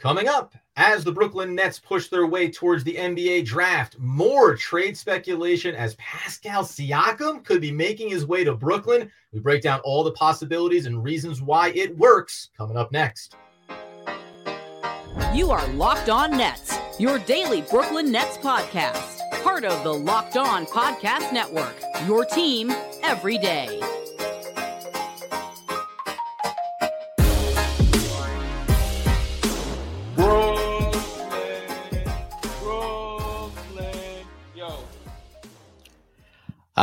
Coming 0.00 0.28
up, 0.28 0.54
as 0.76 1.04
the 1.04 1.12
Brooklyn 1.12 1.54
Nets 1.54 1.78
push 1.78 2.08
their 2.08 2.26
way 2.26 2.50
towards 2.50 2.82
the 2.82 2.94
NBA 2.94 3.44
draft, 3.44 3.98
more 3.98 4.56
trade 4.56 4.96
speculation 4.96 5.74
as 5.74 5.94
Pascal 5.96 6.64
Siakam 6.64 7.44
could 7.44 7.60
be 7.60 7.70
making 7.70 8.08
his 8.08 8.24
way 8.24 8.42
to 8.42 8.54
Brooklyn. 8.54 9.12
We 9.30 9.40
break 9.40 9.60
down 9.60 9.80
all 9.80 10.02
the 10.02 10.12
possibilities 10.12 10.86
and 10.86 11.04
reasons 11.04 11.42
why 11.42 11.72
it 11.72 11.94
works 11.98 12.48
coming 12.56 12.78
up 12.78 12.90
next. 12.92 13.36
You 15.34 15.50
are 15.50 15.68
Locked 15.74 16.08
On 16.08 16.30
Nets, 16.30 16.78
your 16.98 17.18
daily 17.18 17.60
Brooklyn 17.60 18.10
Nets 18.10 18.38
podcast, 18.38 19.18
part 19.42 19.66
of 19.66 19.84
the 19.84 19.92
Locked 19.92 20.38
On 20.38 20.64
Podcast 20.64 21.30
Network, 21.30 21.76
your 22.06 22.24
team 22.24 22.72
every 23.02 23.36
day. 23.36 23.99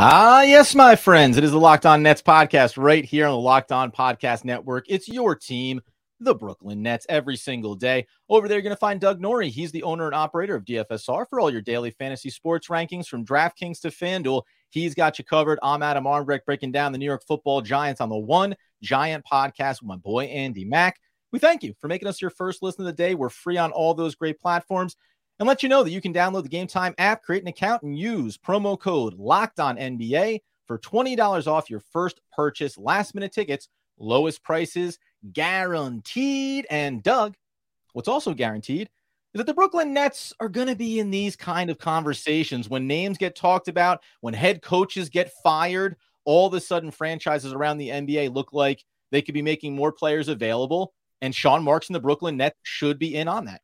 Ah, 0.00 0.42
yes, 0.42 0.76
my 0.76 0.94
friends. 0.94 1.36
It 1.36 1.42
is 1.42 1.50
the 1.50 1.58
Locked 1.58 1.84
On 1.84 2.04
Nets 2.04 2.22
podcast 2.22 2.80
right 2.80 3.04
here 3.04 3.26
on 3.26 3.32
the 3.32 3.38
Locked 3.40 3.72
On 3.72 3.90
Podcast 3.90 4.44
Network. 4.44 4.84
It's 4.88 5.08
your 5.08 5.34
team, 5.34 5.80
the 6.20 6.36
Brooklyn 6.36 6.82
Nets, 6.82 7.04
every 7.08 7.34
single 7.34 7.74
day. 7.74 8.06
Over 8.28 8.46
there, 8.46 8.58
you're 8.58 8.62
going 8.62 8.76
to 8.76 8.78
find 8.78 9.00
Doug 9.00 9.20
Norrie. 9.20 9.50
He's 9.50 9.72
the 9.72 9.82
owner 9.82 10.06
and 10.06 10.14
operator 10.14 10.54
of 10.54 10.64
DFSR 10.64 11.28
for 11.28 11.40
all 11.40 11.50
your 11.50 11.62
daily 11.62 11.90
fantasy 11.90 12.30
sports 12.30 12.68
rankings 12.68 13.08
from 13.08 13.26
DraftKings 13.26 13.80
to 13.80 13.88
FanDuel. 13.88 14.42
He's 14.70 14.94
got 14.94 15.18
you 15.18 15.24
covered. 15.24 15.58
I'm 15.64 15.82
Adam 15.82 16.04
Armbrecht 16.04 16.44
breaking 16.44 16.70
down 16.70 16.92
the 16.92 16.98
New 16.98 17.04
York 17.04 17.24
football 17.26 17.60
giants 17.60 18.00
on 18.00 18.08
the 18.08 18.16
One 18.16 18.54
Giant 18.80 19.24
podcast 19.28 19.82
with 19.82 19.88
my 19.88 19.96
boy, 19.96 20.26
Andy 20.26 20.64
Mack. 20.64 21.00
We 21.32 21.40
thank 21.40 21.64
you 21.64 21.74
for 21.80 21.88
making 21.88 22.06
us 22.06 22.22
your 22.22 22.30
first 22.30 22.62
listen 22.62 22.82
of 22.82 22.86
the 22.86 22.92
day. 22.92 23.16
We're 23.16 23.30
free 23.30 23.58
on 23.58 23.72
all 23.72 23.94
those 23.94 24.14
great 24.14 24.38
platforms 24.38 24.94
and 25.38 25.48
let 25.48 25.62
you 25.62 25.68
know 25.68 25.82
that 25.82 25.90
you 25.90 26.00
can 26.00 26.12
download 26.12 26.42
the 26.42 26.48
Game 26.48 26.66
Time 26.66 26.94
app, 26.98 27.22
create 27.22 27.42
an 27.42 27.48
account, 27.48 27.82
and 27.82 27.98
use 27.98 28.36
promo 28.36 28.78
code 28.78 29.14
Locked 29.14 29.60
On 29.60 29.76
NBA 29.76 30.40
for 30.66 30.78
twenty 30.78 31.16
dollars 31.16 31.46
off 31.46 31.70
your 31.70 31.80
first 31.80 32.20
purchase. 32.32 32.76
Last 32.76 33.14
minute 33.14 33.32
tickets, 33.32 33.68
lowest 33.98 34.42
prices 34.42 34.98
guaranteed. 35.32 36.66
And 36.70 37.02
Doug, 37.02 37.34
what's 37.92 38.08
also 38.08 38.34
guaranteed 38.34 38.88
is 39.34 39.38
that 39.38 39.46
the 39.46 39.54
Brooklyn 39.54 39.92
Nets 39.92 40.32
are 40.40 40.48
going 40.48 40.68
to 40.68 40.76
be 40.76 40.98
in 40.98 41.10
these 41.10 41.36
kind 41.36 41.70
of 41.70 41.78
conversations 41.78 42.68
when 42.68 42.86
names 42.86 43.18
get 43.18 43.36
talked 43.36 43.68
about, 43.68 44.02
when 44.20 44.34
head 44.34 44.62
coaches 44.62 45.08
get 45.08 45.32
fired. 45.42 45.96
All 46.24 46.46
of 46.46 46.54
a 46.54 46.60
sudden, 46.60 46.90
franchises 46.90 47.54
around 47.54 47.78
the 47.78 47.88
NBA 47.88 48.34
look 48.34 48.52
like 48.52 48.84
they 49.10 49.22
could 49.22 49.32
be 49.34 49.40
making 49.40 49.74
more 49.74 49.92
players 49.92 50.28
available, 50.28 50.92
and 51.22 51.34
Sean 51.34 51.62
Marks 51.62 51.88
and 51.88 51.94
the 51.94 52.00
Brooklyn 52.00 52.36
Nets 52.36 52.58
should 52.62 52.98
be 52.98 53.14
in 53.14 53.28
on 53.28 53.46
that. 53.46 53.62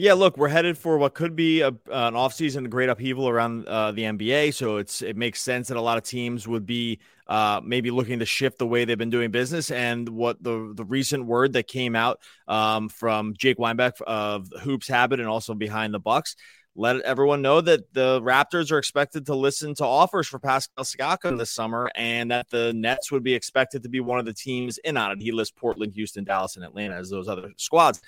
Yeah, 0.00 0.14
look, 0.14 0.38
we're 0.38 0.48
headed 0.48 0.78
for 0.78 0.96
what 0.96 1.12
could 1.12 1.36
be 1.36 1.60
a, 1.60 1.68
an 1.68 2.14
offseason 2.14 2.70
great 2.70 2.88
upheaval 2.88 3.28
around 3.28 3.68
uh, 3.68 3.92
the 3.92 4.04
NBA. 4.04 4.54
So 4.54 4.78
it's 4.78 5.02
it 5.02 5.14
makes 5.14 5.42
sense 5.42 5.68
that 5.68 5.76
a 5.76 5.80
lot 5.82 5.98
of 5.98 6.04
teams 6.04 6.48
would 6.48 6.64
be 6.64 7.00
uh, 7.26 7.60
maybe 7.62 7.90
looking 7.90 8.20
to 8.20 8.24
shift 8.24 8.56
the 8.56 8.66
way 8.66 8.86
they've 8.86 8.96
been 8.96 9.10
doing 9.10 9.30
business. 9.30 9.70
And 9.70 10.08
what 10.08 10.42
the 10.42 10.72
the 10.74 10.86
recent 10.86 11.26
word 11.26 11.52
that 11.52 11.66
came 11.66 11.94
out 11.94 12.20
um, 12.48 12.88
from 12.88 13.34
Jake 13.36 13.58
Weinbach 13.58 13.98
of 14.06 14.48
Hoops 14.62 14.88
Habit 14.88 15.20
and 15.20 15.28
also 15.28 15.52
behind 15.52 15.92
the 15.92 16.00
Bucks 16.00 16.34
let 16.76 17.00
everyone 17.00 17.42
know 17.42 17.60
that 17.60 17.92
the 17.92 18.22
Raptors 18.22 18.70
are 18.70 18.78
expected 18.78 19.26
to 19.26 19.34
listen 19.34 19.74
to 19.74 19.84
offers 19.84 20.28
for 20.28 20.38
Pascal 20.38 20.84
Siakam 20.84 21.36
this 21.36 21.50
summer, 21.50 21.90
and 21.94 22.30
that 22.30 22.48
the 22.48 22.72
Nets 22.72 23.10
would 23.10 23.24
be 23.24 23.34
expected 23.34 23.82
to 23.82 23.88
be 23.88 24.00
one 24.00 24.18
of 24.18 24.24
the 24.24 24.32
teams 24.32 24.78
in 24.78 24.96
on 24.96 25.10
it. 25.10 25.20
He 25.20 25.32
lists 25.32 25.52
Portland, 25.54 25.92
Houston, 25.94 26.24
Dallas, 26.24 26.56
and 26.56 26.64
Atlanta 26.64 26.94
as 26.94 27.10
those 27.10 27.28
other 27.28 27.50
squads. 27.56 28.00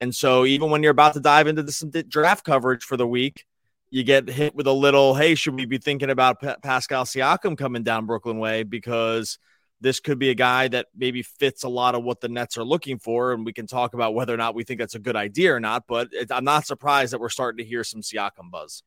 And 0.00 0.14
so 0.14 0.44
even 0.44 0.70
when 0.70 0.82
you're 0.82 0.92
about 0.92 1.14
to 1.14 1.20
dive 1.20 1.46
into 1.46 1.70
some 1.70 1.90
draft 1.90 2.44
coverage 2.44 2.84
for 2.84 2.96
the 2.96 3.06
week, 3.06 3.46
you 3.90 4.02
get 4.02 4.28
hit 4.28 4.54
with 4.54 4.66
a 4.66 4.72
little, 4.72 5.14
hey, 5.14 5.34
should 5.34 5.54
we 5.54 5.66
be 5.66 5.78
thinking 5.78 6.10
about 6.10 6.40
P- 6.40 6.54
Pascal 6.62 7.04
Siakam 7.04 7.56
coming 7.56 7.84
down 7.84 8.06
Brooklyn 8.06 8.38
way 8.38 8.64
because 8.64 9.38
this 9.80 10.00
could 10.00 10.18
be 10.18 10.30
a 10.30 10.34
guy 10.34 10.66
that 10.68 10.86
maybe 10.96 11.22
fits 11.22 11.62
a 11.62 11.68
lot 11.68 11.94
of 11.94 12.02
what 12.02 12.20
the 12.20 12.28
Nets 12.28 12.56
are 12.56 12.64
looking 12.64 12.98
for, 12.98 13.32
and 13.32 13.44
we 13.44 13.52
can 13.52 13.66
talk 13.66 13.94
about 13.94 14.14
whether 14.14 14.34
or 14.34 14.36
not 14.36 14.54
we 14.54 14.64
think 14.64 14.80
that's 14.80 14.94
a 14.94 14.98
good 14.98 15.14
idea 15.14 15.54
or 15.54 15.60
not. 15.60 15.84
But 15.86 16.08
it, 16.12 16.32
I'm 16.32 16.44
not 16.44 16.66
surprised 16.66 17.12
that 17.12 17.20
we're 17.20 17.28
starting 17.28 17.58
to 17.58 17.68
hear 17.68 17.84
some 17.84 18.00
Siakam 18.00 18.50
buzz. 18.50 18.82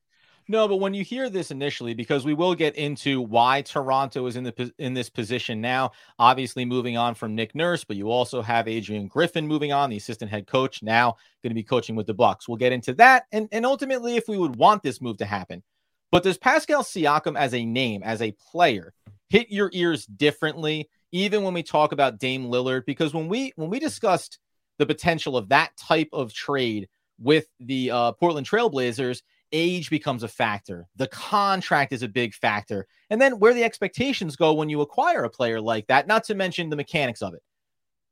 No, 0.50 0.66
but 0.66 0.76
when 0.76 0.94
you 0.94 1.04
hear 1.04 1.28
this 1.28 1.50
initially, 1.50 1.92
because 1.92 2.24
we 2.24 2.32
will 2.32 2.54
get 2.54 2.74
into 2.76 3.20
why 3.20 3.60
Toronto 3.60 4.24
is 4.26 4.36
in 4.36 4.44
the 4.44 4.72
in 4.78 4.94
this 4.94 5.10
position 5.10 5.60
now. 5.60 5.92
Obviously, 6.18 6.64
moving 6.64 6.96
on 6.96 7.14
from 7.14 7.34
Nick 7.34 7.54
Nurse, 7.54 7.84
but 7.84 7.98
you 7.98 8.10
also 8.10 8.40
have 8.40 8.66
Adrian 8.66 9.08
Griffin 9.08 9.46
moving 9.46 9.72
on, 9.72 9.90
the 9.90 9.98
assistant 9.98 10.30
head 10.30 10.46
coach, 10.46 10.82
now 10.82 11.16
going 11.42 11.50
to 11.50 11.54
be 11.54 11.62
coaching 11.62 11.96
with 11.96 12.06
the 12.06 12.14
Bucks. 12.14 12.48
We'll 12.48 12.56
get 12.56 12.72
into 12.72 12.94
that, 12.94 13.24
and 13.30 13.46
and 13.52 13.66
ultimately, 13.66 14.16
if 14.16 14.26
we 14.26 14.38
would 14.38 14.56
want 14.56 14.82
this 14.82 15.02
move 15.02 15.18
to 15.18 15.26
happen. 15.26 15.62
But 16.10 16.22
does 16.22 16.38
Pascal 16.38 16.82
Siakam 16.82 17.36
as 17.36 17.52
a 17.52 17.66
name, 17.66 18.02
as 18.02 18.22
a 18.22 18.34
player, 18.50 18.94
hit 19.28 19.50
your 19.50 19.68
ears 19.74 20.06
differently, 20.06 20.88
even 21.12 21.42
when 21.42 21.52
we 21.52 21.62
talk 21.62 21.92
about 21.92 22.18
Dame 22.18 22.46
Lillard? 22.46 22.86
Because 22.86 23.12
when 23.12 23.28
we 23.28 23.52
when 23.56 23.68
we 23.68 23.78
discussed 23.78 24.38
the 24.78 24.86
potential 24.86 25.36
of 25.36 25.50
that 25.50 25.76
type 25.76 26.08
of 26.14 26.32
trade 26.32 26.88
with 27.20 27.48
the 27.60 27.90
uh, 27.90 28.12
Portland 28.12 28.46
Trailblazers 28.46 29.20
age 29.52 29.90
becomes 29.90 30.22
a 30.22 30.28
factor. 30.28 30.86
The 30.96 31.08
contract 31.08 31.92
is 31.92 32.02
a 32.02 32.08
big 32.08 32.34
factor. 32.34 32.86
And 33.10 33.20
then 33.20 33.38
where 33.38 33.54
the 33.54 33.64
expectations 33.64 34.36
go 34.36 34.54
when 34.54 34.68
you 34.68 34.80
acquire 34.80 35.24
a 35.24 35.30
player 35.30 35.60
like 35.60 35.86
that, 35.88 36.06
not 36.06 36.24
to 36.24 36.34
mention 36.34 36.70
the 36.70 36.76
mechanics 36.76 37.22
of 37.22 37.34
it. 37.34 37.42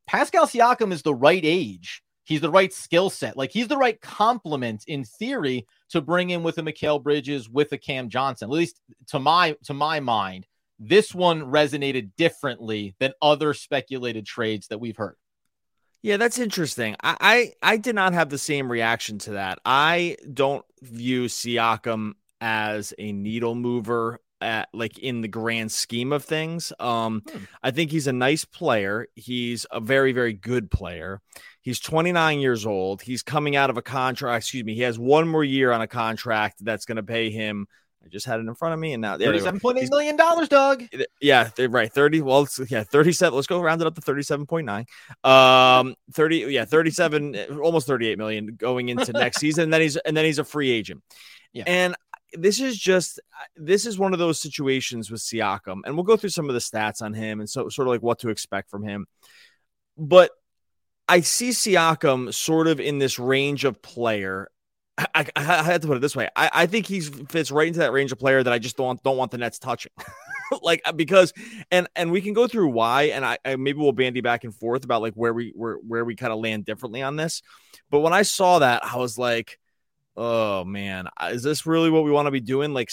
Pascal 0.07 0.47
Siakam 0.47 0.91
is 0.91 1.01
the 1.01 1.13
right 1.13 1.43
age. 1.43 2.01
He's 2.23 2.41
the 2.41 2.51
right 2.51 2.73
skill 2.73 3.09
set. 3.09 3.37
Like 3.37 3.51
he's 3.51 3.67
the 3.67 3.77
right 3.77 3.99
complement 4.01 4.83
in 4.87 5.03
theory 5.05 5.65
to 5.89 6.01
bring 6.01 6.31
in 6.31 6.43
with 6.43 6.57
a 6.57 6.61
Mikal 6.61 7.01
Bridges, 7.01 7.49
with 7.49 7.71
a 7.71 7.77
Cam 7.77 8.09
Johnson. 8.09 8.49
At 8.49 8.53
least 8.53 8.81
to 9.07 9.19
my 9.19 9.55
to 9.63 9.73
my 9.73 9.99
mind, 10.01 10.45
this 10.79 11.15
one 11.15 11.43
resonated 11.43 12.11
differently 12.17 12.95
than 12.99 13.13
other 13.21 13.53
speculated 13.53 14.25
trades 14.25 14.67
that 14.67 14.79
we've 14.79 14.97
heard. 14.97 15.15
Yeah, 16.01 16.17
that's 16.17 16.39
interesting. 16.39 16.95
I, 17.03 17.17
I, 17.19 17.73
I 17.73 17.77
did 17.77 17.95
not 17.95 18.13
have 18.13 18.29
the 18.29 18.37
same 18.37 18.71
reaction 18.71 19.17
to 19.19 19.31
that. 19.31 19.59
I 19.65 20.17
don't 20.31 20.65
view 20.81 21.25
Siakam 21.25 22.13
as 22.39 22.93
a 22.97 23.11
needle 23.11 23.55
mover 23.55 24.19
at 24.39 24.69
like 24.73 24.99
in 24.99 25.21
the 25.21 25.27
grand 25.27 25.71
scheme 25.71 26.13
of 26.13 26.23
things. 26.23 26.71
Um, 26.79 27.23
hmm. 27.27 27.43
I 27.63 27.71
think 27.71 27.91
he's 27.91 28.07
a 28.07 28.13
nice 28.13 28.45
player. 28.45 29.07
He's 29.15 29.65
a 29.71 29.79
very, 29.79 30.13
very 30.13 30.33
good 30.33 30.69
player. 30.69 31.21
He's 31.61 31.79
29 31.79 32.39
years 32.39 32.65
old. 32.65 33.01
He's 33.01 33.23
coming 33.23 33.55
out 33.55 33.69
of 33.69 33.77
a 33.77 33.81
contract. 33.81 34.43
Excuse 34.43 34.63
me. 34.63 34.75
He 34.75 34.81
has 34.81 34.97
one 34.97 35.27
more 35.27 35.43
year 35.43 35.71
on 35.71 35.81
a 35.81 35.87
contract 35.87 36.63
that's 36.63 36.85
going 36.85 36.95
to 36.97 37.03
pay 37.03 37.29
him 37.29 37.67
I 38.07 38.09
just 38.09 38.25
had 38.25 38.39
it 38.39 38.47
in 38.47 38.55
front 38.55 38.73
of 38.73 38.79
me, 38.79 38.93
and 38.93 39.01
now 39.01 39.17
thirty-seven 39.17 39.59
point 39.59 39.77
eight 39.79 39.89
million 39.89 40.15
dollars, 40.15 40.47
Doug. 40.47 40.83
Yeah, 41.19 41.49
right. 41.57 41.91
Thirty. 41.91 42.21
Well, 42.21 42.47
yeah, 42.69 42.83
thirty-seven. 42.83 43.35
Let's 43.35 43.47
go 43.47 43.59
round 43.59 43.81
it 43.81 43.87
up 43.87 43.95
to 43.95 44.01
thirty-seven 44.01 44.45
point 44.45 44.65
nine. 44.65 44.85
Um, 45.25 45.95
thirty. 46.13 46.37
Yeah, 46.37 46.63
thirty-seven. 46.63 47.59
almost 47.61 47.85
thirty-eight 47.85 48.17
million 48.17 48.55
going 48.55 48.87
into 48.87 49.11
next 49.13 49.39
season. 49.39 49.65
And 49.65 49.73
then 49.73 49.81
he's 49.81 49.97
and 49.97 50.15
then 50.15 50.23
he's 50.23 50.39
a 50.39 50.45
free 50.45 50.71
agent. 50.71 51.03
Yeah, 51.51 51.65
and 51.67 51.95
this 52.33 52.61
is 52.61 52.77
just 52.77 53.19
this 53.57 53.85
is 53.85 53.99
one 53.99 54.13
of 54.13 54.19
those 54.19 54.39
situations 54.39 55.11
with 55.11 55.19
Siakam, 55.19 55.81
and 55.83 55.95
we'll 55.95 56.03
go 56.05 56.15
through 56.15 56.29
some 56.29 56.47
of 56.49 56.53
the 56.53 56.61
stats 56.61 57.01
on 57.01 57.13
him 57.13 57.41
and 57.41 57.49
so 57.49 57.67
sort 57.67 57.89
of 57.89 57.91
like 57.91 58.01
what 58.01 58.19
to 58.19 58.29
expect 58.29 58.69
from 58.69 58.83
him. 58.83 59.05
But 59.97 60.31
I 61.09 61.21
see 61.21 61.49
Siakam 61.49 62.33
sort 62.33 62.67
of 62.67 62.79
in 62.79 62.99
this 62.99 63.19
range 63.19 63.65
of 63.65 63.81
player 63.81 64.49
I, 64.97 65.07
I, 65.13 65.25
I, 65.35 65.63
had 65.63 65.81
to 65.83 65.87
put 65.87 65.97
it 65.97 65.99
this 65.99 66.15
way. 66.15 66.27
I, 66.35 66.49
I 66.53 66.65
think 66.65 66.87
he 66.87 67.01
fits 67.01 67.51
right 67.51 67.67
into 67.67 67.79
that 67.79 67.91
range 67.91 68.11
of 68.11 68.17
player 68.17 68.41
that 68.41 68.51
I 68.51 68.57
just 68.57 68.77
don't 68.77 69.01
don't 69.03 69.17
want 69.17 69.31
the 69.31 69.37
Nets 69.37 69.59
touching. 69.59 69.91
like 70.61 70.81
uh, 70.85 70.91
because 70.91 71.33
and 71.71 71.87
and 71.95 72.11
we 72.11 72.21
can 72.21 72.33
go 72.33 72.47
through 72.47 72.69
why 72.69 73.03
and 73.03 73.23
I, 73.23 73.37
I, 73.45 73.55
maybe 73.57 73.79
we'll 73.79 73.91
bandy 73.91 74.21
back 74.21 74.43
and 74.43 74.55
forth 74.55 74.83
about 74.83 75.01
like 75.01 75.13
where 75.13 75.33
we 75.33 75.53
where 75.55 75.75
where 75.75 76.03
we 76.03 76.15
kind 76.15 76.33
of 76.33 76.39
land 76.39 76.65
differently 76.65 77.01
on 77.01 77.15
this. 77.15 77.41
But 77.91 77.99
when 77.99 78.13
I 78.13 78.23
saw 78.23 78.59
that, 78.59 78.83
I 78.83 78.97
was 78.97 79.17
like, 79.17 79.59
oh 80.15 80.65
man, 80.65 81.07
uh, 81.21 81.29
is 81.31 81.43
this 81.43 81.67
really 81.67 81.91
what 81.91 82.03
we 82.03 82.11
want 82.11 82.25
to 82.25 82.31
be 82.31 82.41
doing? 82.41 82.73
Like 82.73 82.89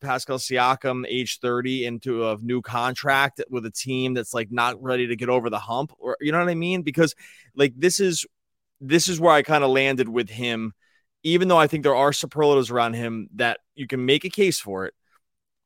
Pascal 0.00 0.38
Siakam, 0.38 1.04
age 1.08 1.38
30, 1.38 1.86
into 1.86 2.28
a 2.28 2.36
new 2.38 2.62
contract 2.62 3.40
with 3.48 3.64
a 3.64 3.70
team 3.70 4.14
that's 4.14 4.34
like 4.34 4.50
not 4.50 4.82
ready 4.82 5.06
to 5.06 5.16
get 5.16 5.28
over 5.28 5.50
the 5.50 5.60
hump, 5.60 5.92
or 5.98 6.16
you 6.20 6.32
know 6.32 6.40
what 6.40 6.48
I 6.48 6.54
mean? 6.54 6.82
Because 6.82 7.14
like 7.54 7.74
this 7.76 8.00
is 8.00 8.26
this 8.80 9.08
is 9.08 9.20
where 9.20 9.32
I 9.32 9.42
kind 9.42 9.62
of 9.62 9.70
landed 9.70 10.08
with 10.08 10.28
him 10.28 10.74
even 11.24 11.48
though 11.48 11.58
I 11.58 11.66
think 11.66 11.82
there 11.82 11.96
are 11.96 12.12
superlatives 12.12 12.70
around 12.70 12.94
him 12.94 13.28
that 13.34 13.58
you 13.74 13.86
can 13.86 14.04
make 14.04 14.24
a 14.24 14.30
case 14.30 14.60
for 14.60 14.86
it. 14.86 14.94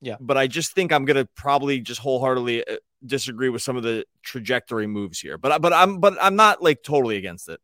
Yeah. 0.00 0.16
But 0.20 0.38
I 0.38 0.46
just 0.46 0.72
think 0.72 0.92
I'm 0.92 1.04
going 1.04 1.16
to 1.16 1.28
probably 1.34 1.80
just 1.80 2.00
wholeheartedly 2.00 2.66
uh, 2.66 2.76
disagree 3.04 3.48
with 3.48 3.62
some 3.62 3.76
of 3.76 3.82
the 3.82 4.04
trajectory 4.22 4.86
moves 4.86 5.18
here. 5.18 5.36
But 5.36 5.60
but 5.60 5.72
I'm 5.72 5.98
but 5.98 6.16
I'm 6.20 6.36
not 6.36 6.62
like 6.62 6.82
totally 6.82 7.16
against 7.16 7.48
it. 7.48 7.60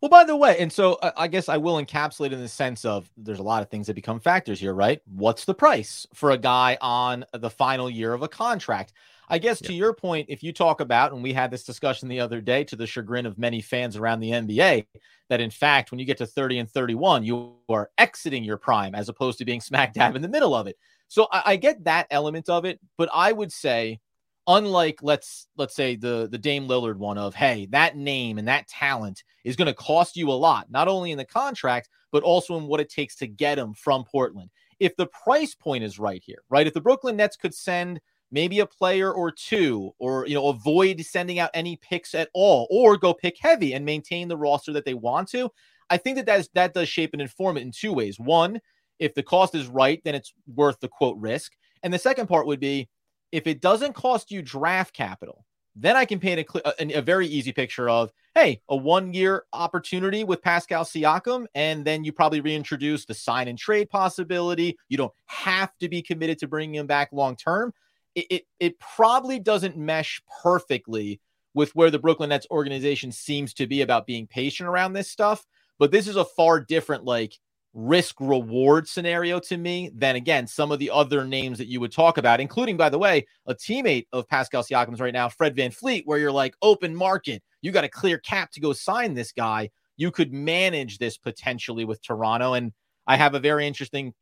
Well, 0.00 0.10
by 0.10 0.24
the 0.24 0.36
way, 0.36 0.58
and 0.58 0.72
so 0.72 0.94
uh, 0.94 1.10
I 1.16 1.26
guess 1.26 1.48
I 1.48 1.56
will 1.56 1.82
encapsulate 1.82 2.30
in 2.30 2.40
the 2.40 2.48
sense 2.48 2.84
of 2.84 3.10
there's 3.16 3.38
a 3.38 3.42
lot 3.42 3.62
of 3.62 3.70
things 3.70 3.88
that 3.88 3.94
become 3.94 4.20
factors 4.20 4.60
here, 4.60 4.74
right? 4.74 5.00
What's 5.06 5.44
the 5.44 5.54
price 5.54 6.06
for 6.14 6.30
a 6.30 6.38
guy 6.38 6.78
on 6.80 7.24
the 7.32 7.50
final 7.50 7.90
year 7.90 8.12
of 8.12 8.22
a 8.22 8.28
contract? 8.28 8.92
I 9.28 9.38
guess 9.38 9.60
yeah. 9.60 9.68
to 9.68 9.74
your 9.74 9.92
point, 9.92 10.26
if 10.28 10.42
you 10.42 10.52
talk 10.52 10.80
about, 10.80 11.12
and 11.12 11.22
we 11.22 11.32
had 11.32 11.50
this 11.50 11.64
discussion 11.64 12.08
the 12.08 12.20
other 12.20 12.40
day 12.40 12.64
to 12.64 12.76
the 12.76 12.86
chagrin 12.86 13.26
of 13.26 13.38
many 13.38 13.60
fans 13.60 13.96
around 13.96 14.20
the 14.20 14.30
NBA, 14.30 14.86
that 15.28 15.40
in 15.40 15.50
fact, 15.50 15.90
when 15.90 15.98
you 15.98 16.06
get 16.06 16.18
to 16.18 16.26
30 16.26 16.58
and 16.60 16.70
31, 16.70 17.24
you 17.24 17.54
are 17.68 17.90
exiting 17.98 18.44
your 18.44 18.56
prime 18.56 18.94
as 18.94 19.08
opposed 19.08 19.38
to 19.38 19.44
being 19.44 19.60
smack 19.62 19.94
dab 19.94 20.16
in 20.16 20.22
the 20.22 20.28
middle 20.28 20.54
of 20.54 20.66
it. 20.66 20.76
So 21.08 21.26
I, 21.32 21.42
I 21.46 21.56
get 21.56 21.84
that 21.84 22.06
element 22.10 22.48
of 22.48 22.64
it, 22.64 22.80
but 22.96 23.08
I 23.12 23.32
would 23.32 23.52
say, 23.52 24.00
unlike 24.48 25.00
let's 25.02 25.48
let's 25.56 25.74
say 25.74 25.96
the 25.96 26.28
the 26.30 26.38
Dame 26.38 26.68
Lillard 26.68 26.96
one 26.96 27.18
of 27.18 27.34
hey, 27.34 27.66
that 27.70 27.96
name 27.96 28.38
and 28.38 28.46
that 28.46 28.68
talent 28.68 29.24
is 29.44 29.56
going 29.56 29.66
to 29.66 29.74
cost 29.74 30.16
you 30.16 30.30
a 30.30 30.32
lot, 30.32 30.70
not 30.70 30.88
only 30.88 31.10
in 31.10 31.18
the 31.18 31.24
contract, 31.24 31.88
but 32.12 32.22
also 32.22 32.56
in 32.56 32.66
what 32.66 32.80
it 32.80 32.88
takes 32.88 33.16
to 33.16 33.26
get 33.26 33.58
him 33.58 33.74
from 33.74 34.04
Portland. 34.04 34.50
If 34.78 34.94
the 34.96 35.06
price 35.06 35.54
point 35.54 35.84
is 35.84 35.98
right 35.98 36.22
here, 36.24 36.42
right? 36.48 36.66
If 36.66 36.74
the 36.74 36.80
Brooklyn 36.80 37.16
Nets 37.16 37.36
could 37.36 37.54
send 37.54 38.00
maybe 38.30 38.60
a 38.60 38.66
player 38.66 39.12
or 39.12 39.30
two, 39.30 39.92
or 39.98 40.26
you 40.26 40.34
know, 40.34 40.48
avoid 40.48 41.00
sending 41.00 41.38
out 41.38 41.50
any 41.54 41.76
picks 41.76 42.14
at 42.14 42.28
all, 42.34 42.66
or 42.70 42.96
go 42.96 43.14
pick 43.14 43.36
heavy 43.40 43.74
and 43.74 43.84
maintain 43.84 44.28
the 44.28 44.36
roster 44.36 44.72
that 44.72 44.84
they 44.84 44.94
want 44.94 45.28
to. 45.28 45.50
I 45.88 45.96
think 45.96 46.16
that 46.16 46.26
that, 46.26 46.40
is, 46.40 46.48
that 46.54 46.74
does 46.74 46.88
shape 46.88 47.10
and 47.12 47.22
inform 47.22 47.56
it 47.56 47.62
in 47.62 47.70
two 47.70 47.92
ways. 47.92 48.18
One, 48.18 48.60
if 48.98 49.14
the 49.14 49.22
cost 49.22 49.54
is 49.54 49.68
right, 49.68 50.00
then 50.04 50.14
it's 50.14 50.32
worth 50.54 50.80
the 50.80 50.88
quote 50.88 51.16
risk. 51.18 51.52
And 51.82 51.92
the 51.92 51.98
second 51.98 52.26
part 52.26 52.46
would 52.46 52.60
be 52.60 52.88
if 53.32 53.46
it 53.46 53.60
doesn't 53.60 53.94
cost 53.94 54.30
you 54.30 54.42
draft 54.42 54.94
capital, 54.94 55.44
then 55.76 55.94
I 55.94 56.06
can 56.06 56.18
paint 56.18 56.40
a, 56.40 56.82
a, 56.82 56.98
a 56.98 57.02
very 57.02 57.26
easy 57.26 57.52
picture 57.52 57.88
of, 57.90 58.10
hey, 58.34 58.62
a 58.68 58.76
one 58.76 59.12
year 59.12 59.44
opportunity 59.52 60.24
with 60.24 60.42
Pascal 60.42 60.84
Siakam. 60.84 61.46
And 61.54 61.84
then 61.84 62.02
you 62.02 62.12
probably 62.12 62.40
reintroduce 62.40 63.04
the 63.04 63.14
sign 63.14 63.46
and 63.46 63.58
trade 63.58 63.90
possibility. 63.90 64.78
You 64.88 64.96
don't 64.96 65.12
have 65.26 65.76
to 65.80 65.88
be 65.88 66.00
committed 66.00 66.38
to 66.38 66.48
bringing 66.48 66.76
him 66.76 66.86
back 66.86 67.10
long 67.12 67.36
term 67.36 67.72
it, 68.16 68.26
it, 68.30 68.42
it 68.58 68.80
probably 68.80 69.38
doesn't 69.38 69.76
mesh 69.76 70.20
perfectly 70.42 71.20
with 71.54 71.74
where 71.76 71.90
the 71.90 71.98
Brooklyn 71.98 72.30
Nets 72.30 72.46
organization 72.50 73.12
seems 73.12 73.54
to 73.54 73.66
be 73.66 73.82
about 73.82 74.06
being 74.06 74.26
patient 74.26 74.68
around 74.68 74.94
this 74.94 75.10
stuff. 75.10 75.46
But 75.78 75.92
this 75.92 76.08
is 76.08 76.16
a 76.16 76.24
far 76.24 76.58
different, 76.60 77.04
like, 77.04 77.38
risk 77.74 78.16
reward 78.20 78.88
scenario 78.88 79.38
to 79.38 79.56
me 79.58 79.90
than 79.94 80.16
again 80.16 80.46
some 80.46 80.72
of 80.72 80.78
the 80.78 80.90
other 80.90 81.26
names 81.26 81.58
that 81.58 81.68
you 81.68 81.78
would 81.78 81.92
talk 81.92 82.16
about, 82.16 82.40
including, 82.40 82.78
by 82.78 82.88
the 82.88 82.98
way, 82.98 83.26
a 83.46 83.54
teammate 83.54 84.06
of 84.14 84.26
Pascal 84.26 84.62
Siakam's 84.62 85.00
right 85.00 85.12
now, 85.12 85.28
Fred 85.28 85.54
VanVleet, 85.54 86.04
where 86.06 86.18
you're 86.18 86.32
like 86.32 86.56
open 86.62 86.96
market, 86.96 87.42
you 87.60 87.72
got 87.72 87.84
a 87.84 87.88
clear 87.88 88.16
cap 88.16 88.50
to 88.52 88.60
go 88.60 88.72
sign 88.72 89.12
this 89.12 89.30
guy. 89.30 89.68
You 89.98 90.10
could 90.10 90.32
manage 90.32 90.96
this 90.96 91.18
potentially 91.18 91.84
with 91.84 92.02
Toronto. 92.02 92.54
And 92.54 92.72
I 93.06 93.16
have 93.16 93.34
a 93.34 93.40
very 93.40 93.66
interesting 93.66 94.14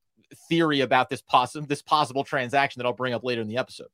theory 0.49 0.81
about 0.81 1.09
this 1.11 1.23
possible 1.23 1.67
this 1.67 1.83
possible 1.83 2.25
transaction 2.25 2.81
that 2.81 2.87
I'll 2.87 2.93
bring 2.93 3.15
up 3.15 3.25
later 3.25 3.41
in 3.41 3.49
the 3.49 3.59
episode. 3.59 3.89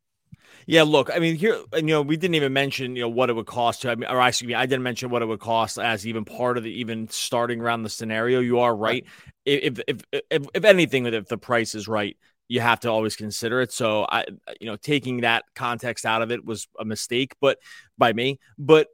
Yeah, 0.66 0.82
look, 0.82 1.10
I 1.14 1.18
mean, 1.18 1.36
here, 1.36 1.62
you 1.74 1.82
know, 1.82 2.02
we 2.02 2.16
didn't 2.16 2.34
even 2.34 2.52
mention, 2.52 2.96
you 2.96 3.02
know, 3.02 3.08
what 3.08 3.30
it 3.30 3.34
would 3.34 3.46
cost 3.46 3.82
to, 3.82 3.90
I 3.90 3.94
mean, 3.94 4.10
or 4.10 4.20
excuse 4.26 4.48
me, 4.48 4.54
I 4.54 4.66
didn't 4.66 4.82
mention 4.82 5.10
what 5.10 5.22
it 5.22 5.26
would 5.26 5.40
cost 5.40 5.78
as 5.78 6.06
even 6.06 6.24
part 6.24 6.58
of 6.58 6.64
the 6.64 6.72
even 6.80 7.08
starting 7.08 7.60
around 7.60 7.82
the 7.82 7.88
scenario. 7.88 8.40
You 8.40 8.60
are 8.60 8.74
right. 8.74 9.04
If, 9.44 9.80
if, 9.86 10.02
if, 10.12 10.46
if 10.52 10.64
anything, 10.64 11.06
if 11.06 11.28
the 11.28 11.38
price 11.38 11.74
is 11.74 11.88
right, 11.88 12.16
you 12.48 12.60
have 12.60 12.80
to 12.80 12.90
always 12.90 13.16
consider 13.16 13.60
it. 13.60 13.72
So 13.72 14.06
I, 14.08 14.24
you 14.60 14.66
know, 14.66 14.76
taking 14.76 15.20
that 15.20 15.44
context 15.54 16.04
out 16.04 16.20
of 16.20 16.32
it 16.32 16.44
was 16.44 16.66
a 16.78 16.84
mistake, 16.84 17.34
but 17.40 17.58
by 17.96 18.12
me, 18.12 18.40
but 18.58 18.88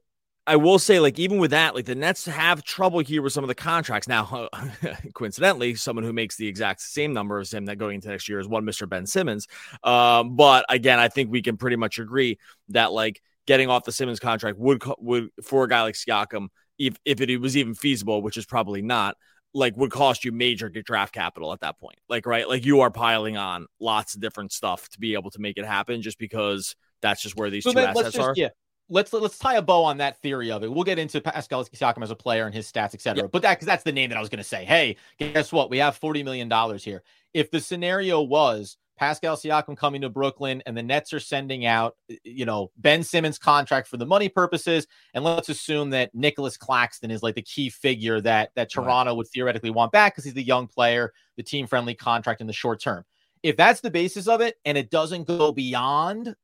I 0.47 0.57
will 0.57 0.79
say, 0.79 1.01
like, 1.01 1.19
even 1.19 1.39
with 1.39 1.51
that, 1.51 1.75
like 1.75 1.87
the 1.87 1.95
Nets 1.97 2.25
have 2.27 2.63
trouble 2.63 3.01
here 3.01 3.21
with 3.21 3.33
some 3.33 3.43
of 3.43 3.49
the 3.49 3.55
contracts. 3.55 4.07
Now, 4.07 4.49
coincidentally, 5.15 5.75
someone 5.75 6.05
who 6.05 6.13
makes 6.13 6.37
the 6.37 6.47
exact 6.47 6.81
same 6.81 7.13
number 7.13 7.41
as 7.41 7.53
him 7.53 7.67
that 7.67 7.77
going 7.77 7.97
into 7.97 8.09
next 8.09 8.29
year 8.29 8.39
is 8.39 8.47
one 8.47 8.65
Mr. 8.65 8.89
Ben 8.89 9.07
Simmons. 9.07 9.49
Um, 9.83 10.37
but 10.37 10.65
again, 10.69 11.01
I 11.01 11.09
think 11.09 11.31
we 11.31 11.43
can 11.43 11.57
pretty 11.57 11.77
much 11.77 11.99
agree 11.99 12.39
that 12.69 12.93
like 12.93 13.21
getting 13.47 13.69
off 13.69 13.85
the 13.85 13.93
Simmons 13.93 14.21
contract 14.21 14.57
would 14.59 14.83
would 14.99 15.31
for 15.43 15.65
a 15.65 15.69
guy 15.69 15.83
like 15.83 15.97
Siakam, 15.97 16.49
if 16.79 16.97
if 17.05 17.21
it 17.21 17.41
was 17.41 17.57
even 17.57 17.75
feasible, 17.75 18.23
which 18.23 18.37
is 18.37 18.47
probably 18.47 18.83
not, 18.83 19.17
like 19.53 19.77
would 19.77 19.91
cost 19.91 20.25
you 20.25 20.31
major 20.31 20.69
draft 20.69 21.13
capital 21.13 21.53
at 21.53 21.61
that 21.61 21.81
point. 21.81 21.99
Like, 22.09 22.25
right, 22.25 22.49
like 22.49 22.65
you 22.65 22.83
are 22.83 22.91
piling 22.93 23.37
on 23.37 23.67
lots 23.81 24.15
of 24.15 24.21
different 24.21 24.53
stuff 24.53 24.89
to 24.91 25.01
be 25.01 25.15
able 25.15 25.31
to 25.33 25.41
make 25.41 25.59
it 25.59 25.67
happen, 25.67 26.03
just 26.03 26.21
because 26.21 26.77
that's 27.03 27.21
just 27.21 27.37
where 27.37 27.51
these 27.51 27.65
so 27.65 27.73
two 27.73 27.81
assets 27.81 28.13
just, 28.13 28.19
are. 28.19 28.35
Yeah 28.37 28.51
let's 28.89 29.13
let's 29.13 29.39
tie 29.39 29.57
a 29.57 29.63
bow 29.63 29.85
on 29.85 29.99
that 29.99 30.21
theory 30.21 30.51
of 30.51 30.63
it. 30.63 30.73
We'll 30.73 30.85
get 30.85 30.99
into 30.99 31.21
Pascal 31.21 31.65
Siakam 31.65 32.03
as 32.03 32.11
a 32.11 32.17
player 32.17 32.47
and 32.47 32.55
his 32.55 32.71
stats, 32.71 32.95
etc. 32.95 33.25
Yep. 33.25 33.33
But 33.33 33.43
that 33.43 33.55
because 33.55 33.67
that's 33.67 33.85
the 33.85 33.93
name 33.93 34.11
that 34.11 34.17
I 34.17 34.21
was 34.21 34.29
going 34.29 34.39
to 34.39 34.45
say. 34.45 34.65
Hey, 34.65 34.97
guess 35.19 35.53
what? 35.53 35.71
We 35.71 35.79
have 35.79 35.97
forty 35.97 36.23
million 36.23 36.49
dollars 36.49 36.85
here. 36.85 37.03
If 37.35 37.51
the 37.51 37.61
scenario 37.61 38.23
was 38.23 38.77
Pascal 38.97 39.37
Siakam 39.37 39.77
coming 39.77 40.01
to 40.01 40.09
Brooklyn 40.09 40.63
and 40.65 40.77
the 40.77 40.83
Nets 40.83 41.13
are 41.13 41.21
sending 41.21 41.67
out, 41.67 41.97
you 42.25 42.47
know, 42.47 42.71
Ben 42.79 43.03
Simmons 43.03 43.39
contract 43.39 43.89
for 43.89 43.99
the 43.99 44.07
money 44.07 44.29
purposes, 44.29 44.87
and 45.13 45.23
let's 45.23 45.49
assume 45.49 45.91
that 45.91 46.15
Nicholas 46.15 46.57
Claxton 46.57 47.11
is 47.11 47.23
like 47.23 47.35
the 47.35 47.43
key 47.43 47.69
figure 47.69 48.21
that 48.23 48.51
that 48.55 48.71
Toronto 48.71 49.11
right. 49.11 49.17
would 49.17 49.29
theoretically 49.29 49.71
want 49.71 49.93
back 49.93 50.15
because 50.15 50.25
he's 50.25 50.35
the 50.35 50.43
young 50.43 50.67
player, 50.67 51.13
the 51.37 51.43
team 51.43 51.67
friendly 51.67 51.95
contract 51.95 52.41
in 52.41 52.47
the 52.47 52.53
short 52.53 52.81
term. 52.81 53.05
If 53.43 53.57
that's 53.57 53.81
the 53.81 53.91
basis 53.91 54.29
of 54.29 54.41
it 54.41 54.57
and 54.65 54.79
it 54.79 54.91
doesn't 54.91 55.25
go 55.25 55.53
beyond 55.53 56.35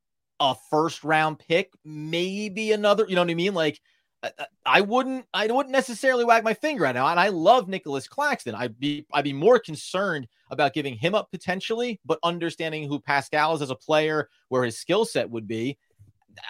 a 0.51 0.55
first 0.69 1.03
round 1.03 1.39
pick, 1.39 1.71
maybe 1.85 2.71
another, 2.73 3.05
you 3.07 3.15
know 3.15 3.21
what 3.21 3.31
I 3.31 3.35
mean? 3.35 3.53
Like 3.53 3.79
uh, 4.23 4.29
uh, 4.39 4.45
I 4.65 4.81
wouldn't 4.81 5.25
I 5.33 5.47
wouldn't 5.47 5.71
necessarily 5.71 6.23
wag 6.25 6.43
my 6.43 6.53
finger 6.53 6.85
at 6.85 6.95
now. 6.95 7.07
And 7.07 7.19
I 7.19 7.27
love 7.27 7.67
Nicholas 7.67 8.07
Claxton. 8.07 8.55
I'd 8.55 8.79
be 8.79 9.05
I'd 9.13 9.23
be 9.23 9.33
more 9.33 9.59
concerned 9.59 10.27
about 10.49 10.73
giving 10.73 10.95
him 10.95 11.13
up 11.13 11.29
potentially, 11.31 11.99
but 12.05 12.19
understanding 12.23 12.87
who 12.87 12.99
Pascal 12.99 13.53
is 13.53 13.61
as 13.61 13.69
a 13.69 13.75
player, 13.75 14.29
where 14.49 14.63
his 14.63 14.77
skill 14.77 15.05
set 15.05 15.29
would 15.29 15.47
be. 15.47 15.77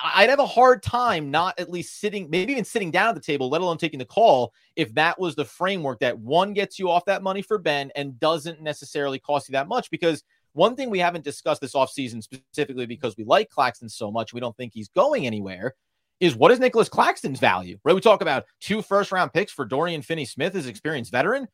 I'd 0.01 0.29
have 0.29 0.39
a 0.39 0.45
hard 0.45 0.81
time 0.81 1.29
not 1.29 1.59
at 1.59 1.69
least 1.69 1.99
sitting, 1.99 2.29
maybe 2.29 2.53
even 2.53 2.63
sitting 2.63 2.89
down 2.89 3.09
at 3.09 3.15
the 3.15 3.21
table, 3.21 3.49
let 3.49 3.59
alone 3.61 3.77
taking 3.77 3.99
the 3.99 4.05
call, 4.05 4.53
if 4.77 4.93
that 4.93 5.19
was 5.19 5.35
the 5.35 5.43
framework 5.43 5.99
that 5.99 6.17
one 6.17 6.53
gets 6.53 6.79
you 6.79 6.89
off 6.89 7.03
that 7.05 7.21
money 7.21 7.41
for 7.41 7.57
Ben 7.57 7.91
and 7.95 8.17
doesn't 8.17 8.61
necessarily 8.61 9.19
cost 9.19 9.49
you 9.49 9.53
that 9.53 9.67
much. 9.67 9.89
Because 9.89 10.23
one 10.53 10.75
thing 10.75 10.89
we 10.89 10.99
haven't 10.99 11.23
discussed 11.23 11.61
this 11.61 11.73
offseason 11.73 12.23
specifically 12.23 12.85
because 12.85 13.17
we 13.17 13.23
like 13.23 13.49
Claxton 13.49 13.89
so 13.89 14.11
much, 14.11 14.33
we 14.33 14.39
don't 14.39 14.55
think 14.55 14.73
he's 14.73 14.89
going 14.89 15.25
anywhere, 15.25 15.75
is 16.19 16.35
what 16.35 16.51
is 16.51 16.59
Nicholas 16.59 16.89
Claxton's 16.89 17.39
value? 17.39 17.77
Right? 17.83 17.93
We 17.93 18.01
talk 18.01 18.21
about 18.21 18.45
two 18.61 18.81
first 18.81 19.11
round 19.11 19.33
picks 19.33 19.51
for 19.51 19.65
Dorian 19.65 20.01
Finney 20.01 20.25
Smith 20.25 20.55
as 20.55 20.67
experienced 20.67 21.11
veteran. 21.11 21.47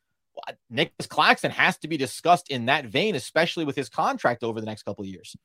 Nicholas 0.70 1.06
Claxton 1.06 1.50
has 1.50 1.76
to 1.78 1.88
be 1.88 1.96
discussed 1.96 2.50
in 2.50 2.66
that 2.66 2.86
vein, 2.86 3.14
especially 3.14 3.64
with 3.64 3.76
his 3.76 3.88
contract 3.88 4.42
over 4.42 4.60
the 4.60 4.66
next 4.66 4.84
couple 4.84 5.02
of 5.02 5.08
years. 5.08 5.36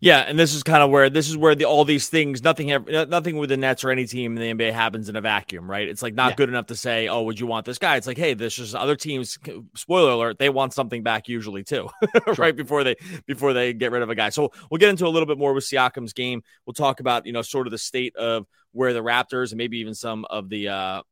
Yeah, 0.00 0.20
and 0.20 0.38
this 0.38 0.54
is 0.54 0.62
kind 0.62 0.82
of 0.82 0.90
where 0.90 1.10
this 1.10 1.28
is 1.28 1.36
where 1.36 1.54
the 1.54 1.64
all 1.64 1.84
these 1.84 2.08
things, 2.08 2.42
nothing, 2.42 2.68
nothing 2.88 3.36
with 3.36 3.48
the 3.50 3.56
Nets 3.56 3.84
or 3.84 3.90
any 3.90 4.06
team 4.06 4.36
in 4.36 4.56
the 4.56 4.64
NBA 4.64 4.72
happens 4.72 5.08
in 5.08 5.16
a 5.16 5.20
vacuum, 5.20 5.70
right? 5.70 5.88
It's 5.88 6.02
like 6.02 6.14
not 6.14 6.32
yeah. 6.32 6.36
good 6.36 6.48
enough 6.48 6.66
to 6.66 6.76
say, 6.76 7.08
"Oh, 7.08 7.22
would 7.22 7.38
you 7.38 7.46
want 7.46 7.66
this 7.66 7.78
guy?" 7.78 7.96
It's 7.96 8.06
like, 8.06 8.18
hey, 8.18 8.34
this 8.34 8.58
is 8.58 8.74
other 8.74 8.96
teams. 8.96 9.38
Spoiler 9.74 10.10
alert: 10.10 10.38
they 10.38 10.48
want 10.48 10.72
something 10.72 11.02
back 11.02 11.28
usually 11.28 11.64
too, 11.64 11.88
right 12.38 12.54
before 12.54 12.84
they 12.84 12.96
before 13.26 13.52
they 13.52 13.72
get 13.72 13.92
rid 13.92 14.02
of 14.02 14.10
a 14.10 14.14
guy. 14.14 14.28
So 14.28 14.52
we'll 14.70 14.78
get 14.78 14.90
into 14.90 15.06
a 15.06 15.08
little 15.08 15.26
bit 15.26 15.38
more 15.38 15.52
with 15.52 15.64
Siakam's 15.64 16.12
game. 16.12 16.42
We'll 16.66 16.74
talk 16.74 17.00
about 17.00 17.26
you 17.26 17.32
know 17.32 17.42
sort 17.42 17.66
of 17.66 17.70
the 17.70 17.78
state 17.78 18.14
of 18.16 18.46
where 18.72 18.92
the 18.92 19.02
Raptors 19.02 19.50
and 19.50 19.58
maybe 19.58 19.78
even 19.78 19.94
some 19.94 20.24
of 20.26 20.48
the 20.48 20.68
uh 20.68 21.02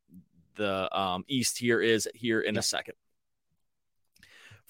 the 0.55 0.97
um 0.97 1.23
East 1.27 1.57
here 1.57 1.81
is 1.81 2.07
here 2.13 2.41
in 2.41 2.55
yeah. 2.55 2.59
a 2.59 2.63
second. 2.63 2.95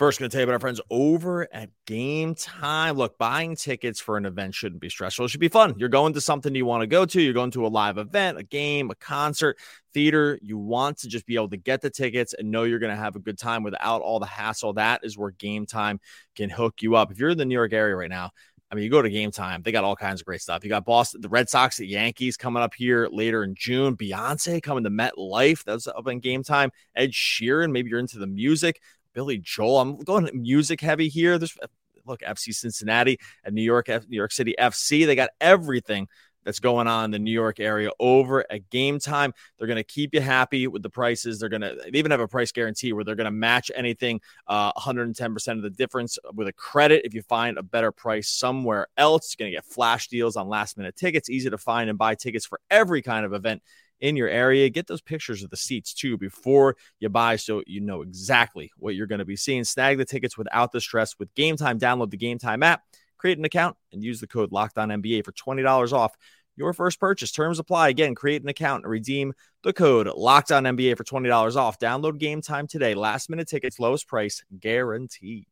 First, 0.01 0.17
going 0.17 0.31
to 0.31 0.34
tell 0.34 0.41
you 0.41 0.46
about 0.46 0.53
our 0.53 0.60
friends 0.60 0.81
over 0.89 1.48
at 1.53 1.70
Game 1.86 2.34
Time. 2.34 2.98
Look, 2.98 3.20
buying 3.20 3.55
tickets 3.55 4.00
for 4.00 4.17
an 4.17 4.25
event 4.25 4.55
shouldn't 4.55 4.81
be 4.81 4.89
stressful. 4.89 5.25
It 5.25 5.27
should 5.27 5.39
be 5.39 5.48
fun. 5.48 5.75
You're 5.77 5.89
going 5.89 6.13
to 6.13 6.22
something 6.22 6.55
you 6.55 6.65
want 6.65 6.81
to 6.81 6.88
go 6.88 7.05
to. 7.05 7.22
You're 7.22 7.36
going 7.36 7.51
to 7.51 7.67
a 7.67 7.70
live 7.70 8.00
event, 8.00 8.39
a 8.39 8.43
game, 8.43 8.89
a 8.89 8.96
concert, 8.96 9.60
theater. 9.93 10.39
You 10.41 10.58
want 10.58 10.98
to 11.01 11.08
just 11.08 11.27
be 11.27 11.36
able 11.36 11.50
to 11.50 11.58
get 11.58 11.81
the 11.81 11.91
tickets 11.91 12.34
and 12.34 12.50
know 12.50 12.63
you're 12.63 12.79
going 12.79 12.89
to 12.89 13.00
have 13.00 13.15
a 13.15 13.20
good 13.20 13.38
time 13.38 13.62
without 13.62 14.01
all 14.01 14.20
the 14.20 14.25
hassle. 14.25 14.74
That 14.74 15.01
is 15.03 15.20
where 15.20 15.29
Game 15.29 15.67
Time 15.67 16.00
can 16.36 16.50
hook 16.50 16.81
you 16.81 16.96
up. 16.96 17.12
If 17.12 17.20
you're 17.20 17.29
in 17.29 17.38
the 17.38 17.46
New 17.46 17.53
York 17.53 17.72
area 17.72 17.96
right 17.96 18.10
now, 18.10 18.31
I 18.72 18.75
mean, 18.75 18.86
you 18.86 18.89
go 18.89 19.01
to 19.01 19.10
game 19.10 19.31
time, 19.31 19.62
they 19.63 19.74
got 19.74 19.84
all 19.84 19.98
kinds 19.98 20.22
of 20.22 20.25
great 20.25 20.41
stuff. 20.41 20.63
You 20.63 20.70
got 20.70 20.86
Boston, 20.86 21.20
the 21.20 21.27
Red 21.27 21.50
Sox, 21.50 21.75
the 21.75 21.86
Yankees 21.86 22.38
coming 22.38 22.63
up 22.63 22.74
here 22.74 23.10
later 23.12 23.43
in 23.43 23.53
June. 23.53 23.98
Beyonce 23.98 24.63
coming 24.63 24.86
to 24.86 24.89
MetLife. 24.89 25.65
That's 25.65 25.88
up 25.88 26.08
in 26.08 26.22
game 26.22 26.41
time. 26.41 26.72
Ed 26.96 27.12
Sheeran, 27.12 27.72
maybe 27.72 27.89
you're 27.89 28.00
into 28.00 28.17
the 28.17 28.27
music. 28.27 28.81
Billy 29.13 29.37
Joel. 29.37 29.79
I'm 29.79 29.97
going 29.97 30.29
music 30.33 30.81
heavy 30.81 31.09
here. 31.09 31.37
There's 31.37 31.57
look 32.05 32.21
FC 32.21 32.53
Cincinnati 32.53 33.19
and 33.43 33.53
New 33.53 33.61
York 33.61 33.87
New 33.87 34.17
York 34.17 34.31
City 34.31 34.55
FC. 34.59 35.05
They 35.05 35.15
got 35.15 35.29
everything 35.39 36.07
that's 36.43 36.59
going 36.59 36.87
on 36.87 37.05
in 37.05 37.11
the 37.11 37.19
New 37.19 37.31
York 37.31 37.59
area 37.59 37.91
over 37.99 38.45
at 38.51 38.69
game 38.69 38.99
time. 38.99 39.33
They're 39.57 39.67
going 39.67 39.77
to 39.77 39.83
keep 39.83 40.13
you 40.13 40.21
happy 40.21 40.67
with 40.67 40.81
the 40.81 40.89
prices. 40.89 41.39
They're 41.39 41.49
going 41.49 41.61
to 41.61 41.77
they 41.91 41.97
even 41.99 42.11
have 42.11 42.19
a 42.19 42.27
price 42.27 42.51
guarantee 42.51 42.93
where 42.93 43.03
they're 43.03 43.15
going 43.15 43.25
to 43.25 43.31
match 43.31 43.71
anything 43.75 44.21
uh, 44.47 44.73
110% 44.73 45.47
of 45.51 45.61
the 45.61 45.69
difference 45.69 46.17
with 46.33 46.47
a 46.47 46.53
credit 46.53 47.03
if 47.05 47.13
you 47.13 47.21
find 47.21 47.57
a 47.57 47.63
better 47.63 47.91
price 47.91 48.29
somewhere 48.29 48.87
else. 48.97 49.35
You're 49.37 49.45
going 49.45 49.51
to 49.51 49.57
get 49.57 49.65
flash 49.65 50.07
deals 50.07 50.35
on 50.35 50.47
last 50.47 50.77
minute 50.77 50.95
tickets, 50.95 51.29
easy 51.29 51.49
to 51.49 51.57
find 51.57 51.89
and 51.89 51.97
buy 51.97 52.15
tickets 52.15 52.45
for 52.45 52.59
every 52.69 53.01
kind 53.01 53.25
of 53.25 53.33
event 53.33 53.61
in 54.01 54.15
your 54.15 54.27
area. 54.27 54.70
Get 54.70 54.88
those 54.88 55.01
pictures 55.01 55.43
of 55.43 55.50
the 55.50 55.58
seats 55.58 55.93
too 55.93 56.17
before 56.17 56.75
you 57.00 57.10
buy 57.10 57.38
so 57.38 57.63
you 57.65 57.79
know 57.79 58.01
exactly 58.01 58.72
what 58.77 58.96
you're 58.96 59.08
going 59.08 59.20
to 59.20 59.25
be 59.25 59.36
seeing. 59.36 59.63
Snag 59.63 59.98
the 59.98 60.05
tickets 60.05 60.38
without 60.38 60.72
the 60.72 60.81
stress 60.81 61.17
with 61.17 61.34
Game 61.36 61.55
Time. 61.55 61.79
Download 61.79 62.10
the 62.10 62.17
Game 62.17 62.38
Time 62.38 62.63
app, 62.63 62.81
create 63.17 63.38
an 63.38 63.46
account, 63.46 63.77
and 63.93 64.03
use 64.03 64.20
the 64.20 64.27
code 64.27 64.51
Locked 64.51 64.77
On 64.77 64.89
NBA 64.89 65.24
for 65.24 65.31
$20 65.31 65.93
off 65.93 66.15
your 66.58 66.74
first 66.74 67.00
purchase. 67.00 67.31
Terms 67.31 67.60
apply. 67.60 67.89
Again, 67.89 68.15
create 68.15 68.41
an 68.41 68.50
account 68.50 68.84
and 68.84 68.91
redeem 68.91 69.34
the 69.63 69.74
code 69.74 70.08
Locked 70.08 70.51
On 70.51 70.63
NBA 70.63 70.98
for 70.98 71.03
twenty 71.03 71.29
dollars 71.29 71.55
off. 71.55 71.79
Download 71.79 72.17
Game 72.17 72.41
Time 72.41 72.67
today. 72.67 72.93
Last 72.93 73.29
minute 73.29 73.48
tickets, 73.48 73.79
lowest 73.79 74.08
price 74.08 74.43
guaranteed. 74.60 75.48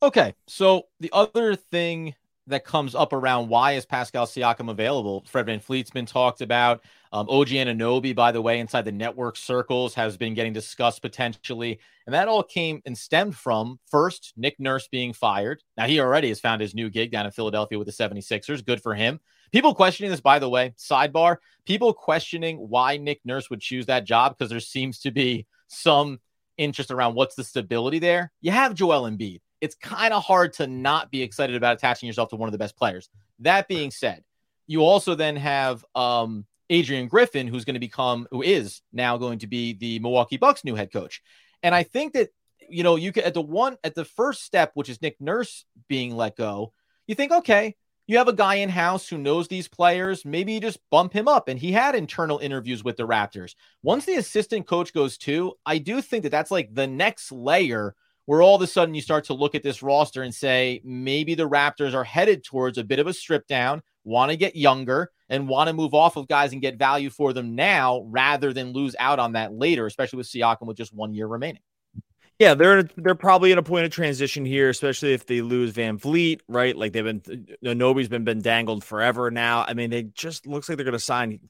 Okay, 0.00 0.34
so 0.46 0.84
the 1.00 1.10
other 1.12 1.56
thing 1.56 2.14
that 2.48 2.64
comes 2.64 2.94
up 2.94 3.12
around 3.12 3.48
why 3.48 3.72
is 3.72 3.86
Pascal 3.86 4.26
Siakam 4.26 4.70
available? 4.70 5.24
Fred 5.28 5.46
VanVleet's 5.46 5.90
been 5.90 6.06
talked 6.06 6.40
about. 6.40 6.82
Um, 7.12 7.26
OG 7.30 7.48
Anunoby, 7.48 8.14
by 8.14 8.32
the 8.32 8.42
way, 8.42 8.60
inside 8.60 8.84
the 8.84 8.92
network 8.92 9.36
circles 9.36 9.94
has 9.94 10.16
been 10.16 10.34
getting 10.34 10.52
discussed 10.52 11.00
potentially. 11.00 11.78
And 12.06 12.14
that 12.14 12.28
all 12.28 12.42
came 12.42 12.82
and 12.84 12.96
stemmed 12.96 13.36
from 13.36 13.78
first, 13.90 14.32
Nick 14.36 14.58
Nurse 14.58 14.88
being 14.88 15.12
fired. 15.12 15.62
Now, 15.76 15.86
he 15.86 16.00
already 16.00 16.28
has 16.28 16.40
found 16.40 16.60
his 16.60 16.74
new 16.74 16.90
gig 16.90 17.10
down 17.10 17.26
in 17.26 17.32
Philadelphia 17.32 17.78
with 17.78 17.86
the 17.86 17.92
76ers. 17.92 18.64
Good 18.64 18.82
for 18.82 18.94
him. 18.94 19.20
People 19.52 19.74
questioning 19.74 20.10
this, 20.10 20.20
by 20.20 20.38
the 20.38 20.48
way, 20.48 20.74
sidebar, 20.76 21.36
people 21.64 21.94
questioning 21.94 22.58
why 22.58 22.98
Nick 22.98 23.20
Nurse 23.24 23.48
would 23.48 23.60
choose 23.60 23.86
that 23.86 24.04
job 24.04 24.36
because 24.36 24.50
there 24.50 24.60
seems 24.60 24.98
to 25.00 25.10
be 25.10 25.46
some 25.68 26.20
interest 26.58 26.90
around 26.90 27.14
what's 27.14 27.34
the 27.34 27.44
stability 27.44 27.98
there. 27.98 28.32
You 28.42 28.50
have 28.50 28.74
Joel 28.74 29.08
Embiid 29.08 29.40
it's 29.60 29.74
kind 29.74 30.12
of 30.12 30.22
hard 30.24 30.52
to 30.54 30.66
not 30.66 31.10
be 31.10 31.22
excited 31.22 31.56
about 31.56 31.76
attaching 31.76 32.06
yourself 32.06 32.30
to 32.30 32.36
one 32.36 32.48
of 32.48 32.52
the 32.52 32.58
best 32.58 32.76
players. 32.76 33.08
That 33.40 33.68
being 33.68 33.90
said, 33.90 34.24
you 34.66 34.82
also 34.82 35.14
then 35.14 35.36
have 35.36 35.84
um, 35.94 36.46
Adrian 36.70 37.08
Griffin, 37.08 37.46
who's 37.46 37.64
going 37.64 37.74
to 37.74 37.80
become, 37.80 38.28
who 38.30 38.42
is 38.42 38.82
now 38.92 39.16
going 39.16 39.40
to 39.40 39.46
be 39.46 39.72
the 39.72 39.98
Milwaukee 40.00 40.36
Bucks 40.36 40.64
new 40.64 40.74
head 40.74 40.92
coach. 40.92 41.22
And 41.62 41.74
I 41.74 41.82
think 41.82 42.12
that, 42.12 42.30
you 42.68 42.82
know, 42.82 42.96
you 42.96 43.12
could 43.12 43.24
at 43.24 43.34
the 43.34 43.40
one, 43.40 43.76
at 43.82 43.94
the 43.94 44.04
first 44.04 44.44
step, 44.44 44.72
which 44.74 44.88
is 44.88 45.00
Nick 45.00 45.20
Nurse 45.20 45.64
being 45.88 46.14
let 46.14 46.36
go, 46.36 46.72
you 47.06 47.14
think, 47.14 47.32
okay, 47.32 47.74
you 48.06 48.18
have 48.18 48.28
a 48.28 48.32
guy 48.32 48.56
in 48.56 48.68
house 48.68 49.08
who 49.08 49.18
knows 49.18 49.48
these 49.48 49.68
players. 49.68 50.24
Maybe 50.24 50.52
you 50.54 50.60
just 50.60 50.78
bump 50.90 51.12
him 51.12 51.28
up. 51.28 51.48
And 51.48 51.58
he 51.58 51.72
had 51.72 51.94
internal 51.94 52.38
interviews 52.38 52.82
with 52.82 52.96
the 52.96 53.06
Raptors. 53.06 53.54
Once 53.82 54.04
the 54.06 54.14
assistant 54.14 54.66
coach 54.66 54.92
goes 54.94 55.18
too, 55.18 55.54
I 55.66 55.78
do 55.78 56.00
think 56.00 56.22
that 56.22 56.30
that's 56.30 56.50
like 56.50 56.74
the 56.74 56.86
next 56.86 57.32
layer 57.32 57.94
where 58.28 58.42
all 58.42 58.56
of 58.56 58.60
a 58.60 58.66
sudden 58.66 58.94
you 58.94 59.00
start 59.00 59.24
to 59.24 59.32
look 59.32 59.54
at 59.54 59.62
this 59.62 59.82
roster 59.82 60.22
and 60.22 60.34
say 60.34 60.82
maybe 60.84 61.34
the 61.34 61.48
Raptors 61.48 61.94
are 61.94 62.04
headed 62.04 62.44
towards 62.44 62.76
a 62.76 62.84
bit 62.84 62.98
of 62.98 63.06
a 63.06 63.14
strip 63.14 63.46
down, 63.46 63.80
want 64.04 64.30
to 64.30 64.36
get 64.36 64.54
younger 64.54 65.10
and 65.30 65.48
want 65.48 65.68
to 65.68 65.72
move 65.72 65.94
off 65.94 66.18
of 66.18 66.28
guys 66.28 66.52
and 66.52 66.60
get 66.60 66.76
value 66.76 67.08
for 67.08 67.32
them 67.32 67.54
now 67.54 68.02
rather 68.04 68.52
than 68.52 68.74
lose 68.74 68.94
out 68.98 69.18
on 69.18 69.32
that 69.32 69.54
later, 69.54 69.86
especially 69.86 70.18
with 70.18 70.26
Siakam 70.26 70.66
with 70.66 70.76
just 70.76 70.92
one 70.92 71.14
year 71.14 71.26
remaining. 71.26 71.62
Yeah, 72.38 72.52
they're 72.52 72.82
they're 72.98 73.14
probably 73.14 73.50
in 73.50 73.56
a 73.56 73.62
point 73.62 73.86
of 73.86 73.92
transition 73.92 74.44
here, 74.44 74.68
especially 74.68 75.14
if 75.14 75.24
they 75.24 75.40
lose 75.40 75.72
VanVleet, 75.72 76.40
right? 76.48 76.76
Like 76.76 76.92
they've 76.92 77.02
been 77.02 77.46
nobody's 77.62 78.10
been 78.10 78.24
been 78.24 78.42
dangled 78.42 78.84
forever 78.84 79.30
now. 79.30 79.64
I 79.66 79.72
mean, 79.72 79.88
they 79.88 80.02
just 80.02 80.46
looks 80.46 80.68
like 80.68 80.76
they're 80.76 80.84
going 80.84 80.92
to 80.92 80.98
sign 80.98 81.40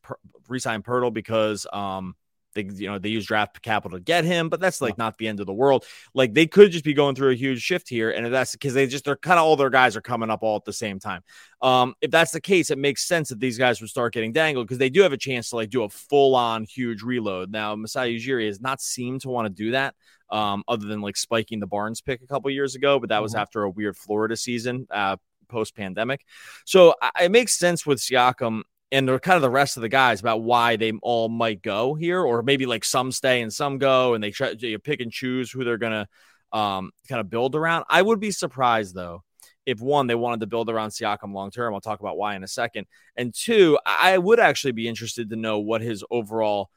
resign 0.46 0.84
Poeltl 0.84 1.12
because 1.12 1.66
um 1.72 2.14
they, 2.54 2.62
you 2.74 2.88
know, 2.88 2.98
they 2.98 3.08
use 3.08 3.26
draft 3.26 3.60
capital 3.62 3.98
to 3.98 4.02
get 4.02 4.24
him, 4.24 4.48
but 4.48 4.60
that's 4.60 4.80
like 4.80 4.92
yeah. 4.92 5.04
not 5.04 5.18
the 5.18 5.28
end 5.28 5.40
of 5.40 5.46
the 5.46 5.52
world. 5.52 5.84
Like 6.14 6.34
they 6.34 6.46
could 6.46 6.70
just 6.70 6.84
be 6.84 6.94
going 6.94 7.14
through 7.14 7.30
a 7.30 7.34
huge 7.34 7.60
shift 7.60 7.88
here, 7.88 8.10
and 8.10 8.32
that's 8.32 8.52
because 8.52 8.74
they 8.74 8.86
just 8.86 9.04
they're 9.04 9.16
kind 9.16 9.38
of 9.38 9.44
all 9.44 9.56
their 9.56 9.70
guys 9.70 9.96
are 9.96 10.00
coming 10.00 10.30
up 10.30 10.42
all 10.42 10.56
at 10.56 10.64
the 10.64 10.72
same 10.72 10.98
time. 10.98 11.22
Um, 11.62 11.94
if 12.00 12.10
that's 12.10 12.32
the 12.32 12.40
case, 12.40 12.70
it 12.70 12.78
makes 12.78 13.06
sense 13.06 13.28
that 13.30 13.40
these 13.40 13.58
guys 13.58 13.80
would 13.80 13.90
start 13.90 14.14
getting 14.14 14.32
dangled 14.32 14.66
because 14.66 14.78
they 14.78 14.90
do 14.90 15.02
have 15.02 15.12
a 15.12 15.18
chance 15.18 15.50
to 15.50 15.56
like 15.56 15.70
do 15.70 15.82
a 15.82 15.88
full 15.88 16.34
on 16.34 16.64
huge 16.64 17.02
reload. 17.02 17.50
Now, 17.50 17.74
Masai 17.74 18.18
Ujiri 18.18 18.46
has 18.46 18.60
not 18.60 18.80
seemed 18.80 19.22
to 19.22 19.28
want 19.28 19.46
to 19.46 19.50
do 19.52 19.72
that. 19.72 19.94
Um, 20.30 20.62
other 20.68 20.86
than 20.86 21.00
like 21.00 21.16
spiking 21.16 21.58
the 21.58 21.66
Barnes 21.66 22.02
pick 22.02 22.20
a 22.20 22.26
couple 22.26 22.50
years 22.50 22.74
ago, 22.74 23.00
but 23.00 23.08
that 23.08 23.22
was 23.22 23.32
mm-hmm. 23.32 23.40
after 23.40 23.62
a 23.62 23.70
weird 23.70 23.96
Florida 23.96 24.36
season, 24.36 24.86
uh, 24.90 25.16
post 25.48 25.74
pandemic. 25.74 26.24
So 26.66 26.94
I, 27.00 27.24
it 27.24 27.30
makes 27.30 27.58
sense 27.58 27.86
with 27.86 27.98
Siakam 27.98 28.60
and 28.90 29.06
they're 29.06 29.18
kind 29.18 29.36
of 29.36 29.42
the 29.42 29.50
rest 29.50 29.76
of 29.76 29.82
the 29.82 29.88
guys 29.88 30.20
about 30.20 30.42
why 30.42 30.76
they 30.76 30.92
all 31.02 31.28
might 31.28 31.62
go 31.62 31.94
here, 31.94 32.20
or 32.22 32.42
maybe 32.42 32.66
like 32.66 32.84
some 32.84 33.12
stay 33.12 33.42
and 33.42 33.52
some 33.52 33.78
go, 33.78 34.14
and 34.14 34.22
they 34.22 34.30
try 34.30 34.54
to 34.54 34.78
pick 34.78 35.00
and 35.00 35.12
choose 35.12 35.50
who 35.50 35.64
they're 35.64 35.78
gonna 35.78 36.08
um, 36.52 36.90
kind 37.08 37.20
of 37.20 37.30
build 37.30 37.54
around. 37.54 37.84
I 37.88 38.02
would 38.02 38.20
be 38.20 38.30
surprised 38.30 38.94
though 38.94 39.22
if 39.66 39.80
one 39.80 40.06
they 40.06 40.14
wanted 40.14 40.40
to 40.40 40.46
build 40.46 40.70
around 40.70 40.90
Siakam 40.90 41.34
long 41.34 41.50
term. 41.50 41.74
I'll 41.74 41.80
talk 41.80 42.00
about 42.00 42.16
why 42.16 42.34
in 42.34 42.42
a 42.42 42.48
second. 42.48 42.86
And 43.16 43.34
two, 43.34 43.78
I 43.84 44.16
would 44.16 44.40
actually 44.40 44.72
be 44.72 44.88
interested 44.88 45.28
to 45.28 45.36
know 45.36 45.58
what 45.58 45.82
his 45.82 46.02
overall 46.10 46.70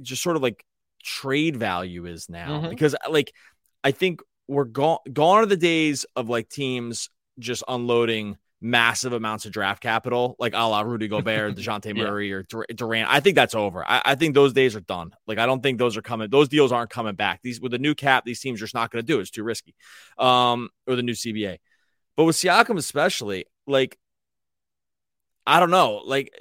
just 0.00 0.22
sort 0.22 0.36
of 0.36 0.42
like 0.42 0.64
trade 1.02 1.56
value 1.56 2.06
is 2.06 2.28
now 2.28 2.60
mm-hmm. 2.60 2.70
because 2.70 2.94
like 3.08 3.32
I 3.82 3.90
think 3.90 4.20
we're 4.48 4.64
gone 4.64 4.98
gone 5.12 5.38
are 5.38 5.46
the 5.46 5.56
days 5.56 6.06
of 6.14 6.28
like 6.28 6.48
teams 6.48 7.10
just 7.38 7.64
unloading 7.66 8.36
massive 8.60 9.12
amounts 9.12 9.44
of 9.44 9.52
draft 9.52 9.82
capital, 9.82 10.36
like 10.38 10.54
a 10.54 10.58
la 10.58 10.80
Rudy 10.80 11.08
Gobert, 11.08 11.54
DeJounte 11.56 11.94
Murray, 11.96 12.30
yeah. 12.30 12.42
or 12.52 12.66
Durant. 12.74 13.10
I 13.10 13.20
think 13.20 13.36
that's 13.36 13.54
over. 13.54 13.84
I, 13.86 14.02
I, 14.04 14.14
think 14.14 14.34
those 14.34 14.52
days 14.52 14.74
are 14.74 14.80
done. 14.80 15.14
Like, 15.26 15.38
I 15.38 15.46
don't 15.46 15.62
think 15.62 15.78
those 15.78 15.96
are 15.96 16.02
coming. 16.02 16.30
Those 16.30 16.48
deals 16.48 16.72
aren't 16.72 16.90
coming 16.90 17.14
back. 17.14 17.40
These 17.42 17.60
with 17.60 17.72
the 17.72 17.78
new 17.78 17.94
cap, 17.94 18.24
these 18.24 18.40
teams 18.40 18.60
are 18.60 18.64
just 18.64 18.74
not 18.74 18.90
going 18.90 19.04
to 19.04 19.06
do 19.06 19.18
it. 19.18 19.22
It's 19.22 19.30
too 19.30 19.44
risky. 19.44 19.74
Um, 20.18 20.70
or 20.86 20.96
the 20.96 21.02
new 21.02 21.12
CBA. 21.12 21.58
But 22.16 22.24
with 22.24 22.36
Siakam, 22.36 22.78
especially, 22.78 23.44
like, 23.66 23.98
I 25.46 25.60
don't 25.60 25.70
know. 25.70 26.02
Like, 26.04 26.32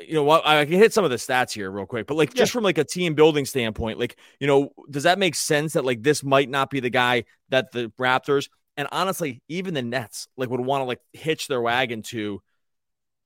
you 0.00 0.14
know 0.14 0.24
what? 0.24 0.44
I 0.44 0.64
can 0.64 0.74
hit 0.74 0.92
some 0.92 1.04
of 1.04 1.10
the 1.10 1.16
stats 1.16 1.52
here 1.52 1.70
real 1.70 1.86
quick, 1.86 2.08
but 2.08 2.16
like, 2.16 2.34
just 2.34 2.50
from 2.50 2.64
like 2.64 2.78
a 2.78 2.84
team 2.84 3.14
building 3.14 3.44
standpoint, 3.44 4.00
like, 4.00 4.16
you 4.40 4.48
know, 4.48 4.70
does 4.90 5.04
that 5.04 5.20
make 5.20 5.36
sense 5.36 5.74
that 5.74 5.84
like 5.84 6.02
this 6.02 6.24
might 6.24 6.48
not 6.48 6.68
be 6.68 6.80
the 6.80 6.90
guy 6.90 7.24
that 7.50 7.70
the 7.70 7.92
Raptors 7.96 8.48
and 8.76 8.88
honestly, 8.92 9.42
even 9.48 9.74
the 9.74 9.82
Nets 9.82 10.28
like 10.36 10.50
would 10.50 10.60
want 10.60 10.82
to 10.82 10.86
like 10.86 11.00
hitch 11.12 11.48
their 11.48 11.60
wagon 11.60 12.02
to 12.04 12.42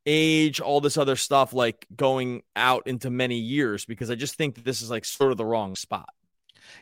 age, 0.06 0.60
all 0.60 0.80
this 0.80 0.96
other 0.96 1.16
stuff, 1.16 1.52
like 1.52 1.86
going 1.94 2.42
out 2.56 2.86
into 2.86 3.10
many 3.10 3.38
years, 3.38 3.84
because 3.84 4.10
I 4.10 4.14
just 4.14 4.36
think 4.36 4.56
that 4.56 4.64
this 4.64 4.82
is 4.82 4.90
like 4.90 5.04
sort 5.04 5.32
of 5.32 5.38
the 5.38 5.46
wrong 5.46 5.76
spot. 5.76 6.10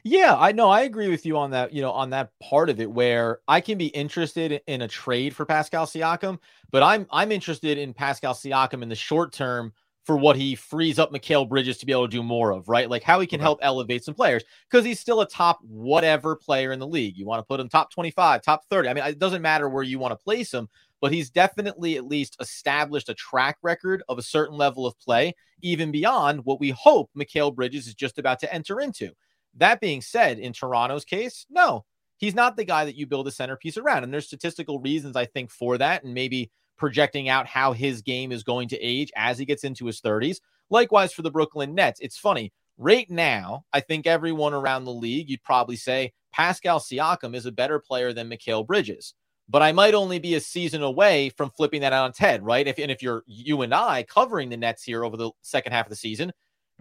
Yeah, 0.05 0.37
I 0.37 0.53
know. 0.53 0.71
I 0.71 0.83
agree 0.83 1.09
with 1.09 1.27
you 1.27 1.37
on 1.39 1.51
that, 1.51 1.73
you 1.73 1.83
know, 1.83 1.93
on 1.93 2.11
that 2.11 2.31
part 2.41 2.71
of 2.71 2.81
it 2.81 2.91
where 2.91 3.41
I 3.49 3.61
can 3.61 3.79
be 3.79 3.87
interested 3.87 4.61
in 4.67 4.83
a 4.83 4.89
trade 4.89 5.35
for 5.35 5.45
Pascal 5.45 5.87
Siakam, 5.87 6.39
but 6.71 6.83
I'm 6.83 7.07
I'm 7.11 7.33
interested 7.33 7.79
in 7.79 7.95
Pascal 7.95 8.35
Siakam 8.35 8.83
in 8.83 8.89
the 8.89 8.95
short 8.95 9.33
term 9.33 9.73
for 10.05 10.17
what 10.17 10.37
he 10.37 10.55
frees 10.55 10.99
up 10.99 11.13
Mikal 11.13 11.49
Bridges 11.49 11.79
to 11.79 11.87
be 11.87 11.93
able 11.93 12.09
to 12.09 12.11
do 12.11 12.23
more 12.23 12.51
of, 12.51 12.69
right? 12.69 12.91
Like 12.91 13.03
how 13.03 13.21
he 13.21 13.27
can 13.27 13.41
help 13.41 13.61
elevate 13.63 14.05
some 14.05 14.15
players 14.15 14.43
because 14.69 14.85
he's 14.85 14.99
still 14.99 15.21
a 15.21 15.29
top 15.29 15.61
whatever 15.63 16.35
player 16.35 16.73
in 16.73 16.81
the 16.81 16.87
league. 16.87 17.17
You 17.17 17.25
want 17.25 17.39
to 17.39 17.45
put 17.45 17.61
him 17.61 17.69
top 17.69 17.93
25, 17.93 18.43
top 18.43 18.65
30. 18.69 18.89
I 18.89 18.95
mean, 18.95 19.05
it 19.05 19.19
doesn't 19.19 19.43
matter 19.43 19.69
where 19.69 19.85
you 19.85 19.99
want 19.99 20.13
to 20.13 20.25
place 20.25 20.53
him, 20.53 20.69
but 21.01 21.13
he's 21.13 21.31
definitely 21.31 21.97
at 21.97 22.07
least 22.07 22.37
established 22.41 23.09
a 23.09 23.15
track 23.15 23.59
record 23.63 24.03
of 24.09 24.19
a 24.19 24.23
certain 24.23 24.57
level 24.57 24.87
of 24.87 24.99
play, 24.99 25.35
even 25.61 25.93
beyond 25.93 26.45
what 26.45 26.59
we 26.59 26.71
hope 26.71 27.11
Mikal 27.17 27.55
Bridges 27.55 27.87
is 27.87 27.95
just 27.95 28.19
about 28.19 28.41
to 28.41 28.53
enter 28.53 28.81
into. 28.81 29.11
That 29.57 29.81
being 29.81 30.01
said, 30.01 30.39
in 30.39 30.53
Toronto's 30.53 31.05
case, 31.05 31.47
no, 31.49 31.85
he's 32.17 32.35
not 32.35 32.57
the 32.57 32.65
guy 32.65 32.85
that 32.85 32.97
you 32.97 33.07
build 33.07 33.29
a 33.29 33.33
centerpiece 33.33 33.77
around. 33.77 34.03
And 34.03 34.13
there's 34.13 34.27
statistical 34.27 34.81
reasons, 34.81 35.15
I 35.15 35.27
think, 35.27 35.51
for 35.51 35.79
that. 35.79 36.05
And 36.05 36.15
maybe 36.15 36.51
projecting 36.77 37.29
out 37.29 37.47
how 37.47 37.73
his 37.73 38.03
game 38.03 38.33
is 38.33 38.43
going 38.43 38.69
to 38.69 38.79
age 38.81 39.13
as 39.17 39.39
he 39.39 39.45
gets 39.45 39.65
into 39.65 39.87
his 39.87 40.01
30s. 40.01 40.39
Likewise 40.71 41.13
for 41.13 41.23
the 41.23 41.31
Brooklyn 41.31 41.75
Nets. 41.75 42.01
It's 42.01 42.19
funny. 42.19 42.53
Right 42.79 43.09
now, 43.11 43.65
I 43.73 43.81
think 43.81 44.07
everyone 44.07 44.55
around 44.55 44.85
the 44.85 44.93
league, 44.93 45.29
you'd 45.29 45.43
probably 45.43 45.77
say 45.77 46.13
Pascal 46.33 46.81
Siakam 46.81 47.35
is 47.35 47.47
a 47.47 47.53
better 47.53 47.79
player 47.79 48.13
than 48.13 48.31
Mikal 48.31 48.67
Bridges. 48.67 49.15
But 49.49 49.63
I 49.63 49.73
might 49.73 49.95
only 49.95 50.19
be 50.19 50.35
a 50.35 50.41
season 50.41 50.83
away 50.83 51.29
from 51.31 51.51
flipping 51.51 51.83
that 51.83 51.93
on 51.93 52.11
its 52.11 52.19
head, 52.19 52.43
right? 52.43 52.67
If 52.67 52.79
and 52.79 52.91
if 52.91 53.03
you're 53.03 53.23
you 53.27 53.63
and 53.63 53.75
I 53.75 54.05
covering 54.05 54.49
the 54.49 54.57
Nets 54.57 54.83
here 54.83 55.05
over 55.05 55.17
the 55.17 55.31
second 55.43 55.73
half 55.73 55.87
of 55.87 55.91
the 55.91 55.97
season, 55.97 56.33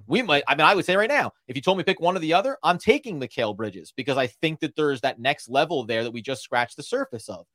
we 0.07 0.21
might. 0.21 0.43
I 0.47 0.55
mean, 0.55 0.65
I 0.65 0.75
would 0.75 0.85
say 0.85 0.95
right 0.95 1.09
now, 1.09 1.33
if 1.47 1.55
you 1.55 1.61
told 1.61 1.77
me 1.77 1.83
pick 1.83 1.99
one 1.99 2.15
or 2.15 2.19
the 2.19 2.33
other, 2.33 2.57
I'm 2.63 2.77
taking 2.77 3.19
Mikal 3.19 3.57
Bridges 3.57 3.93
because 3.95 4.17
I 4.17 4.27
think 4.27 4.61
that 4.61 4.75
there's 4.75 5.01
that 5.01 5.19
next 5.19 5.49
level 5.49 5.85
there 5.85 6.03
that 6.03 6.11
we 6.11 6.21
just 6.21 6.43
scratched 6.43 6.77
the 6.77 6.83
surface 6.83 7.27
of. 7.27 7.45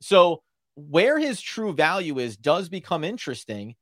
So 0.00 0.42
where 0.76 1.18
his 1.18 1.40
true 1.40 1.72
value 1.72 2.18
is 2.18 2.36
does 2.36 2.68
become 2.68 3.04
interesting. 3.04 3.76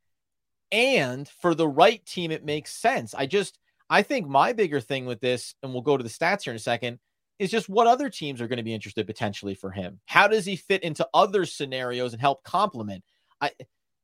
And 0.70 1.28
for 1.28 1.54
the 1.54 1.68
right 1.68 2.04
team, 2.06 2.30
it 2.30 2.44
makes 2.44 2.72
sense. 2.72 3.14
I 3.14 3.26
just, 3.26 3.58
I 3.90 4.02
think 4.02 4.26
my 4.26 4.52
bigger 4.52 4.80
thing 4.80 5.04
with 5.06 5.20
this, 5.20 5.54
and 5.62 5.72
we'll 5.72 5.82
go 5.82 5.96
to 5.96 6.04
the 6.04 6.10
stats 6.10 6.44
here 6.44 6.52
in 6.52 6.56
a 6.56 6.60
second, 6.60 6.98
is 7.38 7.50
just 7.50 7.68
what 7.68 7.86
other 7.86 8.08
teams 8.08 8.40
are 8.40 8.48
going 8.48 8.58
to 8.58 8.62
be 8.62 8.74
interested 8.74 9.06
potentially 9.06 9.54
for 9.54 9.70
him. 9.70 10.00
How 10.06 10.28
does 10.28 10.46
he 10.46 10.56
fit 10.56 10.82
into 10.82 11.06
other 11.12 11.44
scenarios 11.44 12.12
and 12.12 12.20
help 12.20 12.42
complement? 12.44 13.04
I, 13.40 13.50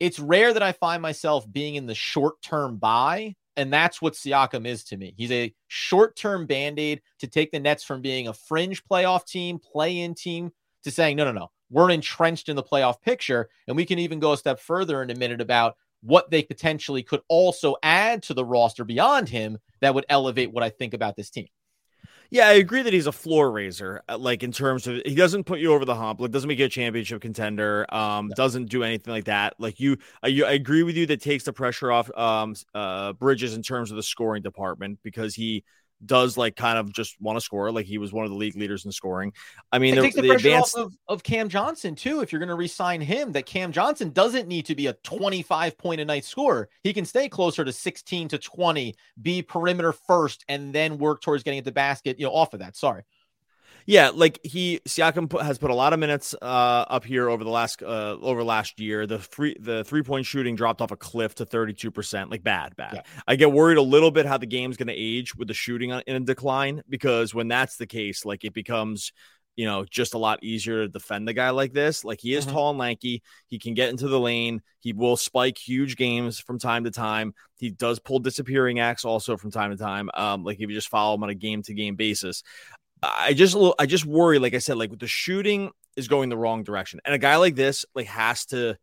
it's 0.00 0.18
rare 0.18 0.52
that 0.52 0.62
I 0.62 0.73
find 0.73 1.00
myself 1.02 1.50
being 1.50 1.76
in 1.76 1.87
the 1.87 1.95
short 1.95 2.40
term 2.42 2.76
buy, 2.76 3.35
and 3.57 3.73
that's 3.73 4.02
what 4.02 4.14
Siakam 4.14 4.66
is 4.66 4.85
to 4.85 4.97
me. 4.97 5.14
He's 5.16 5.33
a 5.33 5.54
short 5.68 6.16
term 6.16 6.47
band 6.47 6.78
aid 6.78 7.02
to 7.21 7.26
take 7.26 7.50
the 7.50 7.61
Nets 7.61 7.85
from 7.85 8.00
being 8.00 8.28
a 8.28 8.33
fringe 8.33 8.85
playoff 8.85 9.26
team, 9.26 9.59
play 9.59 9.99
in 9.99 10.14
team, 10.14 10.50
to 10.85 10.90
saying, 10.90 11.16
no, 11.16 11.25
no, 11.25 11.33
no, 11.33 11.50
we're 11.70 11.90
entrenched 11.90 12.48
in 12.48 12.56
the 12.56 12.62
playoff 12.62 13.00
picture. 13.00 13.48
And 13.66 13.76
we 13.76 13.84
can 13.84 13.98
even 13.98 14.20
go 14.20 14.32
a 14.32 14.37
step 14.37 14.60
further 14.60 15.02
in 15.02 15.10
a 15.10 15.14
minute 15.14 15.40
about 15.40 15.76
what 16.02 16.30
they 16.30 16.42
potentially 16.42 17.02
could 17.02 17.20
also 17.28 17.76
add 17.82 18.22
to 18.25 18.34
the 18.34 18.44
roster 18.44 18.84
beyond 18.84 19.28
him 19.28 19.58
that 19.80 19.94
would 19.94 20.06
elevate 20.08 20.52
what 20.52 20.62
I 20.62 20.70
think 20.70 20.94
about 20.94 21.16
this 21.16 21.30
team. 21.30 21.48
Yeah, 22.30 22.46
I 22.48 22.52
agree 22.52 22.82
that 22.82 22.92
he's 22.92 23.06
a 23.06 23.12
floor 23.12 23.50
raiser. 23.50 24.02
Uh, 24.06 24.18
like 24.18 24.42
in 24.42 24.52
terms 24.52 24.87
of 24.87 25.00
he 25.06 25.14
doesn't 25.14 25.44
put 25.44 25.60
you 25.60 25.72
over 25.72 25.87
the 25.87 25.94
hump. 25.94 26.20
Like 26.20 26.30
doesn't 26.30 26.46
make 26.46 26.58
you 26.58 26.66
a 26.66 26.68
championship 26.68 27.22
contender. 27.22 27.87
Um, 27.88 28.30
doesn't 28.37 28.66
do 28.66 28.82
anything 28.82 29.12
like 29.12 29.25
that. 29.25 29.54
Like 29.58 29.80
you, 29.80 29.96
I, 30.22 30.28
I 30.46 30.52
agree 30.52 30.82
with 30.82 30.96
you 30.96 31.06
that 31.06 31.22
takes 31.22 31.44
the 31.44 31.54
pressure 31.54 31.90
off 31.90 32.10
um 32.16 32.54
uh 32.75 33.14
Bridges 33.14 33.54
in 33.54 33.62
terms 33.62 33.90
of 33.90 33.96
the 33.96 34.02
scoring 34.02 34.42
department 34.42 34.98
because 35.02 35.34
he 35.34 35.64
does 36.05 36.37
like 36.37 36.57
kind 36.57 36.78
of 36.78 36.93
just 36.93 37.21
want 37.21 37.37
to 37.37 37.40
score. 37.40 37.71
Like 37.71 37.87
he 37.87 37.99
was 37.99 38.12
one 38.12 38.25
of 38.25 38.31
the 38.31 38.37
league 38.37 38.57
leaders 38.57 38.85
in 38.85 38.93
scoring. 38.93 39.33
I 39.73 39.78
mean, 39.78 39.95
the, 39.95 40.11
the, 40.11 40.31
advanced... 40.31 40.76
of, 40.76 40.97
of 41.09 41.23
Cam 41.23 41.49
Johnson 41.49 41.95
too. 41.95 42.21
If 42.21 42.33
you're 42.33 42.38
going 42.38 42.49
to 42.49 42.55
resign 42.55 43.00
him, 43.00 43.33
that 43.33 43.47
Cam 43.47 43.73
Johnson 43.73 44.11
doesn't 44.11 44.49
need 44.49 44.67
to 44.67 44.75
be 44.75 44.87
a 44.87 44.93
25 44.93 45.76
point 45.78 46.00
a 46.00 46.05
night 46.05 46.25
scorer. 46.25 46.69
He 46.83 46.93
can 46.93 47.05
stay 47.05 47.28
closer 47.28 47.64
to 47.64 47.73
16 47.73 48.28
to 48.28 48.38
20, 48.38 48.95
be 49.23 49.43
perimeter 49.43 49.93
first, 49.93 50.45
and 50.49 50.73
then 50.73 50.99
work 50.99 51.21
towards 51.23 51.43
getting 51.43 51.59
at 51.59 51.64
the 51.64 51.73
basket. 51.73 52.19
You 52.19 52.26
know, 52.26 52.33
off 52.33 52.55
of 52.55 52.61
that. 52.61 52.76
Sorry. 52.76 53.05
Yeah, 53.88 54.11
like 54.12 54.38
he 54.42 54.80
Siakam 54.87 55.40
has 55.40 55.57
put 55.57 55.71
a 55.71 55.75
lot 55.75 55.95
of 55.95 55.99
minutes 55.99 56.35
uh, 56.42 56.45
up 56.45 57.07
here 57.07 57.30
over 57.30 57.42
the 57.42 57.49
last 57.49 57.83
uh, 57.83 58.18
over 58.21 58.45
last 58.45 58.78
year. 58.80 59.07
The 59.07 59.18
free 59.18 59.57
the 59.59 59.83
three 59.83 60.02
point 60.02 60.26
shooting 60.26 60.57
dropped 60.57 60.83
off 60.83 60.90
a 60.90 60.97
cliff 60.97 61.37
to 61.37 61.47
thirty 61.47 61.73
two 61.73 61.90
percent. 61.90 62.30
Like 62.30 62.42
bad, 62.42 62.76
bad. 62.76 62.97
Yeah. 62.97 63.02
I 63.26 63.37
get 63.37 63.50
worried 63.50 63.78
a 63.78 63.83
little 63.83 64.11
bit 64.11 64.26
how 64.26 64.37
the 64.37 64.45
game's 64.45 64.76
going 64.76 64.88
to 64.88 64.95
age 64.95 65.35
with 65.35 65.49
the 65.49 65.54
shooting 65.54 65.88
in 65.88 66.16
a 66.16 66.21
decline 66.21 66.83
because 66.87 67.35
when 67.35 67.49
that's 67.49 67.78
the 67.78 67.87
case, 67.87 68.26
like 68.26 68.45
it 68.45 68.52
becomes 68.52 69.11
you 69.59 69.64
know, 69.64 69.85
just 69.85 70.14
a 70.14 70.18
lot 70.18 70.45
easier 70.45 70.83
to 70.83 70.88
defend 70.88 71.26
the 71.26 71.33
guy 71.33 71.50
like 71.50 71.73
this. 71.73 72.04
Like 72.04 72.21
he 72.21 72.33
is 72.33 72.45
mm-hmm. 72.47 72.54
tall 72.54 72.71
and 72.71 72.78
lanky. 72.78 73.25
He 73.49 73.59
can 73.59 73.75
get 73.75 73.88
into 73.88 74.07
the 74.07 74.21
lane. 74.21 74.62
He 74.78 74.92
will 74.92 75.16
spike 75.16 75.59
huge 75.59 75.97
games 75.97 76.38
from 76.38 76.61
time 76.61 76.85
to 76.85 76.92
time. 76.92 77.35
He 77.59 77.71
does 77.71 77.99
pull 77.99 78.21
disappearing 78.21 78.78
acts 78.78 79.04
also 79.04 79.37
from 79.37 79.50
time 79.50 79.73
to 79.73 79.76
time. 79.76 80.11
Um, 80.14 80.45
like 80.45 80.61
if 80.61 80.71
you 80.71 80.76
just 80.76 80.88
follow 80.88 81.16
him 81.16 81.25
on 81.25 81.30
a 81.30 81.35
game 81.35 81.62
to 81.62 81.75
game 81.75 81.97
basis. 81.97 82.45
I 83.02 83.33
just 83.35 83.57
I 83.78 83.87
just 83.87 84.05
worry, 84.05 84.38
like 84.38 84.55
I 84.55 84.59
said, 84.59 84.76
like 84.76 84.90
with 84.90 85.00
the 85.00 85.07
shooting 85.07 85.71
is 85.97 86.09
going 86.09 86.28
the 86.28 86.37
wrong 86.37 86.64
direction, 86.64 87.00
and 87.05 87.14
a 87.14 87.19
guy 87.19 87.37
like 87.37 87.55
this 87.55 87.85
like 87.95 88.07
has 88.07 88.47
to 88.47 88.76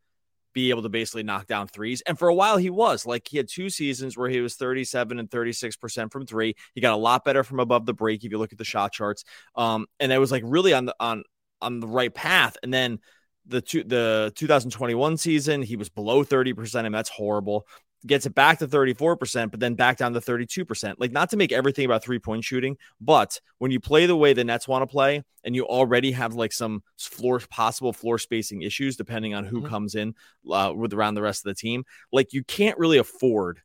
be 0.54 0.70
able 0.70 0.84
to 0.84 0.90
basically 0.90 1.24
knock 1.24 1.48
down 1.48 1.68
threes. 1.68 2.02
And 2.08 2.18
for 2.18 2.30
a 2.30 2.34
while, 2.34 2.58
he 2.58 2.70
was 2.70 3.06
like 3.06 3.28
he 3.28 3.38
had 3.38 3.48
two 3.50 3.70
seasons 3.70 4.18
where 4.18 4.30
he 4.30 4.40
was 4.40 4.56
37 4.56 5.20
and 5.20 5.30
36 5.30 5.76
percent 5.78 6.12
from 6.12 6.26
three. 6.26 6.56
He 6.74 6.82
got 6.82 6.94
a 6.94 6.98
lot 6.98 7.26
better 7.26 7.44
from 7.44 7.60
above 7.60 7.86
the 7.86 7.94
break 7.94 8.24
if 8.24 8.32
you 8.32 8.38
look 8.38 8.54
at 8.54 8.58
the 8.58 8.64
shot 8.64 8.94
charts. 8.94 9.26
Um, 9.56 9.86
and 10.00 10.12
it 10.12 10.18
was 10.18 10.32
like 10.32 10.44
really 10.46 10.74
on 10.74 10.86
the 10.86 10.96
on 11.00 11.24
on 11.62 11.80
the 11.80 11.88
right 11.88 12.14
path. 12.14 12.56
And 12.64 12.74
then 12.74 13.00
the 13.46 13.62
two, 13.62 13.84
the 13.84 14.32
2021 14.36 15.18
season, 15.18 15.62
he 15.62 15.76
was 15.76 15.90
below 15.90 16.24
30 16.24 16.54
percent, 16.54 16.86
and 16.86 16.96
that's 16.96 17.10
horrible 17.10 17.68
gets 18.06 18.26
it 18.26 18.36
back 18.36 18.60
to 18.60 18.68
34%, 18.68 19.52
but 19.52 19.60
then 19.60 19.76
back 19.76 19.98
down 19.98 20.14
to 20.14 20.20
32%. 20.20 20.96
Like, 20.98 21.12
not 21.12 21.30
to 21.32 21.38
make 21.38 21.52
everything 21.52 21.86
about 21.86 22.04
three 22.04 22.20
point 22.20 22.44
shooting, 22.44 22.78
but 23.02 23.40
when 23.58 23.72
you 23.72 23.80
play 23.80 24.06
the 24.06 24.16
way 24.16 24.34
the 24.34 24.44
Nets 24.44 24.68
want 24.68 24.84
to 24.84 24.88
play 24.88 25.24
and 25.44 25.56
you 25.56 25.66
already 25.66 26.12
have 26.12 26.36
like 26.36 26.52
some 26.52 26.84
floor, 26.98 27.40
possible 27.50 27.94
floor 27.94 28.18
spacing 28.18 28.62
issues, 28.62 28.96
depending 28.96 29.34
on 29.34 29.46
who 29.46 29.60
mm-hmm. 29.60 29.70
comes 29.70 29.96
in 29.96 30.14
uh, 30.52 30.74
with 30.76 30.94
around 30.94 31.16
the 31.16 31.22
rest 31.22 31.46
of 31.46 31.50
the 31.50 31.60
team, 31.60 31.84
like, 32.12 32.34
you 32.34 32.44
can't 32.44 32.78
really 32.78 32.98
afford 32.98 33.62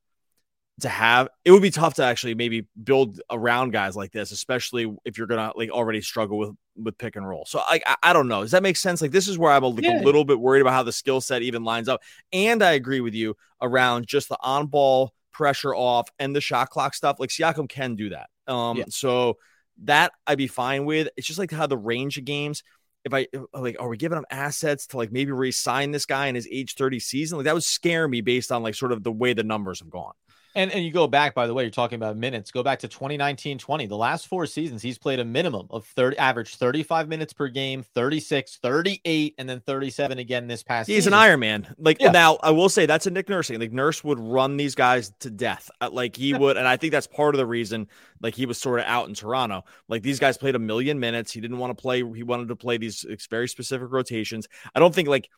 to 0.81 0.89
have 0.89 1.29
it 1.45 1.51
would 1.51 1.63
be 1.63 1.71
tough 1.71 1.95
to 1.95 2.05
actually 2.05 2.35
maybe 2.35 2.67
build 2.83 3.21
around 3.31 3.73
guys 3.73 3.97
like 3.97 4.13
this 4.13 4.31
especially 4.31 4.95
if 5.05 5.19
you're 5.19 5.27
gonna 5.27 5.53
like 5.57 5.71
already 5.71 6.01
struggle 6.01 6.39
with 6.39 6.51
with 6.77 6.97
pick 6.99 7.17
and 7.17 7.29
roll 7.29 7.45
so 7.47 7.61
i 7.61 7.81
i, 7.87 7.97
I 8.03 8.13
don't 8.13 8.29
know 8.29 8.43
does 8.43 8.51
that 8.53 8.63
make 8.63 8.77
sense 8.77 9.03
like 9.03 9.11
this 9.11 9.29
is 9.29 9.39
where 9.39 9.53
i'm 9.53 9.63
a, 9.63 9.69
like, 9.69 9.85
yeah. 9.85 10.01
a 10.01 10.05
little 10.05 10.25
bit 10.25 10.39
worried 10.39 10.61
about 10.61 10.73
how 10.73 10.83
the 10.83 10.93
skill 10.93 11.21
set 11.21 11.43
even 11.43 11.65
lines 11.65 11.89
up 11.89 12.03
and 12.33 12.63
i 12.63 12.73
agree 12.73 13.01
with 13.01 13.15
you 13.15 13.37
around 13.61 14.07
just 14.07 14.29
the 14.29 14.39
on 14.43 14.67
ball 14.67 15.13
pressure 15.33 15.75
off 15.75 16.09
and 16.19 16.35
the 16.35 16.41
shot 16.41 16.71
clock 16.71 16.95
stuff 16.95 17.21
like 17.21 17.31
siakam 17.31 17.69
can 17.69 17.95
do 17.95 18.11
that 18.11 18.29
um 18.47 18.79
yeah. 18.79 18.85
so 18.89 19.37
that 19.85 20.13
i'd 20.27 20.39
be 20.39 20.47
fine 20.47 20.85
with 20.85 21.09
it's 21.17 21.27
just 21.27 21.39
like 21.39 21.51
how 21.51 21.67
the 21.67 21.79
range 21.79 22.19
of 22.19 22.25
games 22.25 22.63
if 23.05 23.15
I 23.15 23.27
like, 23.55 23.77
are 23.81 23.89
we 23.89 23.97
giving 23.97 24.19
him 24.19 24.27
assets 24.31 24.87
to 24.89 24.97
like 24.97 25.11
maybe 25.11 25.33
re-sign 25.33 25.91
this 25.91 26.07
guy 26.07 26.27
in 26.27 26.35
his 26.35 26.47
age 26.51 26.75
30 26.75 27.01
season? 27.01 27.39
Like 27.39 27.47
that 27.47 27.55
would 27.55 27.65
scare 27.65 28.07
me 28.07 28.21
based 28.21 28.53
on 28.53 28.63
like 28.63 28.75
sort 28.75 28.93
of 28.93 29.03
the 29.03 29.13
way 29.13 29.33
the 29.33 29.43
numbers 29.43 29.81
have 29.81 29.91
gone. 29.91 30.13
And 30.55 30.73
and 30.73 30.85
you 30.85 30.91
go 30.91 31.07
back, 31.07 31.35
by 31.35 31.47
the 31.47 31.55
way, 31.55 31.63
you're 31.63 31.71
talking 31.71 31.97
about 31.97 32.17
minutes. 32.17 32.51
Go 32.51 32.63
back 32.63 32.81
to 32.81 32.89
2019 32.89 33.59
20. 33.59 33.87
The 33.87 33.97
last 33.97 34.27
four 34.27 34.47
seasons, 34.47 34.83
he's 34.83 34.99
played 34.99 35.21
a 35.21 35.25
minimum 35.25 35.67
of 35.71 35.87
30, 35.87 36.19
average 36.19 36.57
35 36.57 37.09
minutes 37.09 37.33
per 37.33 37.49
game, 37.49 37.83
36, 37.95 38.59
38, 38.63 39.35
and 39.39 39.49
then 39.49 39.61
37 39.61 40.19
again 40.19 40.47
this 40.47 40.63
past 40.63 40.89
He's 40.89 40.99
season. 40.99 41.13
an 41.13 41.19
Iron 41.21 41.41
Man. 41.41 41.75
Like 41.79 42.01
yeah. 42.01 42.11
now, 42.11 42.39
I 42.43 42.51
will 42.51 42.69
say 42.69 42.87
that's 42.87 43.07
a 43.07 43.11
Nick 43.11 43.29
Nursing. 43.29 43.61
Like 43.61 43.73
Nurse 43.73 44.03
would 44.03 44.19
run 44.19 44.57
these 44.57 44.75
guys 44.75 45.13
to 45.21 45.31
death. 45.31 45.71
Uh, 45.81 45.91
like 45.93 46.17
he 46.17 46.35
would, 46.35 46.57
and 46.57 46.67
I 46.67 46.77
think 46.77 46.93
that's 46.93 47.07
part 47.07 47.35
of 47.35 47.39
the 47.39 47.47
reason 47.47 47.89
like 48.21 48.35
he 48.35 48.47
was 48.47 48.59
sort 48.59 48.81
of 48.81 48.87
out 48.87 49.09
in 49.09 49.15
Toronto. 49.15 49.65
Like 49.89 50.03
these 50.03 50.19
guys 50.19 50.37
played 50.37 50.55
a 50.55 50.61
million 50.61 50.99
minutes. 50.99 51.33
He 51.33 51.41
didn't 51.41 51.59
want 51.59 51.77
to 51.77 51.81
play, 51.81 51.99
he 51.99 52.23
wanted 52.23 52.49
to 52.49 52.57
play 52.57 52.77
these 52.77 53.07
very 53.31 53.49
specific 53.49 53.91
rotations. 53.91 54.49
I 54.75 54.81
don't 54.81 54.95
think 54.95 55.09
like 55.09 55.29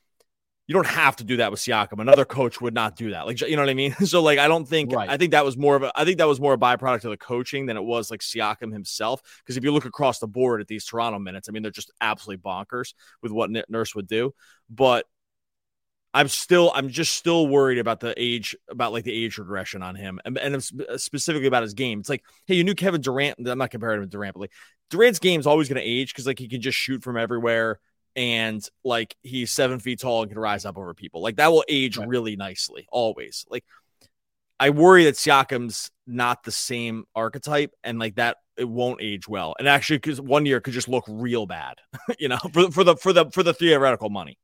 you 0.73 0.75
don't 0.83 0.87
have 0.87 1.17
to 1.17 1.25
do 1.25 1.37
that 1.37 1.51
with 1.51 1.61
Siakam. 1.61 2.01
Another 2.01 2.25
coach 2.25 2.59
would 2.63 2.73
not 2.73 2.97
do 2.97 3.11
that. 3.11 3.27
Like, 3.27 3.39
you 3.43 3.57
know 3.57 3.63
what 3.63 3.69
I 3.69 3.75
mean? 3.75 3.95
So, 4.07 4.23
like, 4.23 4.39
I 4.39 4.49
don't 4.49 4.67
think, 4.67 4.91
right. 4.93 5.09
I 5.09 5.19
think 5.19 5.33
that 5.33 5.45
was 5.45 5.55
more 5.55 5.77
of 5.77 5.83
a, 5.83 5.93
I 5.95 6.07
think 6.07 6.17
that 6.17 6.27
was 6.27 6.41
more 6.41 6.55
a 6.55 6.59
byproduct 6.59 7.05
of 7.05 7.11
the 7.11 7.19
coaching 7.19 7.67
than 7.67 7.77
it 7.77 7.85
was 7.85 8.11
like 8.11 8.21
Siakam 8.21 8.73
himself. 8.73 9.21
Because 9.41 9.59
if 9.59 9.65
you 9.65 9.71
look 9.71 9.85
across 9.85 10.19
the 10.19 10.27
board 10.27 10.63
at 10.63 10.69
these 10.69 10.87
Toronto 10.87 11.19
minutes, 11.19 11.49
I 11.49 11.53
mean, 11.53 11.63
they're 11.63 11.71
just 11.71 11.93
absolutely 12.01 12.43
bonkers 12.43 12.95
with 13.23 13.33
what 13.33 13.51
Nurse 13.69 13.95
would 13.95 14.07
do. 14.07 14.33
But 14.71 15.05
I'm 16.15 16.29
still, 16.29 16.73
I'm 16.75 16.89
just 16.89 17.17
still 17.17 17.47
worried 17.49 17.79
about 17.79 18.01
the 18.01 18.15
age, 18.17 18.57
about 18.71 18.93
like 18.93 19.05
the 19.05 19.13
age 19.13 19.37
regression 19.37 19.83
on 19.83 19.95
him, 19.95 20.21
and, 20.25 20.39
and 20.39 20.57
uh, 20.57 20.97
specifically 20.97 21.49
about 21.49 21.65
his 21.65 21.75
game. 21.75 22.01
It's 22.01 22.09
like, 22.09 22.25
hey, 22.47 22.55
you 22.55 22.65
knew 22.65 22.75
Kevin 22.75 23.03
Durant. 23.03 23.47
I'm 23.47 23.59
not 23.59 23.71
comparing 23.71 23.99
him 23.99 24.05
to 24.05 24.11
Durant, 24.11 24.35
but 24.35 24.41
like 24.41 24.53
Durant's 24.89 25.19
game 25.19 25.39
is 25.39 25.47
always 25.47 25.69
going 25.69 25.83
to 25.83 25.87
age 25.89 26.15
because 26.15 26.27
like 26.27 26.39
he 26.39 26.49
can 26.49 26.63
just 26.63 26.79
shoot 26.79 27.03
from 27.03 27.19
everywhere 27.19 27.79
and 28.17 28.67
like 28.85 29.17
he's 29.23 29.51
seven 29.51 29.79
feet 29.79 30.01
tall 30.01 30.23
and 30.23 30.31
can 30.31 30.39
rise 30.39 30.65
up 30.65 30.79
over 30.79 30.95
people. 30.95 31.23
Like 31.23 31.37
that 31.37 31.51
will 31.53 31.65
age 31.69 31.97
right. 31.97 32.09
really 32.09 32.37
nicely, 32.37 32.87
always. 32.91 33.45
Like 33.49 33.65
I 34.61 34.71
worry 34.71 35.05
that 35.05 35.15
Siakam's 35.15 35.91
not 36.07 36.45
the 36.45 36.53
same 36.53 37.05
archetype, 37.15 37.73
and 37.83 37.99
like 37.99 38.17
that 38.17 38.39
it 38.57 38.69
won't 38.69 39.03
age 39.03 39.27
well. 39.27 39.55
And 39.59 39.67
actually, 39.67 39.99
because 39.99 40.21
one 40.21 40.47
year 40.47 40.61
could 40.61 40.75
just 40.75 40.89
look 40.89 41.05
real 41.09 41.47
bad, 41.47 41.79
you 42.19 42.29
know, 42.29 42.39
for 42.53 42.71
for 42.71 42.85
the 42.85 42.97
for 42.97 43.13
the 43.13 43.31
for 43.31 43.43
the 43.43 43.55
theoretical 43.55 44.11
money. 44.11 44.39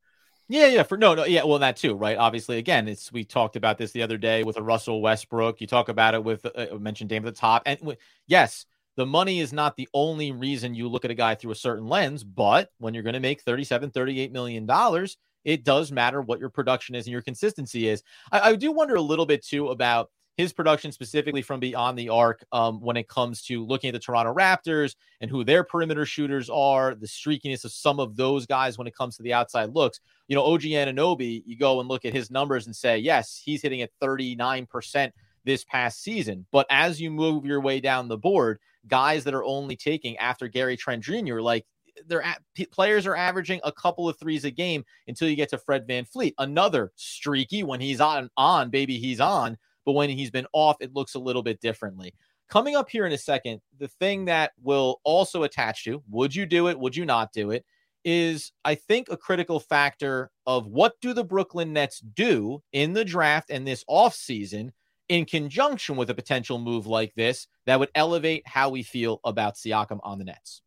Yeah, 0.51 0.67
yeah, 0.67 0.83
for 0.83 0.97
no, 0.97 1.15
no, 1.15 1.27
yeah, 1.27 1.45
well, 1.45 1.59
that 1.59 1.77
too, 1.77 1.95
right? 1.95 2.17
Obviously, 2.17 2.57
again, 2.57 2.89
it's 2.89 3.13
we 3.13 3.23
talked 3.23 3.55
about 3.55 3.77
this 3.77 3.93
the 3.93 4.03
other 4.03 4.17
day 4.17 4.45
with 4.45 4.57
a 4.57 4.63
Russell 4.63 5.03
Westbrook. 5.03 5.61
You 5.61 5.67
talk 5.67 5.91
about 5.91 6.15
it 6.15 6.25
with 6.25 6.47
uh, 6.47 6.79
mentioned 6.81 7.11
Dame 7.11 7.27
at 7.27 7.35
the 7.35 7.39
top, 7.39 7.63
and 7.67 7.97
yes, 8.27 8.65
the 8.99 9.07
money 9.07 9.39
is 9.39 9.53
not 9.53 9.77
the 9.77 9.89
only 9.95 10.33
reason 10.33 10.75
you 10.75 10.89
look 10.89 11.05
at 11.05 11.11
a 11.13 11.15
guy 11.15 11.37
through 11.37 11.53
a 11.53 11.55
certain 11.55 11.87
lens, 11.87 12.25
but 12.25 12.71
when 12.79 12.95
you're 12.95 13.05
going 13.05 13.15
to 13.15 13.21
make 13.21 13.41
37, 13.43 13.93
38 13.93 14.33
million 14.33 14.67
dollars, 14.67 15.17
it 15.45 15.63
does 15.63 15.93
matter 15.93 16.21
what 16.21 16.41
your 16.41 16.51
production 16.51 16.97
is 16.97 17.07
and 17.07 17.13
your 17.13 17.23
consistency 17.23 17.87
is. 17.87 18.03
I, 18.33 18.41
I, 18.41 18.57
do 18.57 18.73
wonder 18.73 18.97
a 18.97 19.01
little 19.01 19.25
bit 19.25 19.47
too 19.47 19.69
about 19.69 20.11
his 20.37 20.53
production 20.53 20.91
specifically 20.91 21.43
from 21.43 21.61
beyond 21.61 21.97
the 21.97 22.09
arc 22.09 22.45
um, 22.51 22.81
when 22.81 22.97
it 22.97 23.07
comes 23.07 23.41
to 23.43 23.65
looking 23.65 23.87
at 23.87 23.93
the 23.93 24.01
Toronto 24.01 24.35
Raptors 24.35 24.97
and 25.21 25.31
who 25.31 25.45
their 25.45 25.63
perimeter 25.63 26.05
shooters 26.05 26.51
are, 26.51 26.97
the 26.97 27.07
streakiness 27.07 27.65
of 27.65 27.71
some 27.71 28.01
of 28.01 28.17
those 28.17 28.47
guys 28.47 28.79
when 28.79 28.89
it 28.89 28.97
comes 28.97 29.17
to 29.17 29.23
the 29.23 29.33
outside 29.33 29.77
looks. 29.77 30.01
You 30.27 30.35
know, 30.35 30.43
OG 30.43 30.63
Anunoby, 30.63 31.45
you 31.47 31.57
go 31.57 31.79
and 31.79 31.89
look 31.89 32.05
at 32.05 32.13
his 32.13 32.33
numbers 32.33 32.67
and 32.67 32.75
say, 32.75 32.99
yes, 32.99 33.41
he's 33.45 33.63
hitting 33.63 33.81
at 33.81 33.91
39% 34.03 35.13
this 35.45 35.65
past 35.65 36.03
season. 36.03 36.47
But 36.51 36.67
as 36.69 37.01
you 37.01 37.13
move 37.13 37.47
your 37.47 37.61
way 37.61 37.79
down 37.79 38.09
the 38.09 38.19
board, 38.19 38.59
guys 38.87 39.25
that 39.25 39.35
are 39.35 39.45
only 39.45 39.77
taking 39.77 40.17
after 40.19 40.49
Gary 40.49 40.77
Trent 40.77 41.03
Jr. 41.03 41.41
Like 41.41 41.67
they're 42.07 42.23
at, 42.23 42.41
players 42.71 43.07
are 43.07 43.17
averaging 43.17 43.61
a 43.65 43.73
couple 43.73 44.09
of 44.09 44.19
threes 44.19 44.45
a 44.45 44.51
game 44.51 44.85
until 45.07 45.29
you 45.29 45.37
get 45.37 45.51
to 45.51 45.59
Fred 45.59 45.87
VanVleet. 45.87 46.35
Another 46.39 46.93
streaky 46.97 47.63
when 47.63 47.81
he's 47.81 48.01
on 48.01 48.31
on 48.37 48.71
baby 48.71 48.99
he's 48.99 49.21
on, 49.21 49.57
but 49.85 49.93
when 49.93 50.11
he's 50.11 50.31
been 50.31 50.47
off 50.53 50.77
it 50.81 50.95
looks 50.95 51.15
a 51.15 51.21
little 51.21 51.43
bit 51.43 51.61
differently. 51.61 52.15
Coming 52.49 52.77
up 52.77 52.89
here 52.89 53.05
in 53.05 53.13
a 53.13 53.19
second, 53.19 53.61
the 53.79 53.89
thing 53.89 54.25
that 54.25 54.53
will 54.63 55.01
also 55.05 55.43
attach 55.43 55.85
to 55.85 56.03
would 56.09 56.35
you 56.35 56.47
do 56.47 56.69
it, 56.69 56.79
would 56.79 56.97
you 56.97 57.05
not 57.05 57.33
do 57.33 57.51
it 57.51 57.65
is 58.05 58.53
I 58.65 58.75
think 58.75 59.09
a 59.11 59.17
critical 59.17 59.61
factor 59.61 60.31
of 60.47 60.67
what 60.67 60.95
do 61.01 61.13
the 61.13 61.25
Brooklyn 61.25 61.73
Nets 61.73 62.01
do 62.01 62.63
in 62.73 62.93
the 62.93 63.05
draft 63.05 63.51
and 63.51 63.67
this 63.67 63.85
offseason 63.89 64.71
in 65.09 65.25
conjunction 65.25 65.97
with 65.97 66.11
a 66.11 66.15
potential 66.15 66.59
move 66.59 66.87
like 66.87 67.15
this 67.15 67.47
that 67.67 67.81
would 67.81 67.91
elevate 67.95 68.47
how 68.47 68.71
we 68.71 68.83
feel 68.83 69.21
about 69.25 69.55
Siakam 69.55 70.01
on 70.03 70.19
the 70.19 70.25
Nets. 70.25 70.63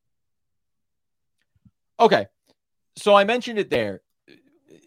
Okay. 2.00 2.28
So 2.96 3.16
I 3.16 3.24
mentioned 3.24 3.60
it 3.60 3.70
there. 3.70 4.02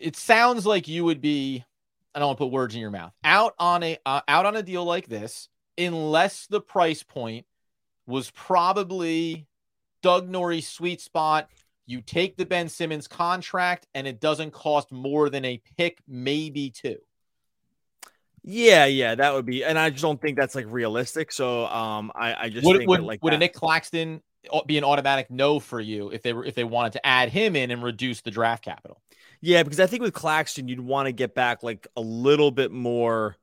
It 0.01 0.17
sounds 0.17 0.67
like 0.67 0.89
you 0.89 1.05
would 1.05 1.21
be 1.21 1.65
I 2.15 2.21
don't 2.21 2.29
want 2.29 2.39
to 2.39 2.45
put 2.45 2.53
words 2.53 2.75
in 2.75 2.81
your 2.81 2.91
mouth. 2.91 3.13
Out 3.25 3.55
on 3.59 3.83
a 3.83 3.99
uh, 4.05 4.21
out 4.29 4.47
on 4.47 4.57
a 4.57 4.63
deal 4.63 4.85
like 4.85 5.09
this 5.09 5.49
unless 5.77 6.47
the 6.47 6.61
price 6.61 7.03
point 7.03 7.47
was 8.07 8.31
probably 8.31 9.47
Doug 10.03 10.29
Norrie's 10.29 10.69
sweet 10.69 11.01
spot. 11.01 11.49
You 11.87 12.01
take 12.01 12.37
the 12.37 12.47
Ben 12.47 12.69
Simmons 12.69 13.09
contract 13.09 13.87
and 13.95 14.07
it 14.07 14.21
doesn't 14.21 14.53
cost 14.53 14.93
more 14.93 15.29
than 15.29 15.45
a 15.45 15.61
pick, 15.77 15.99
maybe 16.07 16.71
two. 16.71 16.99
Yeah, 18.47 18.85
yeah, 18.85 19.15
that 19.15 19.33
would 19.33 19.47
be, 19.47 19.65
and 19.65 19.79
I 19.79 19.89
just 19.89 20.03
don't 20.03 20.21
think 20.21 20.37
that's 20.37 20.55
like 20.55 20.67
realistic. 20.69 21.33
So, 21.33 21.65
um, 21.67 22.13
I, 22.15 22.35
I 22.35 22.49
just 22.51 22.67
would 22.67 22.77
think 22.77 22.91
would, 22.91 23.01
like 23.01 23.23
would 23.25 23.33
that. 23.33 23.37
a 23.37 23.39
Nick 23.39 23.55
Claxton 23.55 24.21
be 24.67 24.77
an 24.77 24.85
automatic 24.85 25.31
no 25.31 25.59
for 25.59 25.81
you 25.81 26.11
if 26.11 26.23
they 26.23 26.35
were 26.35 26.45
if 26.45 26.55
they 26.55 26.65
wanted 26.65 26.93
to 26.93 27.07
add 27.07 27.31
him 27.31 27.57
in 27.57 27.71
and 27.71 27.83
reduce 27.83 28.21
the 28.21 28.31
draft 28.31 28.63
capital. 28.63 29.01
Yeah, 29.41 29.63
because 29.63 29.81
I 29.81 29.87
think 29.87 30.03
with 30.03 30.13
Claxton, 30.13 30.69
you'd 30.69 30.81
want 30.81 31.07
to 31.07 31.13
get 31.13 31.35
back 31.35 31.63
like 31.63 31.87
a 31.97 32.03
little 32.03 32.51
bit 32.51 32.71
more, 32.71 33.37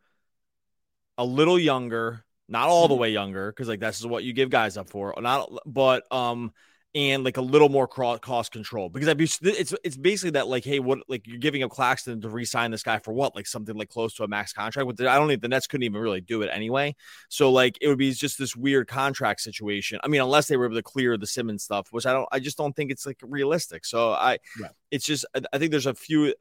a 1.18 1.26
little 1.26 1.58
younger, 1.58 2.24
not 2.48 2.70
all 2.70 2.88
the 2.88 2.94
mm-hmm. 2.94 3.02
way 3.02 3.10
younger, 3.12 3.52
because 3.52 3.68
like 3.68 3.80
that's 3.80 4.06
what 4.06 4.24
you 4.24 4.34
give 4.34 4.52
guys 4.52 4.78
up 4.78 4.90
for. 4.90 5.16
Not, 5.20 5.52
but 5.66 6.12
um, 6.12 6.54
and 6.94 7.24
like 7.24 7.38
a 7.38 7.42
little 7.42 7.70
more 7.70 7.88
cost 7.88 8.52
control 8.52 8.90
because 8.90 9.08
I'd 9.08 9.18
be 9.18 9.30
it's 9.42 9.74
it's 9.84 9.96
basically 9.96 10.32
that 10.32 10.48
like 10.48 10.66
hey 10.66 10.80
what 10.80 11.00
like 11.08 11.26
you're 11.26 11.38
giving 11.38 11.64
up 11.64 11.72
Claxton 11.72 12.20
to 12.20 12.30
re-sign 12.30 12.72
this 12.72 12.84
guy 12.84 13.00
for 13.00 13.14
what? 13.14 13.36
Like 13.36 13.48
something 13.48 13.76
like 13.76 13.90
close 13.90 14.14
to 14.16 14.24
a 14.24 14.28
max 14.28 14.52
contract 14.52 14.88
with 14.88 15.00
I 15.02 15.18
don't 15.18 15.28
think 15.30 15.42
the 15.42 15.48
Nets 15.48 15.68
couldn't 15.68 15.84
even 15.84 16.02
really 16.02 16.22
do 16.22 16.42
it 16.42 16.50
anyway. 16.52 16.96
So 17.30 17.52
like 17.52 17.78
it 17.82 17.88
would 17.88 17.98
be 17.98 18.12
just 18.12 18.38
this 18.38 18.56
weird 18.56 18.88
contract 18.88 19.42
situation. 19.42 20.00
I 20.04 20.10
mean 20.10 20.22
unless 20.22 20.48
they 20.48 20.58
were 20.58 20.66
able 20.66 20.76
to 20.76 20.84
clear 20.84 21.18
the 21.18 21.28
Simmons 21.28 21.64
stuff 21.64 21.88
which 21.92 22.06
I 22.06 22.12
don't 22.12 22.28
I 22.32 22.40
just 22.40 22.58
don't 22.58 22.76
think 22.76 22.92
it's 22.92 23.06
like 23.06 23.20
realistic. 23.22 23.86
So 23.86 24.12
I 24.12 24.40
yeah. 24.60 24.70
it's 24.92 25.06
just 25.06 25.26
I 25.54 25.58
think 25.58 25.72
there's 25.72 25.86
a 25.86 25.96
few 25.96 26.34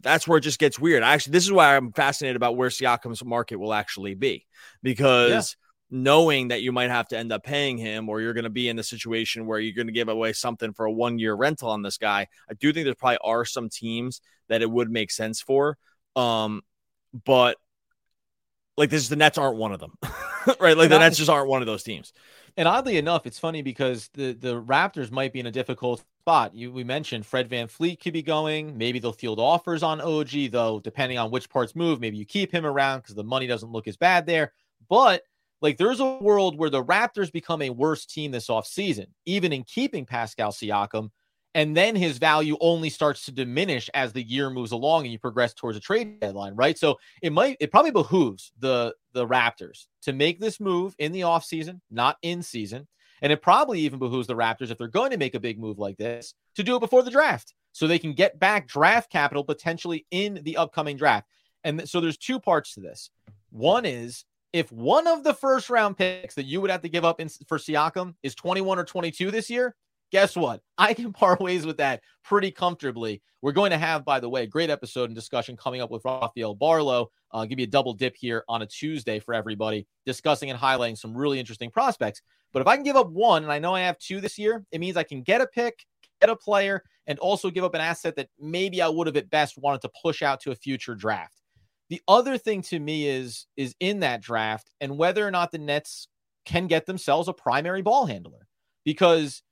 that's 0.00 0.26
where 0.26 0.38
it 0.38 0.42
just 0.42 0.58
gets 0.58 0.78
weird. 0.78 1.02
Actually, 1.02 1.32
this 1.32 1.44
is 1.44 1.52
why 1.52 1.76
I'm 1.76 1.92
fascinated 1.92 2.36
about 2.36 2.56
where 2.56 2.68
Siakam's 2.68 3.24
market 3.24 3.56
will 3.56 3.72
actually 3.72 4.14
be 4.14 4.46
because 4.82 5.56
knowing 5.90 6.48
that 6.48 6.62
you 6.62 6.72
might 6.72 6.90
have 6.90 7.08
to 7.08 7.18
end 7.18 7.32
up 7.32 7.44
paying 7.44 7.78
him 7.78 8.08
or 8.08 8.20
you're 8.20 8.32
going 8.32 8.44
to 8.44 8.50
be 8.50 8.68
in 8.68 8.78
a 8.78 8.82
situation 8.82 9.46
where 9.46 9.58
you're 9.58 9.74
going 9.74 9.86
to 9.86 9.92
give 9.92 10.08
away 10.08 10.32
something 10.32 10.72
for 10.72 10.86
a 10.86 10.92
one 10.92 11.18
year 11.18 11.34
rental 11.34 11.70
on 11.70 11.82
this 11.82 11.98
guy. 11.98 12.26
I 12.50 12.54
do 12.54 12.72
think 12.72 12.84
there 12.84 12.94
probably 12.94 13.18
are 13.22 13.44
some 13.44 13.68
teams 13.68 14.20
that 14.48 14.62
it 14.62 14.70
would 14.70 14.90
make 14.90 15.10
sense 15.10 15.40
for. 15.40 15.78
Um, 16.16 16.62
but 17.24 17.56
like 18.76 18.90
this, 18.90 19.08
the 19.08 19.16
Nets 19.16 19.38
aren't 19.38 19.56
one 19.56 19.72
of 19.72 19.80
them, 19.80 19.92
right? 20.60 20.76
Like 20.76 20.84
and 20.84 20.92
the 20.92 20.96
I, 20.96 21.00
Nets 21.00 21.16
just 21.16 21.30
aren't 21.30 21.48
one 21.48 21.62
of 21.62 21.66
those 21.66 21.82
teams. 21.82 22.12
And 22.56 22.68
oddly 22.68 22.98
enough, 22.98 23.26
it's 23.26 23.38
funny 23.38 23.62
because 23.62 24.08
the 24.14 24.32
the 24.32 24.60
Raptors 24.60 25.10
might 25.10 25.32
be 25.32 25.40
in 25.40 25.46
a 25.46 25.52
difficult 25.52 26.04
spot. 26.22 26.54
You 26.54 26.72
we 26.72 26.84
mentioned 26.84 27.26
Fred 27.26 27.48
VanVleet 27.48 28.00
could 28.00 28.12
be 28.12 28.22
going. 28.22 28.76
Maybe 28.78 28.98
they'll 28.98 29.12
field 29.12 29.40
offers 29.40 29.82
on 29.82 30.00
OG, 30.00 30.50
though, 30.50 30.80
depending 30.80 31.18
on 31.18 31.30
which 31.30 31.48
parts 31.48 31.74
move. 31.74 32.00
Maybe 32.00 32.16
you 32.16 32.24
keep 32.24 32.52
him 32.52 32.66
around 32.66 33.00
because 33.00 33.14
the 33.14 33.24
money 33.24 33.46
doesn't 33.46 33.70
look 33.70 33.86
as 33.86 33.96
bad 33.96 34.26
there. 34.26 34.52
But 34.88 35.22
like 35.60 35.76
there's 35.78 36.00
a 36.00 36.18
world 36.18 36.58
where 36.58 36.70
the 36.70 36.84
Raptors 36.84 37.32
become 37.32 37.62
a 37.62 37.70
worse 37.70 38.06
team 38.06 38.30
this 38.30 38.48
offseason, 38.48 39.06
even 39.26 39.52
in 39.52 39.64
keeping 39.64 40.04
Pascal 40.04 40.52
Siakam. 40.52 41.10
And 41.56 41.76
then 41.76 41.94
his 41.94 42.18
value 42.18 42.56
only 42.60 42.90
starts 42.90 43.24
to 43.26 43.32
diminish 43.32 43.88
as 43.94 44.12
the 44.12 44.22
year 44.22 44.50
moves 44.50 44.72
along 44.72 45.04
and 45.04 45.12
you 45.12 45.20
progress 45.20 45.54
towards 45.54 45.78
a 45.78 45.80
trade 45.80 46.18
deadline, 46.18 46.56
right? 46.56 46.76
So 46.76 46.98
it 47.22 47.32
might, 47.32 47.56
it 47.60 47.70
probably 47.70 47.92
behooves 47.92 48.52
the 48.58 48.94
the 49.12 49.26
Raptors 49.26 49.86
to 50.02 50.12
make 50.12 50.40
this 50.40 50.58
move 50.58 50.96
in 50.98 51.12
the 51.12 51.20
offseason, 51.20 51.80
not 51.90 52.16
in 52.22 52.42
season. 52.42 52.88
And 53.22 53.32
it 53.32 53.40
probably 53.40 53.80
even 53.80 54.00
behooves 54.00 54.26
the 54.26 54.34
Raptors, 54.34 54.70
if 54.70 54.78
they're 54.78 54.88
going 54.88 55.12
to 55.12 55.16
make 55.16 55.34
a 55.34 55.40
big 55.40 55.58
move 55.58 55.78
like 55.78 55.96
this, 55.96 56.34
to 56.56 56.64
do 56.64 56.76
it 56.76 56.80
before 56.80 57.02
the 57.02 57.10
draft 57.10 57.54
so 57.72 57.86
they 57.86 57.98
can 57.98 58.12
get 58.12 58.38
back 58.38 58.66
draft 58.66 59.10
capital 59.10 59.44
potentially 59.44 60.04
in 60.10 60.40
the 60.42 60.56
upcoming 60.56 60.96
draft. 60.96 61.28
And 61.62 61.88
so 61.88 62.00
there's 62.00 62.18
two 62.18 62.38
parts 62.38 62.74
to 62.74 62.80
this. 62.80 63.10
One 63.50 63.86
is 63.86 64.24
if 64.54 64.70
one 64.70 65.08
of 65.08 65.24
the 65.24 65.34
first 65.34 65.68
round 65.68 65.98
picks 65.98 66.36
that 66.36 66.44
you 66.44 66.60
would 66.60 66.70
have 66.70 66.82
to 66.82 66.88
give 66.88 67.04
up 67.04 67.20
in, 67.20 67.28
for 67.48 67.58
Siakam 67.58 68.14
is 68.22 68.36
21 68.36 68.78
or 68.78 68.84
22 68.84 69.32
this 69.32 69.50
year, 69.50 69.74
guess 70.12 70.36
what? 70.36 70.60
I 70.78 70.94
can 70.94 71.12
part 71.12 71.40
ways 71.40 71.66
with 71.66 71.76
that 71.78 72.02
pretty 72.22 72.52
comfortably. 72.52 73.20
We're 73.42 73.50
going 73.50 73.72
to 73.72 73.78
have, 73.78 74.04
by 74.04 74.20
the 74.20 74.28
way, 74.28 74.46
great 74.46 74.70
episode 74.70 75.06
and 75.06 75.14
discussion 75.14 75.56
coming 75.56 75.80
up 75.80 75.90
with 75.90 76.04
Rafael 76.04 76.54
Barlowe. 76.54 77.08
I'll 77.32 77.40
uh, 77.40 77.46
give 77.46 77.58
you 77.58 77.64
a 77.64 77.68
double 77.68 77.94
dip 77.94 78.14
here 78.16 78.44
on 78.48 78.62
a 78.62 78.66
Tuesday 78.66 79.18
for 79.18 79.34
everybody, 79.34 79.88
discussing 80.06 80.50
and 80.50 80.58
highlighting 80.58 80.96
some 80.96 81.16
really 81.16 81.40
interesting 81.40 81.72
prospects. 81.72 82.22
But 82.52 82.62
if 82.62 82.68
I 82.68 82.76
can 82.76 82.84
give 82.84 82.94
up 82.94 83.10
one, 83.10 83.42
and 83.42 83.50
I 83.50 83.58
know 83.58 83.74
I 83.74 83.80
have 83.80 83.98
two 83.98 84.20
this 84.20 84.38
year, 84.38 84.64
it 84.70 84.78
means 84.78 84.96
I 84.96 85.02
can 85.02 85.22
get 85.22 85.40
a 85.40 85.48
pick, 85.48 85.84
get 86.20 86.30
a 86.30 86.36
player, 86.36 86.84
and 87.08 87.18
also 87.18 87.50
give 87.50 87.64
up 87.64 87.74
an 87.74 87.80
asset 87.80 88.14
that 88.14 88.28
maybe 88.38 88.80
I 88.80 88.86
would 88.86 89.08
have 89.08 89.16
at 89.16 89.30
best 89.30 89.58
wanted 89.58 89.80
to 89.80 89.90
push 90.00 90.22
out 90.22 90.40
to 90.42 90.52
a 90.52 90.54
future 90.54 90.94
draft. 90.94 91.40
The 91.90 92.02
other 92.08 92.38
thing 92.38 92.62
to 92.62 92.78
me 92.78 93.08
is 93.08 93.46
is 93.56 93.74
in 93.80 94.00
that 94.00 94.22
draft 94.22 94.70
and 94.80 94.96
whether 94.98 95.26
or 95.26 95.30
not 95.30 95.52
the 95.52 95.58
Nets 95.58 96.08
can 96.44 96.66
get 96.66 96.86
themselves 96.86 97.28
a 97.28 97.32
primary 97.32 97.82
ball 97.82 98.06
handler. 98.06 98.46
Because 98.84 99.42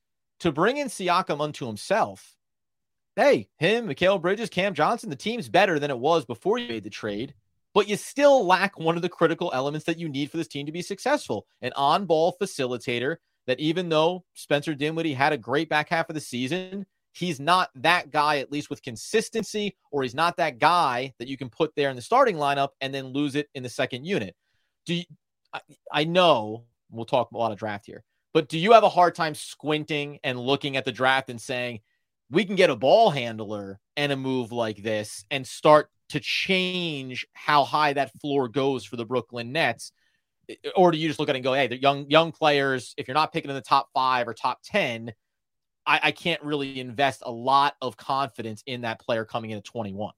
to 0.40 0.52
bring 0.52 0.76
in 0.76 0.88
Siakam 0.88 1.40
unto 1.40 1.66
himself, 1.66 2.34
hey, 3.16 3.48
him, 3.58 3.88
Mikal 3.88 4.20
Bridges, 4.20 4.50
Cam 4.50 4.74
Johnson, 4.74 5.10
the 5.10 5.16
team's 5.16 5.48
better 5.48 5.78
than 5.78 5.90
it 5.90 5.98
was 5.98 6.24
before 6.24 6.58
you 6.58 6.68
made 6.68 6.84
the 6.84 6.90
trade, 6.90 7.34
but 7.74 7.88
you 7.88 7.96
still 7.96 8.46
lack 8.46 8.78
one 8.78 8.96
of 8.96 9.02
the 9.02 9.08
critical 9.08 9.50
elements 9.54 9.86
that 9.86 9.98
you 9.98 10.08
need 10.08 10.30
for 10.30 10.36
this 10.36 10.48
team 10.48 10.66
to 10.66 10.72
be 10.72 10.82
successful 10.82 11.46
an 11.60 11.72
on 11.76 12.06
ball 12.06 12.36
facilitator 12.40 13.16
that 13.46 13.60
even 13.60 13.88
though 13.88 14.24
Spencer 14.34 14.74
Dinwiddie 14.74 15.14
had 15.14 15.32
a 15.32 15.38
great 15.38 15.68
back 15.68 15.88
half 15.88 16.08
of 16.08 16.14
the 16.14 16.20
season, 16.20 16.86
he's 17.12 17.38
not 17.38 17.70
that 17.76 18.10
guy, 18.10 18.38
at 18.38 18.50
least 18.50 18.70
with 18.70 18.82
consistency, 18.82 19.76
or 19.90 20.02
he's 20.02 20.14
not 20.14 20.36
that 20.38 20.58
guy 20.58 21.12
that 21.18 21.28
you 21.28 21.36
can 21.36 21.50
put 21.50 21.74
there 21.76 21.90
in 21.90 21.96
the 21.96 22.02
starting 22.02 22.36
lineup 22.36 22.70
and 22.80 22.92
then 22.92 23.06
lose 23.06 23.34
it 23.34 23.48
in 23.54 23.62
the 23.62 23.68
second 23.68 24.04
unit. 24.04 24.34
Do 24.86 24.94
you, 24.94 25.04
I, 25.52 25.60
I 25.92 26.04
know 26.04 26.64
we'll 26.90 27.04
talk 27.04 27.30
a 27.30 27.36
lot 27.36 27.52
of 27.52 27.58
draft 27.58 27.86
here, 27.86 28.02
but 28.32 28.48
do 28.48 28.58
you 28.58 28.72
have 28.72 28.84
a 28.84 28.88
hard 28.88 29.14
time 29.14 29.34
squinting 29.34 30.18
and 30.24 30.40
looking 30.40 30.76
at 30.76 30.84
the 30.84 30.92
draft 30.92 31.30
and 31.30 31.40
saying, 31.40 31.80
we 32.30 32.44
can 32.46 32.56
get 32.56 32.70
a 32.70 32.76
ball 32.76 33.10
handler 33.10 33.78
and 33.96 34.10
a 34.10 34.16
move 34.16 34.52
like 34.52 34.82
this 34.82 35.24
and 35.30 35.46
start 35.46 35.90
to 36.08 36.20
change 36.20 37.26
how 37.34 37.64
high 37.64 37.92
that 37.92 38.12
floor 38.20 38.48
goes 38.48 38.84
for 38.86 38.96
the 38.96 39.04
Brooklyn 39.04 39.52
Nets? 39.52 39.92
Or 40.74 40.90
do 40.90 40.98
you 40.98 41.08
just 41.08 41.20
look 41.20 41.28
at 41.28 41.34
it 41.34 41.38
and 41.38 41.44
go, 41.44 41.52
hey, 41.52 41.66
the 41.66 41.80
young 41.80 42.10
young 42.10 42.32
players, 42.32 42.94
if 42.96 43.06
you're 43.06 43.14
not 43.14 43.32
picking 43.32 43.50
in 43.50 43.54
the 43.54 43.60
top 43.60 43.88
five 43.92 44.26
or 44.26 44.34
top 44.34 44.60
10, 44.64 45.12
I, 45.86 46.00
I 46.04 46.10
can't 46.12 46.42
really 46.42 46.80
invest 46.80 47.22
a 47.24 47.32
lot 47.32 47.76
of 47.82 47.96
confidence 47.96 48.62
in 48.66 48.82
that 48.82 49.00
player 49.00 49.24
coming 49.24 49.50
in 49.50 49.58
at 49.58 49.64
21. 49.64 50.12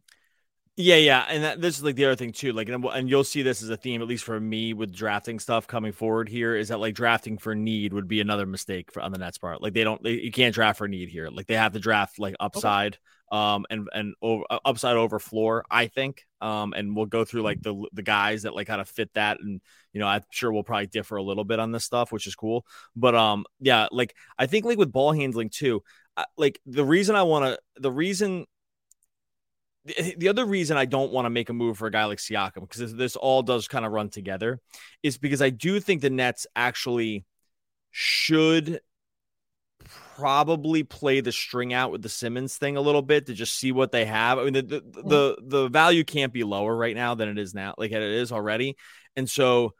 Yeah, 0.77 0.97
yeah, 0.97 1.25
and 1.29 1.45
that, 1.45 1.61
this 1.61 1.79
is 1.79 1.85
like 1.85 1.95
the 1.95 2.05
other 2.07 2.17
thing 2.17 2.33
too. 2.33 2.53
Like, 2.53 2.69
and, 2.69 2.85
and 2.85 3.09
you'll 3.09 3.23
see 3.23 3.43
this 3.43 3.63
as 3.63 3.71
a 3.71 3.77
theme, 3.77 4.03
at 4.03 4.09
least 4.09 4.25
for 4.25 4.41
me, 4.41 4.73
with 4.73 4.93
drafting 4.93 5.39
stuff 5.39 5.69
coming 5.69 5.93
forward 5.93 6.29
here, 6.29 6.57
is 6.57 6.67
that 6.69 6.81
like 6.81 6.97
drafting 6.97 7.39
for 7.39 7.55
need 7.55 7.93
would 7.93 8.09
be 8.09 8.21
another 8.21 8.45
mistake 8.45 8.91
for 8.91 9.01
on 9.01 9.13
the 9.13 9.19
Nets 9.19 9.39
part. 9.39 9.63
Like, 9.63 9.73
they 9.73 9.85
don't, 9.85 10.03
they, 10.03 10.15
you 10.15 10.33
can't 10.33 10.53
draft 10.53 10.79
for 10.79 10.89
need 10.89 11.09
here. 11.09 11.29
Like, 11.31 11.47
they 11.47 11.55
have 11.55 11.75
to 11.75 11.79
draft 11.79 12.19
like 12.19 12.35
upside, 12.41 12.99
okay. 13.33 13.41
um, 13.41 13.67
and 13.71 13.89
and 13.93 14.15
over, 14.21 14.43
uh, 14.51 14.59
upside 14.65 14.97
over 14.97 15.21
floor. 15.21 15.65
I 15.71 15.87
think, 15.87 16.27
um, 16.41 16.73
and 16.73 16.97
we'll 16.97 17.07
go 17.07 17.25
through 17.25 17.43
like 17.43 17.63
the 17.63 17.87
the 17.93 18.03
guys 18.03 18.43
that 18.43 18.57
like 18.57 18.67
kind 18.67 18.81
of 18.81 18.89
fit 18.89 19.11
that, 19.15 19.39
and 19.41 19.61
you 19.93 20.01
know, 20.01 20.09
I'm 20.09 20.23
sure 20.31 20.53
we'll 20.53 20.65
probably 20.65 20.89
differ 20.89 21.15
a 21.15 21.23
little 21.23 21.45
bit 21.45 21.61
on 21.61 21.71
this 21.71 21.85
stuff, 21.85 22.11
which 22.11 22.27
is 22.27 22.35
cool. 22.35 22.67
But 22.97 23.15
um, 23.15 23.45
yeah, 23.61 23.87
like 23.93 24.17
I 24.37 24.47
think 24.47 24.65
like 24.65 24.79
with 24.79 24.91
ball 24.91 25.13
handling 25.13 25.51
too, 25.51 25.85
like 26.37 26.61
the 26.67 26.85
reason 26.85 27.15
I 27.15 27.23
want 27.23 27.45
to, 27.45 27.81
the 27.81 27.93
reason 27.93 28.47
the 29.85 30.29
other 30.29 30.47
reason 30.47 30.77
I 30.77 30.87
don't 30.87 31.13
want 31.13 31.27
to 31.27 31.31
make 31.31 31.51
a 31.51 31.53
move 31.53 31.79
for 31.79 31.87
a 31.87 31.91
guy 31.91 32.07
like 32.07 32.19
Siakam, 32.19 32.61
because 32.61 32.95
this 32.95 33.17
all 33.17 33.43
does 33.43 33.69
kind 33.69 33.85
of 33.85 33.93
run 33.93 34.09
together, 34.09 34.61
is 35.03 35.19
because 35.19 35.43
I 35.43 35.51
do 35.51 35.79
think 35.81 36.01
the 36.01 36.11
Nets 36.11 36.47
actually 36.57 37.25
should 37.91 38.81
probably 40.17 40.83
play 40.85 41.21
the 41.21 41.33
string 41.33 41.75
out 41.75 41.93
with 41.93 42.01
the 42.01 42.09
Simmons 42.09 42.57
thing 42.57 42.77
a 42.77 42.81
little 42.81 43.03
bit 43.03 43.27
to 43.27 43.35
just 43.35 43.55
see 43.59 43.73
what 43.73 43.93
they 43.93 44.07
have. 44.07 44.39
I 44.39 44.45
mean, 44.45 44.55
the 44.55 44.63
the 44.63 44.81
mm. 44.81 45.09
the, 45.09 45.37
the 45.43 45.69
value 45.69 46.05
can't 46.05 46.33
be 46.33 46.45
lower 46.45 46.75
right 46.75 46.95
now 46.97 47.15
than 47.15 47.29
it 47.29 47.39
is 47.39 47.55
now, 47.55 47.75
like 47.77 47.93
it 47.93 48.03
is 48.03 48.33
already, 48.33 48.77
and 49.17 49.29
so 49.29 49.75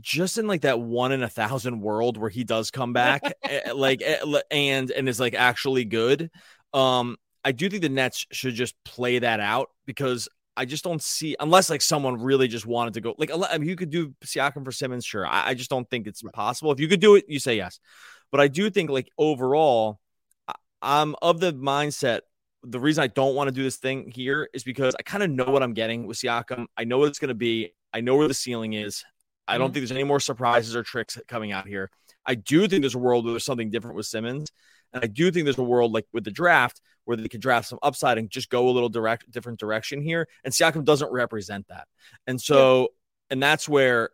just 0.00 0.38
in 0.38 0.46
like 0.46 0.62
that 0.62 0.80
one 0.80 1.12
in 1.12 1.22
a 1.22 1.28
thousand 1.28 1.80
world 1.80 2.16
where 2.16 2.30
he 2.30 2.44
does 2.44 2.70
come 2.70 2.92
back, 2.92 3.22
eh, 3.44 3.72
like 3.72 4.02
eh, 4.02 4.18
and 4.50 4.90
and 4.90 5.08
is 5.08 5.20
like 5.20 5.34
actually 5.34 5.84
good. 5.84 6.30
Um, 6.72 7.16
I 7.44 7.52
do 7.52 7.68
think 7.68 7.82
the 7.82 7.88
Nets 7.88 8.26
should 8.32 8.54
just 8.54 8.74
play 8.84 9.18
that 9.18 9.40
out 9.40 9.70
because 9.86 10.28
I 10.56 10.64
just 10.64 10.84
don't 10.84 11.02
see 11.02 11.36
unless 11.40 11.68
like 11.68 11.82
someone 11.82 12.20
really 12.20 12.48
just 12.48 12.66
wanted 12.66 12.94
to 12.94 13.00
go 13.00 13.14
like 13.18 13.30
I 13.32 13.58
mean 13.58 13.68
you 13.68 13.76
could 13.76 13.90
do 13.90 14.14
Siakam 14.24 14.64
for 14.64 14.72
Simmons, 14.72 15.04
sure. 15.04 15.26
I, 15.26 15.48
I 15.48 15.54
just 15.54 15.70
don't 15.70 15.88
think 15.90 16.06
it's 16.06 16.22
possible. 16.22 16.72
If 16.72 16.80
you 16.80 16.88
could 16.88 17.00
do 17.00 17.16
it, 17.16 17.24
you 17.28 17.38
say 17.38 17.56
yes. 17.56 17.80
But 18.30 18.40
I 18.40 18.48
do 18.48 18.70
think 18.70 18.90
like 18.90 19.08
overall, 19.18 20.00
I'm 20.80 21.14
of 21.22 21.40
the 21.40 21.52
mindset. 21.52 22.20
The 22.62 22.80
reason 22.80 23.04
I 23.04 23.08
don't 23.08 23.34
want 23.34 23.48
to 23.48 23.54
do 23.54 23.62
this 23.62 23.76
thing 23.76 24.10
here 24.14 24.48
is 24.54 24.64
because 24.64 24.94
I 24.98 25.02
kind 25.02 25.22
of 25.22 25.30
know 25.30 25.44
what 25.44 25.62
I'm 25.62 25.74
getting 25.74 26.06
with 26.06 26.16
Siakam. 26.16 26.66
I 26.76 26.84
know 26.84 26.98
what 26.98 27.08
it's 27.08 27.18
going 27.18 27.28
to 27.28 27.34
be. 27.34 27.74
I 27.92 28.00
know 28.00 28.16
where 28.16 28.28
the 28.28 28.34
ceiling 28.34 28.72
is. 28.72 29.04
I 29.46 29.58
don't 29.58 29.66
mm-hmm. 29.66 29.74
think 29.74 29.82
there's 29.82 29.92
any 29.92 30.04
more 30.04 30.20
surprises 30.20 30.74
or 30.74 30.82
tricks 30.82 31.18
coming 31.28 31.52
out 31.52 31.68
here. 31.68 31.90
I 32.24 32.36
do 32.36 32.66
think 32.66 32.82
there's 32.82 32.94
a 32.94 32.98
world 32.98 33.24
where 33.24 33.34
there's 33.34 33.44
something 33.44 33.70
different 33.70 33.96
with 33.96 34.06
Simmons. 34.06 34.50
And 34.94 35.04
I 35.04 35.08
do 35.08 35.30
think 35.30 35.44
there's 35.44 35.58
a 35.58 35.62
world 35.62 35.92
like 35.92 36.06
with 36.12 36.24
the 36.24 36.30
draft 36.30 36.80
where 37.04 37.16
they 37.16 37.28
could 37.28 37.40
draft 37.40 37.68
some 37.68 37.78
upside 37.82 38.16
and 38.16 38.30
just 38.30 38.48
go 38.48 38.68
a 38.68 38.70
little 38.70 38.88
direct 38.88 39.30
different 39.30 39.58
direction 39.58 40.00
here. 40.00 40.28
And 40.44 40.54
Siakam 40.54 40.84
doesn't 40.84 41.12
represent 41.12 41.68
that. 41.68 41.86
And 42.26 42.40
so, 42.40 42.80
yeah. 42.80 42.86
and 43.30 43.42
that's 43.42 43.68
where 43.68 44.10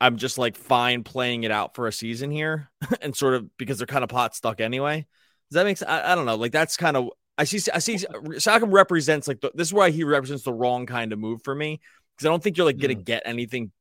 I'm 0.00 0.16
just 0.16 0.38
like 0.38 0.56
fine 0.56 1.02
playing 1.02 1.44
it 1.44 1.50
out 1.50 1.74
for 1.74 1.86
a 1.86 1.92
season 1.92 2.30
here 2.30 2.70
and 3.02 3.14
sort 3.14 3.34
of 3.34 3.56
because 3.58 3.78
they're 3.78 3.86
kind 3.86 4.04
of 4.04 4.10
pot 4.10 4.34
stuck 4.34 4.60
anyway. 4.60 5.06
Does 5.50 5.54
that 5.54 5.64
make 5.64 5.76
sense? 5.78 5.90
I, 5.90 6.12
I 6.12 6.14
don't 6.14 6.26
know. 6.26 6.36
Like 6.36 6.52
that's 6.52 6.76
kind 6.76 6.96
of 6.96 7.10
I 7.36 7.44
see 7.44 7.58
I 7.72 7.78
see 7.78 7.96
Siakam 7.96 8.72
represents 8.72 9.28
like 9.28 9.40
the, 9.40 9.50
this 9.54 9.68
is 9.68 9.74
why 9.74 9.90
he 9.90 10.04
represents 10.04 10.44
the 10.44 10.52
wrong 10.52 10.86
kind 10.86 11.12
of 11.12 11.18
move 11.18 11.42
for 11.42 11.54
me 11.54 11.80
because 12.16 12.26
I 12.26 12.30
don't 12.30 12.42
think 12.42 12.56
you're 12.56 12.66
like 12.66 12.78
to 12.78 12.88
mm. 12.88 13.04
get 13.04 13.22
anything. 13.26 13.72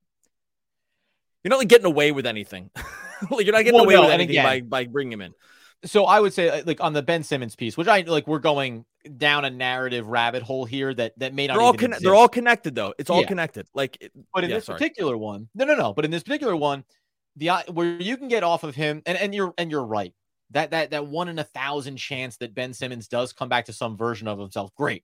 You're 1.44 1.52
not 1.52 1.60
like 1.60 1.68
getting 1.68 1.86
away 1.86 2.12
with 2.12 2.26
anything. 2.26 2.72
like 3.32 3.46
you're 3.46 3.54
not 3.54 3.64
getting 3.64 3.74
well, 3.74 3.86
away 3.86 3.96
no, 3.96 4.02
with 4.02 4.12
anything 4.12 4.32
again, 4.32 4.46
by 4.46 4.62
by 4.62 4.86
bringing 4.86 5.14
him 5.14 5.22
in. 5.22 5.34
So 5.86 6.06
I 6.06 6.20
would 6.20 6.34
say, 6.34 6.50
uh, 6.50 6.64
like 6.66 6.82
on 6.82 6.94
the 6.94 7.04
Ben 7.04 7.24
Simmons 7.24 7.56
piece, 7.56 7.78
which 7.78 7.88
I 7.88 8.02
like, 8.02 8.28
we're 8.28 8.40
going 8.40 8.86
down 9.18 9.46
a 9.46 9.50
narrative 9.50 10.08
rabbit 10.08 10.42
hole 10.42 10.66
here 10.66 10.94
that 10.94 11.18
that 11.20 11.34
may 11.34 11.48
not. 11.48 11.54
They're 11.54 11.62
all 11.62 11.74
con- 11.74 11.94
they're 12.00 12.16
all 12.16 12.28
connected 12.28 12.74
though. 12.76 12.94
It's 12.98 13.10
all 13.10 13.22
yeah. 13.22 13.28
connected. 13.28 13.68
Like, 13.74 14.12
but 14.34 14.44
in 14.44 14.50
yeah, 14.50 14.58
this 14.58 14.66
sorry. 14.66 14.80
particular 14.80 15.18
one, 15.18 15.50
no, 15.54 15.66
no, 15.66 15.76
no. 15.76 15.94
But 15.94 16.06
in 16.06 16.12
this 16.12 16.24
particular 16.24 16.56
one, 16.56 16.84
the 17.36 17.52
where 17.72 18.02
you 18.02 18.18
can 18.18 18.28
get 18.28 18.44
off 18.44 18.64
of 18.64 18.76
him, 18.76 19.04
and 19.06 19.18
and 19.18 19.34
you're 19.36 19.54
and 19.58 19.70
you're 19.70 19.86
right. 19.86 20.14
That 20.52 20.72
that 20.72 20.92
that 20.92 21.06
one 21.06 21.30
in 21.30 21.38
a 21.38 21.44
thousand 21.44 21.98
chance 21.98 22.38
that 22.38 22.56
Ben 22.56 22.74
Simmons 22.74 23.08
does 23.08 23.32
come 23.32 23.50
back 23.50 23.66
to 23.66 23.74
some 23.74 23.96
version 23.96 24.28
of 24.28 24.40
himself, 24.40 24.74
great. 24.76 25.04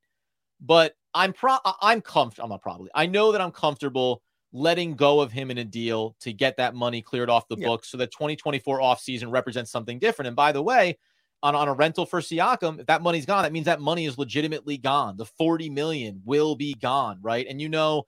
But 0.59 0.95
I'm 1.13 1.33
pro 1.33 1.57
I'm 1.81 2.01
comfortable. 2.01 2.45
I'm 2.45 2.49
not 2.49 2.61
probably. 2.61 2.89
I 2.95 3.05
know 3.05 3.31
that 3.31 3.41
I'm 3.41 3.51
comfortable 3.51 4.23
letting 4.53 4.95
go 4.95 5.19
of 5.19 5.31
him 5.31 5.49
in 5.49 5.57
a 5.57 5.65
deal 5.65 6.15
to 6.19 6.31
get 6.31 6.55
that 6.57 6.75
money 6.75 7.01
cleared 7.01 7.29
off 7.29 7.47
the 7.47 7.57
yeah. 7.57 7.67
books 7.67 7.89
so 7.89 7.97
that 7.97 8.11
2024 8.11 8.79
offseason 8.79 9.31
represents 9.31 9.71
something 9.71 9.97
different. 9.97 10.27
And 10.27 10.35
by 10.35 10.51
the 10.51 10.61
way, 10.61 10.97
on, 11.41 11.55
on 11.55 11.67
a 11.67 11.73
rental 11.73 12.05
for 12.05 12.21
Siakam, 12.21 12.79
if 12.79 12.85
that 12.85 13.01
money's 13.01 13.25
gone, 13.25 13.43
that 13.43 13.51
means 13.51 13.65
that 13.65 13.81
money 13.81 14.05
is 14.05 14.17
legitimately 14.17 14.77
gone. 14.77 15.17
The 15.17 15.25
40 15.25 15.69
million 15.71 16.21
will 16.23 16.55
be 16.55 16.75
gone, 16.75 17.17
right? 17.21 17.45
And 17.49 17.59
you 17.59 17.67
know 17.67 18.05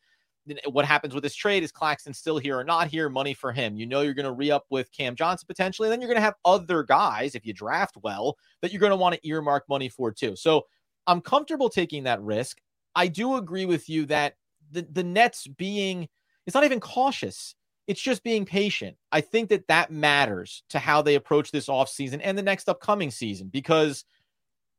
what 0.67 0.85
happens 0.85 1.15
with 1.15 1.23
this 1.23 1.35
trade 1.35 1.63
is 1.63 1.71
Claxton 1.71 2.13
still 2.13 2.37
here 2.37 2.57
or 2.57 2.63
not 2.63 2.87
here, 2.87 3.09
money 3.09 3.33
for 3.33 3.51
him. 3.51 3.75
You 3.75 3.87
know 3.87 4.01
you're 4.01 4.13
going 4.13 4.25
to 4.25 4.31
re 4.31 4.51
up 4.51 4.65
with 4.69 4.91
Cam 4.91 5.15
Johnson 5.15 5.47
potentially. 5.47 5.87
And 5.87 5.91
then 5.91 5.99
you're 5.99 6.07
going 6.07 6.19
to 6.19 6.21
have 6.21 6.35
other 6.45 6.83
guys, 6.83 7.33
if 7.33 7.45
you 7.45 7.53
draft 7.53 7.97
well, 8.03 8.37
that 8.61 8.71
you're 8.71 8.79
going 8.79 8.91
to 8.91 8.95
want 8.95 9.15
to 9.15 9.27
earmark 9.27 9.67
money 9.67 9.89
for 9.89 10.11
too. 10.11 10.35
So 10.35 10.67
I'm 11.07 11.21
comfortable 11.21 11.69
taking 11.69 12.03
that 12.03 12.21
risk. 12.21 12.61
I 12.95 13.07
do 13.07 13.35
agree 13.35 13.65
with 13.65 13.89
you 13.89 14.05
that 14.05 14.35
the, 14.71 14.87
the 14.91 15.03
Nets 15.03 15.47
being 15.47 16.07
it's 16.45 16.53
not 16.53 16.63
even 16.63 16.79
cautious. 16.79 17.55
It's 17.87 18.01
just 18.01 18.23
being 18.23 18.45
patient. 18.45 18.97
I 19.11 19.21
think 19.21 19.49
that 19.49 19.67
that 19.67 19.91
matters 19.91 20.63
to 20.69 20.79
how 20.79 21.01
they 21.01 21.15
approach 21.15 21.51
this 21.51 21.67
offseason 21.67 22.21
and 22.23 22.37
the 22.37 22.43
next 22.43 22.67
upcoming 22.67 23.11
season 23.11 23.49
because 23.49 24.05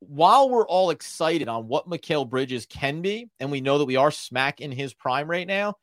while 0.00 0.50
we're 0.50 0.66
all 0.66 0.90
excited 0.90 1.48
on 1.48 1.68
what 1.68 1.88
Mikal 1.88 2.28
Bridges 2.28 2.66
can 2.66 3.00
be, 3.02 3.30
and 3.40 3.50
we 3.50 3.60
know 3.60 3.78
that 3.78 3.86
we 3.86 3.96
are 3.96 4.10
smack 4.10 4.60
in 4.60 4.70
his 4.70 4.92
prime 4.92 5.28
right 5.28 5.46
now, 5.46 5.74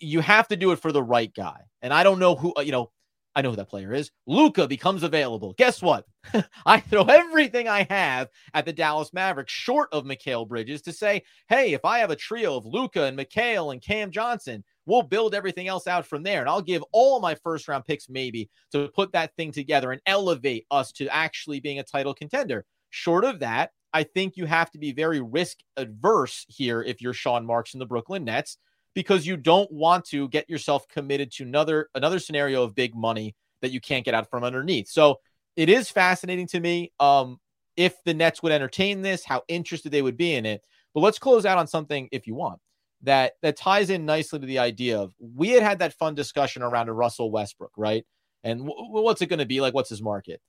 you 0.00 0.20
have 0.20 0.48
to 0.48 0.56
do 0.56 0.72
it 0.72 0.80
for 0.80 0.92
the 0.92 1.02
right 1.02 1.32
guy. 1.34 1.60
And 1.82 1.92
I 1.92 2.02
don't 2.02 2.18
know 2.18 2.34
who, 2.34 2.52
uh, 2.56 2.62
you 2.62 2.72
know, 2.72 2.90
I 3.34 3.42
know 3.42 3.50
who 3.50 3.56
that 3.56 3.68
player 3.68 3.92
is. 3.92 4.10
Luka 4.26 4.66
becomes 4.66 5.04
available. 5.04 5.54
Guess 5.58 5.80
what? 5.80 6.06
I 6.66 6.80
throw 6.80 7.04
everything 7.04 7.68
I 7.68 7.86
have 7.88 8.28
at 8.52 8.64
the 8.64 8.72
Dallas 8.72 9.12
Mavericks, 9.12 9.52
short 9.52 9.90
of 9.92 10.04
Mikal 10.04 10.48
Bridges, 10.48 10.82
to 10.82 10.92
say, 10.92 11.22
hey, 11.48 11.72
if 11.72 11.84
I 11.84 12.00
have 12.00 12.10
a 12.10 12.16
trio 12.16 12.56
of 12.56 12.66
Luka 12.66 13.04
and 13.04 13.16
Mikal 13.16 13.72
and 13.72 13.80
Cam 13.80 14.10
Johnson, 14.10 14.64
We'll 14.88 15.02
build 15.02 15.34
everything 15.34 15.68
else 15.68 15.86
out 15.86 16.06
from 16.06 16.22
there. 16.22 16.40
And 16.40 16.48
I'll 16.48 16.62
give 16.62 16.82
all 16.92 17.20
my 17.20 17.34
first 17.34 17.68
round 17.68 17.84
picks 17.84 18.08
maybe 18.08 18.48
to 18.72 18.88
put 18.88 19.12
that 19.12 19.36
thing 19.36 19.52
together 19.52 19.92
and 19.92 20.00
elevate 20.06 20.64
us 20.70 20.92
to 20.92 21.14
actually 21.14 21.60
being 21.60 21.78
a 21.78 21.84
title 21.84 22.14
contender. 22.14 22.64
Short 22.88 23.26
of 23.26 23.40
that, 23.40 23.72
I 23.92 24.04
think 24.04 24.38
you 24.38 24.46
have 24.46 24.70
to 24.70 24.78
be 24.78 24.92
very 24.92 25.20
risk 25.20 25.58
adverse 25.76 26.46
here 26.48 26.82
if 26.82 27.02
you're 27.02 27.12
Sean 27.12 27.44
Marks 27.44 27.74
in 27.74 27.80
the 27.80 27.86
Brooklyn 27.86 28.24
Nets 28.24 28.56
because 28.94 29.26
you 29.26 29.36
don't 29.36 29.70
want 29.70 30.06
to 30.06 30.26
get 30.30 30.48
yourself 30.48 30.88
committed 30.88 31.32
to 31.32 31.42
another 31.42 31.90
another 31.94 32.18
scenario 32.18 32.62
of 32.62 32.74
big 32.74 32.94
money 32.94 33.36
that 33.60 33.72
you 33.72 33.82
can't 33.82 34.06
get 34.06 34.14
out 34.14 34.30
from 34.30 34.42
underneath. 34.42 34.88
So 34.88 35.20
it 35.54 35.68
is 35.68 35.90
fascinating 35.90 36.46
to 36.48 36.60
me 36.60 36.92
um, 36.98 37.38
if 37.76 38.02
the 38.04 38.14
Nets 38.14 38.42
would 38.42 38.52
entertain 38.52 39.02
this, 39.02 39.22
how 39.22 39.42
interested 39.48 39.92
they 39.92 40.02
would 40.02 40.16
be 40.16 40.34
in 40.34 40.46
it. 40.46 40.62
But 40.94 41.00
let's 41.00 41.18
close 41.18 41.44
out 41.44 41.58
on 41.58 41.66
something 41.66 42.08
if 42.10 42.26
you 42.26 42.34
want 42.34 42.58
that 43.02 43.34
that 43.42 43.56
ties 43.56 43.90
in 43.90 44.06
nicely 44.06 44.40
to 44.40 44.46
the 44.46 44.58
idea 44.58 44.98
of 44.98 45.14
we 45.18 45.50
had 45.50 45.62
had 45.62 45.78
that 45.80 45.94
fun 45.94 46.14
discussion 46.14 46.62
around 46.62 46.88
a 46.88 46.92
Russell 46.92 47.30
Westbrook, 47.30 47.72
right? 47.76 48.04
And 48.44 48.66
w- 48.66 48.90
what's 48.90 49.22
it 49.22 49.26
going 49.26 49.38
to 49.38 49.46
be 49.46 49.60
like? 49.60 49.74
What's 49.74 49.90
his 49.90 50.02
market? 50.02 50.40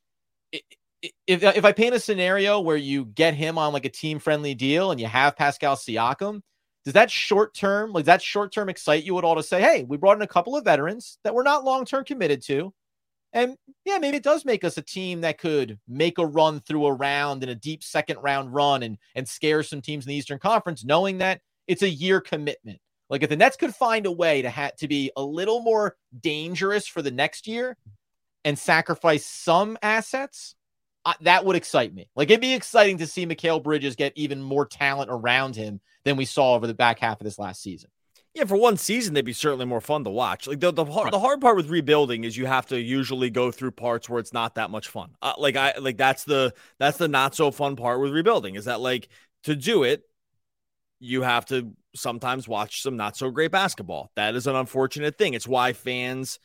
If 0.52 1.44
if 1.44 1.66
I 1.66 1.72
paint 1.72 1.96
a 1.96 2.00
scenario 2.00 2.60
where 2.60 2.78
you 2.78 3.06
get 3.06 3.34
him 3.34 3.58
on 3.58 3.74
like 3.74 3.86
a 3.86 3.90
team 3.90 4.20
friendly 4.20 4.56
deal 4.56 4.92
and 4.92 5.00
you 5.00 5.08
have 5.08 5.38
Pascal 5.38 5.76
Siakam, 5.76 6.42
does 6.86 6.94
that 6.94 7.12
short 7.12 7.54
term 7.54 7.94
like 7.94 8.06
that 8.06 8.22
short 8.22 8.52
term 8.52 8.70
excite 8.70 9.04
you 9.04 9.18
at 9.18 9.24
all 9.24 9.36
to 9.36 9.44
say, 9.44 9.62
hey, 9.62 9.84
we 9.84 9.98
brought 9.98 10.18
in 10.18 10.24
a 10.24 10.28
couple 10.28 10.56
of 10.56 10.66
veterans 10.66 11.20
that 11.24 11.34
we're 11.34 11.44
not 11.44 11.64
long 11.64 11.86
term 11.86 12.04
committed 12.04 12.42
to, 12.44 12.74
and 13.32 13.56
yeah, 13.86 14.00
maybe 14.00 14.18
it 14.18 14.24
does 14.24 14.44
make 14.44 14.64
us 14.64 14.78
a 14.78 14.82
team 14.82 15.22
that 15.22 15.38
could 15.38 15.80
make 15.88 16.18
a 16.18 16.26
run 16.26 16.60
through 16.62 16.86
a 16.88 16.94
round 16.94 17.44
in 17.44 17.50
a 17.50 17.56
deep 17.56 17.84
second 17.84 18.18
round 18.22 18.54
run 18.54 18.84
and 18.84 18.98
and 19.16 19.28
scare 19.28 19.62
some 19.64 19.82
teams 19.82 20.06
in 20.06 20.10
the 20.10 20.16
Eastern 20.16 20.40
Conference, 20.40 20.84
knowing 20.84 21.20
that 21.20 21.42
it's 21.70 21.84
a 21.84 21.90
year 21.90 22.20
commitment. 22.20 22.80
Like 23.10 23.24
if 23.24 23.30
the 23.30 23.38
Nets 23.38 23.58
could 23.58 23.74
find 23.74 24.06
a 24.06 24.12
way 24.12 24.42
to 24.42 24.50
have 24.50 24.76
to 24.78 24.88
be 24.88 25.12
a 25.16 25.24
little 25.24 25.62
more 25.62 25.96
dangerous 26.20 26.88
for 26.88 27.02
the 27.02 27.12
next 27.12 27.48
year 27.48 27.78
and 28.44 28.58
sacrifice 28.58 29.26
some 29.26 29.78
assets, 29.82 30.56
uh, 31.06 31.14
that 31.22 31.46
would 31.46 31.56
excite 31.56 31.94
me. 31.94 32.10
Like 32.16 32.30
it'd 32.30 32.42
be 32.42 32.54
exciting 32.54 32.98
to 32.98 33.08
see 33.08 33.26
Mikal 33.26 33.64
Bridges 33.64 33.96
get 33.96 34.14
even 34.16 34.42
more 34.42 34.66
talent 34.66 35.10
around 35.12 35.56
him 35.56 35.80
than 36.04 36.18
we 36.18 36.26
saw 36.26 36.56
over 36.56 36.68
the 36.68 36.74
back 36.74 37.00
half 37.00 37.22
of 37.22 37.26
this 37.26 37.40
last 37.40 37.62
season. 37.62 37.90
Yeah, 38.36 38.46
for 38.46 38.58
one 38.58 38.78
season, 38.78 39.16
they'd 39.16 39.26
be 39.26 39.34
certainly 39.34 39.66
more 39.66 39.82
fun 39.82 40.04
to 40.04 40.10
watch. 40.12 40.48
Like 40.48 40.60
the 40.60 40.72
the, 40.72 40.86
hard, 40.86 41.12
the 41.12 41.20
hard 41.20 41.42
part 41.42 41.56
with 41.56 41.70
rebuilding 41.70 42.24
is 42.24 42.38
you 42.38 42.46
have 42.46 42.68
to 42.68 42.80
usually 42.80 43.30
go 43.30 43.52
through 43.52 43.72
parts 43.72 44.08
where 44.08 44.20
it's 44.20 44.34
not 44.34 44.56
that 44.56 44.70
much 44.70 44.88
fun. 44.88 45.16
Uh, 45.22 45.34
like 45.38 45.56
I 45.56 45.74
like 45.80 45.98
that's 45.98 46.26
the 46.26 46.54
that's 46.78 46.98
the 46.98 47.08
not 47.08 47.36
so 47.36 47.50
fun 47.52 47.76
part 47.76 48.00
with 48.00 48.12
rebuilding 48.12 48.56
is 48.56 48.66
that 48.66 48.82
like 48.82 49.10
to 49.44 49.56
do 49.56 49.84
it 49.84 50.09
you 51.00 51.22
have 51.22 51.46
to 51.48 51.74
sometimes 51.96 52.48
watch 52.48 52.82
some 52.82 52.98
not 52.98 53.18
so 53.18 53.32
great 53.32 53.52
basketball. 53.52 54.12
That 54.16 54.36
is 54.36 54.48
an 54.48 54.56
unfortunate 54.56 55.18
thing. 55.18 55.34
It's 55.34 55.48
why 55.48 55.74
fans 55.74 56.40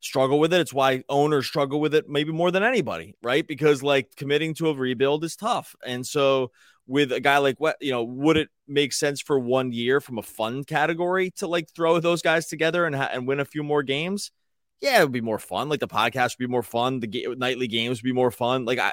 struggle 0.00 0.38
with 0.38 0.52
it. 0.52 0.60
It's 0.60 0.72
why 0.72 1.04
owners 1.08 1.46
struggle 1.46 1.80
with 1.80 1.94
it 1.94 2.08
maybe 2.08 2.32
more 2.32 2.50
than 2.50 2.62
anybody, 2.62 3.16
right? 3.22 3.46
Because 3.46 3.82
like 3.82 4.16
committing 4.16 4.54
to 4.54 4.68
a 4.68 4.74
rebuild 4.74 5.24
is 5.24 5.36
tough. 5.36 5.76
And 5.86 6.06
so 6.06 6.50
with 6.86 7.12
a 7.12 7.20
guy 7.20 7.38
like 7.38 7.60
what, 7.60 7.76
you 7.80 7.92
know, 7.92 8.02
would 8.02 8.36
it 8.36 8.48
make 8.66 8.92
sense 8.92 9.20
for 9.20 9.38
one 9.38 9.72
year 9.72 10.00
from 10.00 10.18
a 10.18 10.22
fun 10.22 10.64
category 10.64 11.30
to 11.36 11.46
like 11.46 11.68
throw 11.74 12.00
those 12.00 12.22
guys 12.22 12.46
together 12.46 12.86
and 12.86 12.96
ha- 12.96 13.10
and 13.12 13.28
win 13.28 13.40
a 13.40 13.44
few 13.44 13.62
more 13.62 13.82
games? 13.82 14.32
Yeah, 14.80 15.00
it 15.00 15.02
would 15.02 15.12
be 15.12 15.20
more 15.20 15.38
fun. 15.38 15.68
Like 15.68 15.80
the 15.80 15.88
podcast 15.88 16.38
would 16.38 16.46
be 16.46 16.50
more 16.50 16.62
fun. 16.62 17.00
The 17.00 17.06
ga- 17.06 17.34
nightly 17.36 17.68
games 17.68 17.98
would 17.98 18.08
be 18.08 18.12
more 18.12 18.30
fun. 18.30 18.64
Like 18.64 18.78
I, 18.78 18.92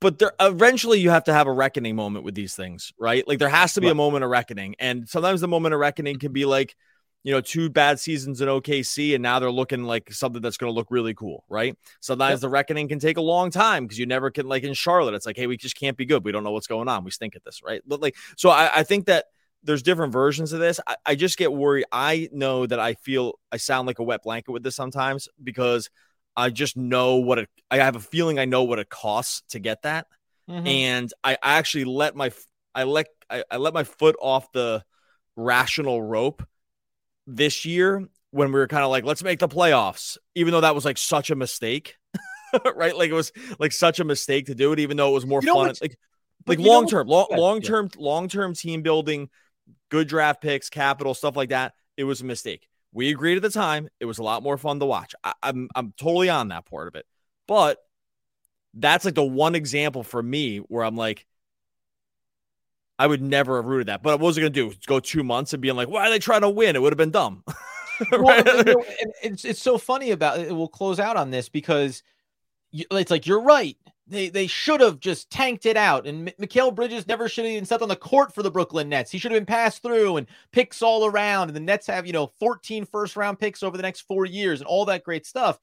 but 0.00 0.18
there 0.18 0.32
eventually 0.40 0.98
you 0.98 1.10
have 1.10 1.24
to 1.24 1.32
have 1.32 1.46
a 1.46 1.52
reckoning 1.52 1.94
moment 1.94 2.24
with 2.24 2.34
these 2.34 2.54
things, 2.54 2.92
right? 2.98 3.26
Like 3.28 3.38
there 3.38 3.48
has 3.48 3.74
to 3.74 3.80
be 3.80 3.86
right. 3.86 3.92
a 3.92 3.96
moment 3.96 4.24
of 4.24 4.30
reckoning. 4.30 4.74
And 4.78 5.08
sometimes 5.08 5.40
the 5.40 5.48
moment 5.48 5.74
of 5.74 5.80
reckoning 5.80 6.18
can 6.18 6.32
be 6.32 6.46
like, 6.46 6.74
you 7.22 7.32
know, 7.32 7.42
two 7.42 7.68
bad 7.68 8.00
seasons 8.00 8.40
in 8.40 8.48
OKC, 8.48 9.14
and 9.14 9.22
now 9.22 9.38
they're 9.38 9.50
looking 9.50 9.84
like 9.84 10.10
something 10.10 10.40
that's 10.40 10.56
going 10.56 10.72
to 10.72 10.74
look 10.74 10.86
really 10.90 11.12
cool, 11.12 11.44
right? 11.50 11.76
Sometimes 12.00 12.36
yep. 12.36 12.40
the 12.40 12.48
reckoning 12.48 12.88
can 12.88 12.98
take 12.98 13.18
a 13.18 13.22
long 13.22 13.50
time 13.50 13.84
because 13.84 13.98
you 13.98 14.06
never 14.06 14.30
can, 14.30 14.48
like 14.48 14.62
in 14.62 14.72
Charlotte, 14.72 15.14
it's 15.14 15.26
like, 15.26 15.36
hey, 15.36 15.46
we 15.46 15.58
just 15.58 15.76
can't 15.76 15.98
be 15.98 16.06
good. 16.06 16.24
We 16.24 16.32
don't 16.32 16.44
know 16.44 16.52
what's 16.52 16.66
going 16.66 16.88
on. 16.88 17.04
We 17.04 17.10
stink 17.10 17.36
at 17.36 17.44
this, 17.44 17.60
right? 17.62 17.82
But 17.86 18.00
like, 18.00 18.16
so 18.38 18.48
I, 18.48 18.70
I 18.76 18.82
think 18.84 19.04
that 19.06 19.26
there's 19.62 19.82
different 19.82 20.14
versions 20.14 20.54
of 20.54 20.60
this. 20.60 20.80
I, 20.86 20.96
I 21.04 21.14
just 21.14 21.36
get 21.36 21.52
worried. 21.52 21.84
I 21.92 22.30
know 22.32 22.66
that 22.66 22.80
I 22.80 22.94
feel 22.94 23.34
I 23.52 23.58
sound 23.58 23.86
like 23.86 23.98
a 23.98 24.02
wet 24.02 24.22
blanket 24.22 24.52
with 24.52 24.62
this 24.62 24.76
sometimes 24.76 25.28
because 25.42 25.90
I 26.40 26.50
just 26.50 26.76
know 26.76 27.16
what 27.16 27.38
it, 27.38 27.48
I 27.70 27.76
have 27.76 27.96
a 27.96 28.00
feeling 28.00 28.38
I 28.38 28.46
know 28.46 28.64
what 28.64 28.78
it 28.78 28.88
costs 28.88 29.42
to 29.50 29.58
get 29.58 29.82
that. 29.82 30.06
Mm-hmm. 30.48 30.66
And 30.66 31.12
I 31.22 31.36
actually 31.42 31.84
let 31.84 32.16
my, 32.16 32.32
I 32.74 32.84
let, 32.84 33.08
I, 33.28 33.44
I 33.50 33.58
let 33.58 33.74
my 33.74 33.84
foot 33.84 34.16
off 34.20 34.50
the 34.52 34.82
rational 35.36 36.02
rope 36.02 36.42
this 37.26 37.64
year 37.64 38.08
when 38.30 38.48
we 38.52 38.58
were 38.58 38.66
kind 38.66 38.84
of 38.84 38.90
like, 38.90 39.04
let's 39.04 39.22
make 39.22 39.38
the 39.38 39.48
playoffs, 39.48 40.16
even 40.34 40.52
though 40.52 40.62
that 40.62 40.74
was 40.74 40.84
like 40.84 40.98
such 40.98 41.30
a 41.30 41.36
mistake, 41.36 41.96
right? 42.74 42.96
Like 42.96 43.10
it 43.10 43.14
was 43.14 43.32
like 43.58 43.72
such 43.72 44.00
a 44.00 44.04
mistake 44.04 44.46
to 44.46 44.54
do 44.54 44.72
it, 44.72 44.78
even 44.78 44.96
though 44.96 45.10
it 45.10 45.14
was 45.14 45.26
more 45.26 45.40
you 45.42 45.52
fun. 45.52 45.74
Like, 45.80 45.98
like 46.46 46.58
long 46.58 46.88
term, 46.88 47.06
long, 47.06 47.26
long 47.30 47.60
term, 47.60 47.90
long 47.98 48.28
term 48.28 48.54
team 48.54 48.82
building, 48.82 49.28
good 49.90 50.08
draft 50.08 50.40
picks, 50.40 50.70
capital, 50.70 51.12
stuff 51.12 51.36
like 51.36 51.50
that. 51.50 51.74
It 51.96 52.04
was 52.04 52.22
a 52.22 52.24
mistake. 52.24 52.66
We 52.92 53.10
agreed 53.10 53.36
at 53.36 53.42
the 53.42 53.50
time 53.50 53.88
it 54.00 54.04
was 54.06 54.18
a 54.18 54.22
lot 54.22 54.42
more 54.42 54.58
fun 54.58 54.80
to 54.80 54.86
watch. 54.86 55.14
I, 55.22 55.32
I'm 55.42 55.68
I'm 55.74 55.92
totally 55.96 56.28
on 56.28 56.48
that 56.48 56.66
part 56.66 56.88
of 56.88 56.94
it, 56.94 57.06
but 57.46 57.78
that's 58.74 59.04
like 59.04 59.14
the 59.14 59.24
one 59.24 59.54
example 59.54 60.02
for 60.02 60.22
me 60.22 60.58
where 60.58 60.84
I'm 60.84 60.96
like, 60.96 61.26
I 62.98 63.06
would 63.06 63.22
never 63.22 63.56
have 63.56 63.64
rooted 63.64 63.88
that. 63.88 64.02
But 64.02 64.20
what 64.20 64.26
was 64.26 64.38
it 64.38 64.42
going 64.42 64.52
to 64.52 64.70
do? 64.70 64.76
Go 64.86 65.00
two 65.00 65.24
months 65.24 65.52
and 65.52 65.62
being 65.62 65.74
like, 65.74 65.88
why 65.88 66.06
are 66.06 66.10
they 66.10 66.18
trying 66.18 66.42
to 66.42 66.50
win? 66.50 66.76
It 66.76 66.82
would 66.82 66.92
have 66.92 66.98
been 66.98 67.10
dumb. 67.10 67.42
right? 68.12 68.44
well, 68.44 68.56
you 68.58 68.64
know, 68.64 68.84
it's 69.22 69.44
it's 69.44 69.62
so 69.62 69.78
funny 69.78 70.10
about 70.10 70.38
it. 70.38 70.54
We'll 70.54 70.68
close 70.68 71.00
out 71.00 71.16
on 71.16 71.30
this 71.30 71.48
because 71.48 72.02
it's 72.72 73.10
like 73.10 73.26
you're 73.26 73.42
right. 73.42 73.76
They 74.10 74.28
they 74.28 74.46
should 74.46 74.80
have 74.80 75.00
just 75.00 75.30
tanked 75.30 75.66
it 75.66 75.76
out. 75.76 76.06
And 76.06 76.28
M- 76.28 76.34
Mikal 76.40 76.74
Bridges 76.74 77.06
never 77.06 77.28
should 77.28 77.44
have 77.44 77.52
even 77.52 77.64
stepped 77.64 77.82
on 77.82 77.88
the 77.88 77.96
court 77.96 78.34
for 78.34 78.42
the 78.42 78.50
Brooklyn 78.50 78.88
Nets. 78.88 79.10
He 79.10 79.18
should 79.18 79.30
have 79.30 79.40
been 79.40 79.46
passed 79.46 79.82
through 79.82 80.16
and 80.16 80.26
picks 80.52 80.82
all 80.82 81.06
around. 81.06 81.48
And 81.48 81.56
the 81.56 81.60
Nets 81.60 81.86
have, 81.86 82.06
you 82.06 82.12
know, 82.12 82.26
14 82.26 82.84
first 82.84 83.16
round 83.16 83.38
picks 83.38 83.62
over 83.62 83.76
the 83.76 83.82
next 83.82 84.00
four 84.02 84.26
years 84.26 84.60
and 84.60 84.66
all 84.66 84.84
that 84.86 85.04
great 85.04 85.26
stuff, 85.26 85.58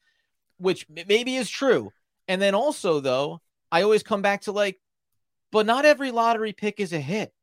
which 0.58 0.88
maybe 0.90 1.36
is 1.36 1.50
true. 1.50 1.92
And 2.28 2.42
then 2.42 2.56
also, 2.56 3.00
though, 3.00 3.42
I 3.72 3.84
always 3.84 4.04
come 4.04 4.22
back 4.22 4.42
to 4.42 4.52
like, 4.52 4.80
but 5.52 5.66
not 5.66 5.86
every 5.86 6.12
lottery 6.12 6.54
pick 6.54 6.80
is 6.80 6.94
a 6.94 7.00
hit. 7.00 7.34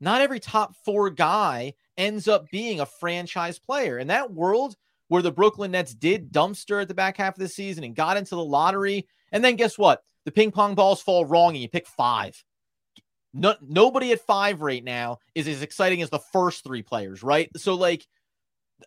Not 0.00 0.22
every 0.22 0.40
top 0.40 0.74
four 0.84 1.10
guy 1.10 1.74
ends 1.96 2.26
up 2.26 2.50
being 2.50 2.80
a 2.80 2.86
franchise 2.86 3.58
player. 3.58 3.98
In 3.98 4.08
that 4.08 4.32
world, 4.32 4.76
where 5.08 5.22
the 5.22 5.32
Brooklyn 5.32 5.72
Nets 5.72 5.94
did 5.94 6.32
dumpster 6.32 6.82
at 6.82 6.88
the 6.88 6.94
back 6.94 7.16
half 7.16 7.34
of 7.34 7.40
the 7.40 7.48
season 7.48 7.84
and 7.84 7.94
got 7.94 8.16
into 8.16 8.34
the 8.34 8.44
lottery. 8.44 9.06
And 9.32 9.44
then 9.44 9.56
guess 9.56 9.78
what? 9.78 10.02
The 10.24 10.32
ping 10.32 10.50
pong 10.50 10.74
balls 10.74 11.02
fall 11.02 11.24
wrong 11.24 11.54
and 11.54 11.62
you 11.62 11.68
pick 11.68 11.86
five. 11.86 12.42
No, 13.32 13.54
nobody 13.60 14.12
at 14.12 14.20
five 14.20 14.60
right 14.60 14.82
now 14.82 15.18
is 15.34 15.48
as 15.48 15.62
exciting 15.62 16.02
as 16.02 16.10
the 16.10 16.20
first 16.20 16.62
three 16.62 16.82
players, 16.82 17.22
right? 17.22 17.50
So, 17.56 17.74
like, 17.74 18.06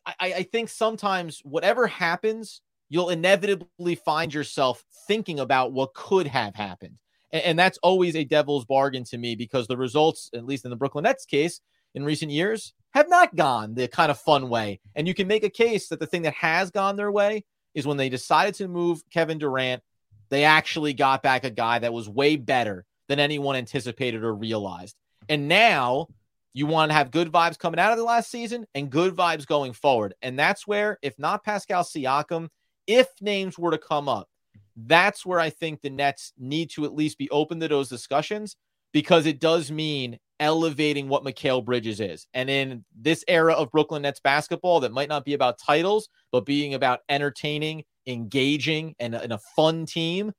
I, 0.05 0.15
I 0.19 0.43
think 0.43 0.69
sometimes 0.69 1.41
whatever 1.43 1.85
happens, 1.87 2.61
you'll 2.89 3.09
inevitably 3.09 3.95
find 3.95 4.33
yourself 4.33 4.83
thinking 5.07 5.39
about 5.39 5.73
what 5.73 5.93
could 5.93 6.27
have 6.27 6.55
happened. 6.55 6.97
And, 7.31 7.43
and 7.43 7.59
that's 7.59 7.77
always 7.79 8.15
a 8.15 8.23
devil's 8.23 8.65
bargain 8.65 9.03
to 9.05 9.17
me 9.17 9.35
because 9.35 9.67
the 9.67 9.77
results, 9.77 10.29
at 10.33 10.45
least 10.45 10.65
in 10.65 10.71
the 10.71 10.77
Brooklyn 10.77 11.03
Nets 11.03 11.25
case, 11.25 11.59
in 11.93 12.05
recent 12.05 12.31
years 12.31 12.73
have 12.91 13.09
not 13.09 13.35
gone 13.35 13.75
the 13.75 13.87
kind 13.87 14.11
of 14.11 14.19
fun 14.19 14.49
way. 14.49 14.79
And 14.95 15.07
you 15.07 15.13
can 15.13 15.27
make 15.27 15.43
a 15.43 15.49
case 15.49 15.89
that 15.89 15.99
the 15.99 16.07
thing 16.07 16.21
that 16.23 16.33
has 16.35 16.71
gone 16.71 16.95
their 16.95 17.11
way 17.11 17.43
is 17.73 17.85
when 17.85 17.97
they 17.97 18.09
decided 18.09 18.55
to 18.55 18.67
move 18.67 19.01
Kevin 19.11 19.37
Durant, 19.37 19.83
they 20.29 20.43
actually 20.43 20.93
got 20.93 21.23
back 21.23 21.43
a 21.43 21.49
guy 21.49 21.79
that 21.79 21.93
was 21.93 22.09
way 22.09 22.35
better 22.35 22.85
than 23.07 23.19
anyone 23.19 23.55
anticipated 23.55 24.23
or 24.23 24.33
realized. 24.33 24.95
And 25.29 25.47
now 25.47 26.07
you 26.53 26.65
want 26.65 26.89
to 26.89 26.95
have 26.95 27.11
good 27.11 27.31
vibes 27.31 27.59
coming 27.59 27.79
out 27.79 27.91
of 27.91 27.97
the 27.97 28.03
last 28.03 28.31
season 28.31 28.65
and 28.73 28.89
good 28.89 29.15
vibes 29.15 29.45
going 29.45 29.73
forward. 29.73 30.15
And 30.21 30.37
that's 30.37 30.65
where, 30.65 30.97
if 31.01 31.17
not 31.19 31.43
Pascal 31.43 31.83
Siakam, 31.83 32.49
if 32.87 33.07
names 33.21 33.59
were 33.59 33.71
to 33.71 33.77
come 33.77 34.09
up, 34.09 34.27
that's 34.75 35.25
where 35.25 35.39
I 35.39 35.49
think 35.49 35.81
the 35.81 35.89
Nets 35.89 36.33
need 36.37 36.69
to 36.71 36.85
at 36.85 36.95
least 36.95 37.17
be 37.17 37.29
open 37.29 37.59
to 37.59 37.67
those 37.67 37.89
discussions 37.89 38.55
because 38.93 39.25
it 39.25 39.39
does 39.39 39.71
mean 39.71 40.17
elevating 40.39 41.09
what 41.09 41.23
Mikal 41.23 41.65
Bridges 41.65 41.99
is. 41.99 42.27
And 42.33 42.49
in 42.49 42.85
this 42.95 43.23
era 43.27 43.53
of 43.53 43.71
Brooklyn 43.71 44.03
Nets 44.03 44.19
basketball 44.19 44.79
that 44.81 44.91
might 44.91 45.09
not 45.09 45.25
be 45.25 45.33
about 45.33 45.59
titles, 45.59 46.09
but 46.31 46.45
being 46.45 46.73
about 46.73 46.99
entertaining, 47.09 47.83
engaging, 48.07 48.95
and, 48.99 49.13
and 49.13 49.33
a 49.33 49.39
fun 49.55 49.85
team, 49.85 50.31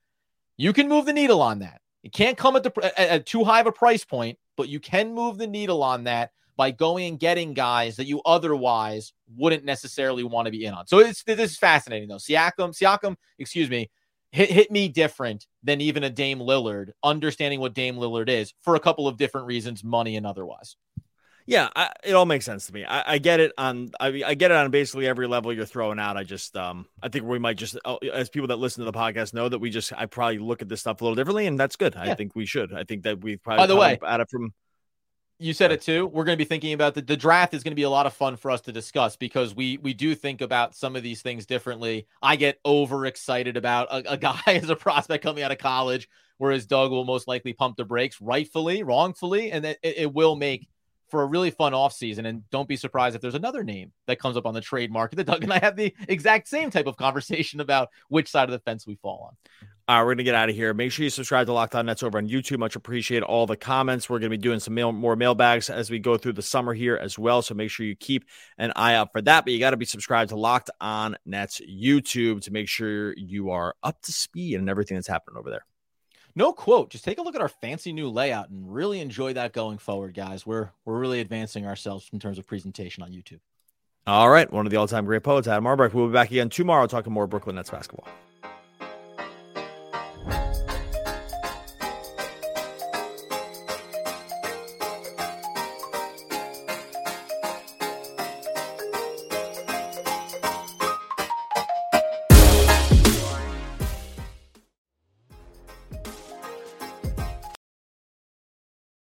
you 0.57 0.73
can 0.73 0.89
move 0.89 1.07
the 1.07 1.13
needle 1.13 1.41
on 1.43 1.61
that. 1.61 1.81
It 2.03 2.13
can't 2.13 2.37
come 2.37 2.57
at, 2.57 2.63
the, 2.63 2.73
at, 2.99 3.09
at 3.09 3.27
too 3.27 3.45
high 3.45 3.61
of 3.61 3.67
a 3.67 3.73
price 3.73 4.05
point, 4.05 4.39
but 4.57 4.69
you 4.69 4.81
can 4.81 5.15
move 5.15 5.39
the 5.39 5.47
needle 5.47 5.83
on 5.83 6.05
that 6.05 6.31
by 6.57 6.73
going 6.73 7.07
and 7.07 7.21
getting 7.21 7.55
guys 7.55 7.97
that 7.97 8.07
you 8.07 8.21
otherwise 8.27 9.13
wouldn't 9.37 9.65
necessarily 9.65 10.25
want 10.25 10.47
to 10.47 10.51
be 10.51 10.65
in 10.65 10.75
on. 10.75 10.87
So 10.89 10.99
it's 10.99 11.23
this 11.23 11.53
is 11.53 11.57
fascinating 11.57 12.09
though. 12.09 12.17
Siakam, 12.17 12.77
Siakam, 12.77 13.17
excuse 13.39 13.71
me, 13.71 13.91
hit, 14.33 14.51
hit 14.51 14.71
me 14.71 14.89
different 14.89 15.47
than 15.63 15.81
even 15.81 16.03
a 16.03 16.11
Dame 16.11 16.41
Lillard, 16.41 16.91
understanding 17.05 17.61
what 17.61 17.75
Dame 17.75 17.97
Lillard 17.97 18.29
is 18.29 18.53
for 18.61 18.75
a 18.75 18.81
couple 18.81 19.07
of 19.07 19.17
different 19.17 19.47
reasons, 19.47 19.85
money 19.85 20.17
and 20.17 20.27
otherwise. 20.27 20.77
Yeah, 21.49 21.71
I, 21.75 21.91
it 22.05 22.13
all 22.13 22.27
makes 22.27 22.45
sense 22.45 22.67
to 22.67 22.75
me. 22.75 22.85
I, 22.85 23.15
I 23.15 23.19
get 23.19 23.41
it 23.41 23.53
on 23.57 23.89
I, 23.99 24.23
I, 24.27 24.35
get 24.35 24.51
it 24.51 24.57
on 24.59 24.71
basically 24.71 25.07
every 25.07 25.27
level 25.27 25.51
you're 25.51 25.65
throwing 25.65 25.99
out. 25.99 26.19
I 26.19 26.23
just 26.23 26.55
um 26.59 26.85
I 27.03 27.09
think 27.09 27.25
we 27.25 27.39
might 27.39 27.57
just 27.57 27.79
uh, 27.87 27.97
as 28.13 28.29
people 28.29 28.49
that 28.49 28.57
listen 28.57 28.85
to 28.85 28.91
the 28.91 28.97
podcast 28.97 29.33
know 29.33 29.49
that 29.49 29.59
we 29.59 29.71
just 29.71 29.91
I 29.95 30.05
probably 30.05 30.41
look 30.41 30.61
at 30.61 30.69
this 30.69 30.81
stuff 30.81 31.01
a 31.01 31.05
little 31.05 31.15
differently, 31.15 31.47
and 31.47 31.59
that's 31.59 31.77
good. 31.77 31.95
Yeah. 31.95 32.03
I 32.03 32.15
think 32.15 32.37
we 32.37 32.45
should. 32.45 32.75
I 32.75 32.85
think 32.85 33.05
that 33.05 33.23
we 33.23 33.39
probably 33.39 33.63
by 33.63 33.67
the 33.67 33.77
way 33.77 33.99
at 34.07 34.21
it 34.21 34.29
from 34.29 34.53
you 35.39 35.55
said 35.55 35.73
it 35.73 35.81
too. 35.81 36.07
We're 36.07 36.25
going 36.25 36.37
to 36.37 36.45
be 36.45 36.49
thinking 36.49 36.75
about 36.75 36.95
the, 36.95 37.01
the 37.01 37.17
draft 37.17 37.55
is 37.55 37.63
going 37.63 37.73
to 37.73 37.77
be 37.77 37.85
a 37.85 37.91
lot 37.91 38.05
of 38.05 38.13
fun 38.13 38.37
for 38.37 38.51
us 38.51 38.61
to 38.63 38.73
discuss 38.73 39.17
because 39.17 39.55
we 39.55 39.79
we 39.79 39.95
do 39.95 40.15
think 40.15 40.43
about 40.43 40.75
some 40.75 40.97
of 40.97 41.03
these 41.03 41.23
things 41.23 41.47
differently. 41.47 42.07
I 42.21 42.37
get 42.37 42.61
overexcited 42.67 43.57
about 43.57 43.89
a, 43.91 44.13
a 44.13 44.17
guy 44.19 44.43
as 44.47 44.69
a 44.69 44.77
prospect 44.77 45.25
coming 45.25 45.43
out 45.43 45.53
of 45.53 45.59
college, 45.59 46.11
whereas 46.37 46.67
Doug 46.67 46.91
will 46.91 47.07
most 47.07 47.27
likely 47.27 47.55
pump 47.55 47.79
the 47.79 47.87
brakes, 47.87 48.21
rightfully, 48.21 48.83
wrongfully, 48.83 49.51
and 49.51 49.65
it, 49.65 49.79
it 49.83 50.13
will 50.13 50.37
make 50.37 50.69
for 51.09 51.23
a 51.23 51.27
really 51.27 51.51
fun 51.51 51.73
offseason. 51.73 52.27
And 52.27 52.49
don't 52.51 52.69
be 52.69 52.77
surprised 52.77 53.17
if 53.17 53.23
there's 53.23 53.35
another 53.35 53.65
name 53.65 53.93
that 54.07 54.19
comes 54.19 54.37
up 54.37 54.47
on 54.47 54.55
the 54.55 54.61
trade 54.61 54.91
market 54.91 55.17
that 55.17 55.27
Doug 55.27 55.43
and 55.43 55.53
I 55.53 55.59
have 55.59 55.77
the 55.77 55.95
exact 56.09 56.49
same 56.49 56.71
type 56.71 56.87
of 56.87 56.97
conversation 56.97 57.61
about 57.61 57.89
which 58.09 58.31
side 58.31 58.45
of 58.45 58.53
the 58.53 58.59
fence 58.61 58.87
we 58.87 58.97
fall 58.97 59.29
on. 59.29 59.37
All 59.89 59.97
right, 59.97 60.03
we're 60.03 60.09
going 60.09 60.19
to 60.19 60.25
get 60.25 60.35
out 60.35 60.51
of 60.51 60.55
here. 60.55 60.75
Make 60.75 60.93
sure 60.93 61.05
you 61.05 61.09
subscribe 61.09 61.47
to 61.47 61.55
Locked 61.55 61.75
On 61.75 61.87
Nets 61.87 62.03
over 62.03 62.19
on 62.19 62.29
YouTube. 62.29 62.59
Much 62.59 62.77
appreciate 62.77 63.23
all 63.23 63.47
the 63.47 63.57
comments. 63.57 64.11
We're 64.11 64.19
going 64.19 64.31
to 64.31 64.37
be 64.37 64.43
doing 64.43 64.61
some 64.61 64.75
mail, 64.75 64.93
more 64.93 65.17
mailbags 65.17 65.71
as 65.71 65.91
we 65.91 65.99
go 65.99 66.19
through 66.19 66.35
the 66.35 66.43
summer 66.43 66.75
here 66.75 66.97
as 66.97 67.19
well. 67.19 67.41
So 67.41 67.55
make 67.55 67.71
sure 67.71 67.87
you 67.87 67.97
keep 67.97 68.25
an 68.59 68.71
eye 68.77 68.93
out 68.95 69.13
for 69.13 69.23
that. 69.23 69.47
But 69.47 69.55
you 69.55 69.59
got 69.59 69.71
to 69.71 69.79
be 69.79 69.87
subscribed 69.87 70.29
to 70.29 70.37
Locked 70.37 70.69
On 70.79 71.17
Nets 71.25 71.63
YouTube 71.67 72.43
to 72.43 72.51
make 72.51 72.69
sure 72.69 73.15
you 73.17 73.49
are 73.49 73.77
up 73.83 74.03
to 74.03 74.13
speed 74.13 74.57
and 74.57 74.69
everything 74.69 74.99
that's 74.99 75.09
happening 75.09 75.39
over 75.39 75.49
there. 75.49 75.65
No 76.39 76.53
quote. 76.53 76.91
Just 76.91 77.05
take 77.05 77.19
a 77.19 77.23
look 77.23 77.35
at 77.35 77.41
our 77.41 77.49
fancy 77.49 77.93
new 77.93 78.09
layout 78.09 78.49
and 78.49 78.73
really 78.73 79.01
enjoy 79.01 79.33
that 79.33 79.53
going 79.53 79.77
forward, 79.77 80.15
guys. 80.15 80.47
We're 80.47 80.71
we're 80.85 80.97
really 80.97 81.19
advancing 81.19 81.67
ourselves 81.67 82.09
in 82.13 82.21
terms 82.21 82.39
of 82.39 82.47
presentation 82.47 83.03
on 83.03 83.11
YouTube. 83.11 83.41
All 84.07 84.31
right, 84.31 84.51
one 84.51 84.65
of 84.65 84.71
the 84.71 84.77
all-time 84.77 85.05
great 85.05 85.25
poets, 85.25 85.49
Adam 85.49 85.67
Albrecht. 85.67 85.97
We'll 85.97 86.07
be 86.07 86.13
back 86.13 86.31
again 86.31 86.49
tomorrow 86.49 86.87
talking 86.87 87.13
more 87.13 87.27
Brooklyn 87.27 87.57
Nets 87.57 87.71
basketball. 87.71 88.07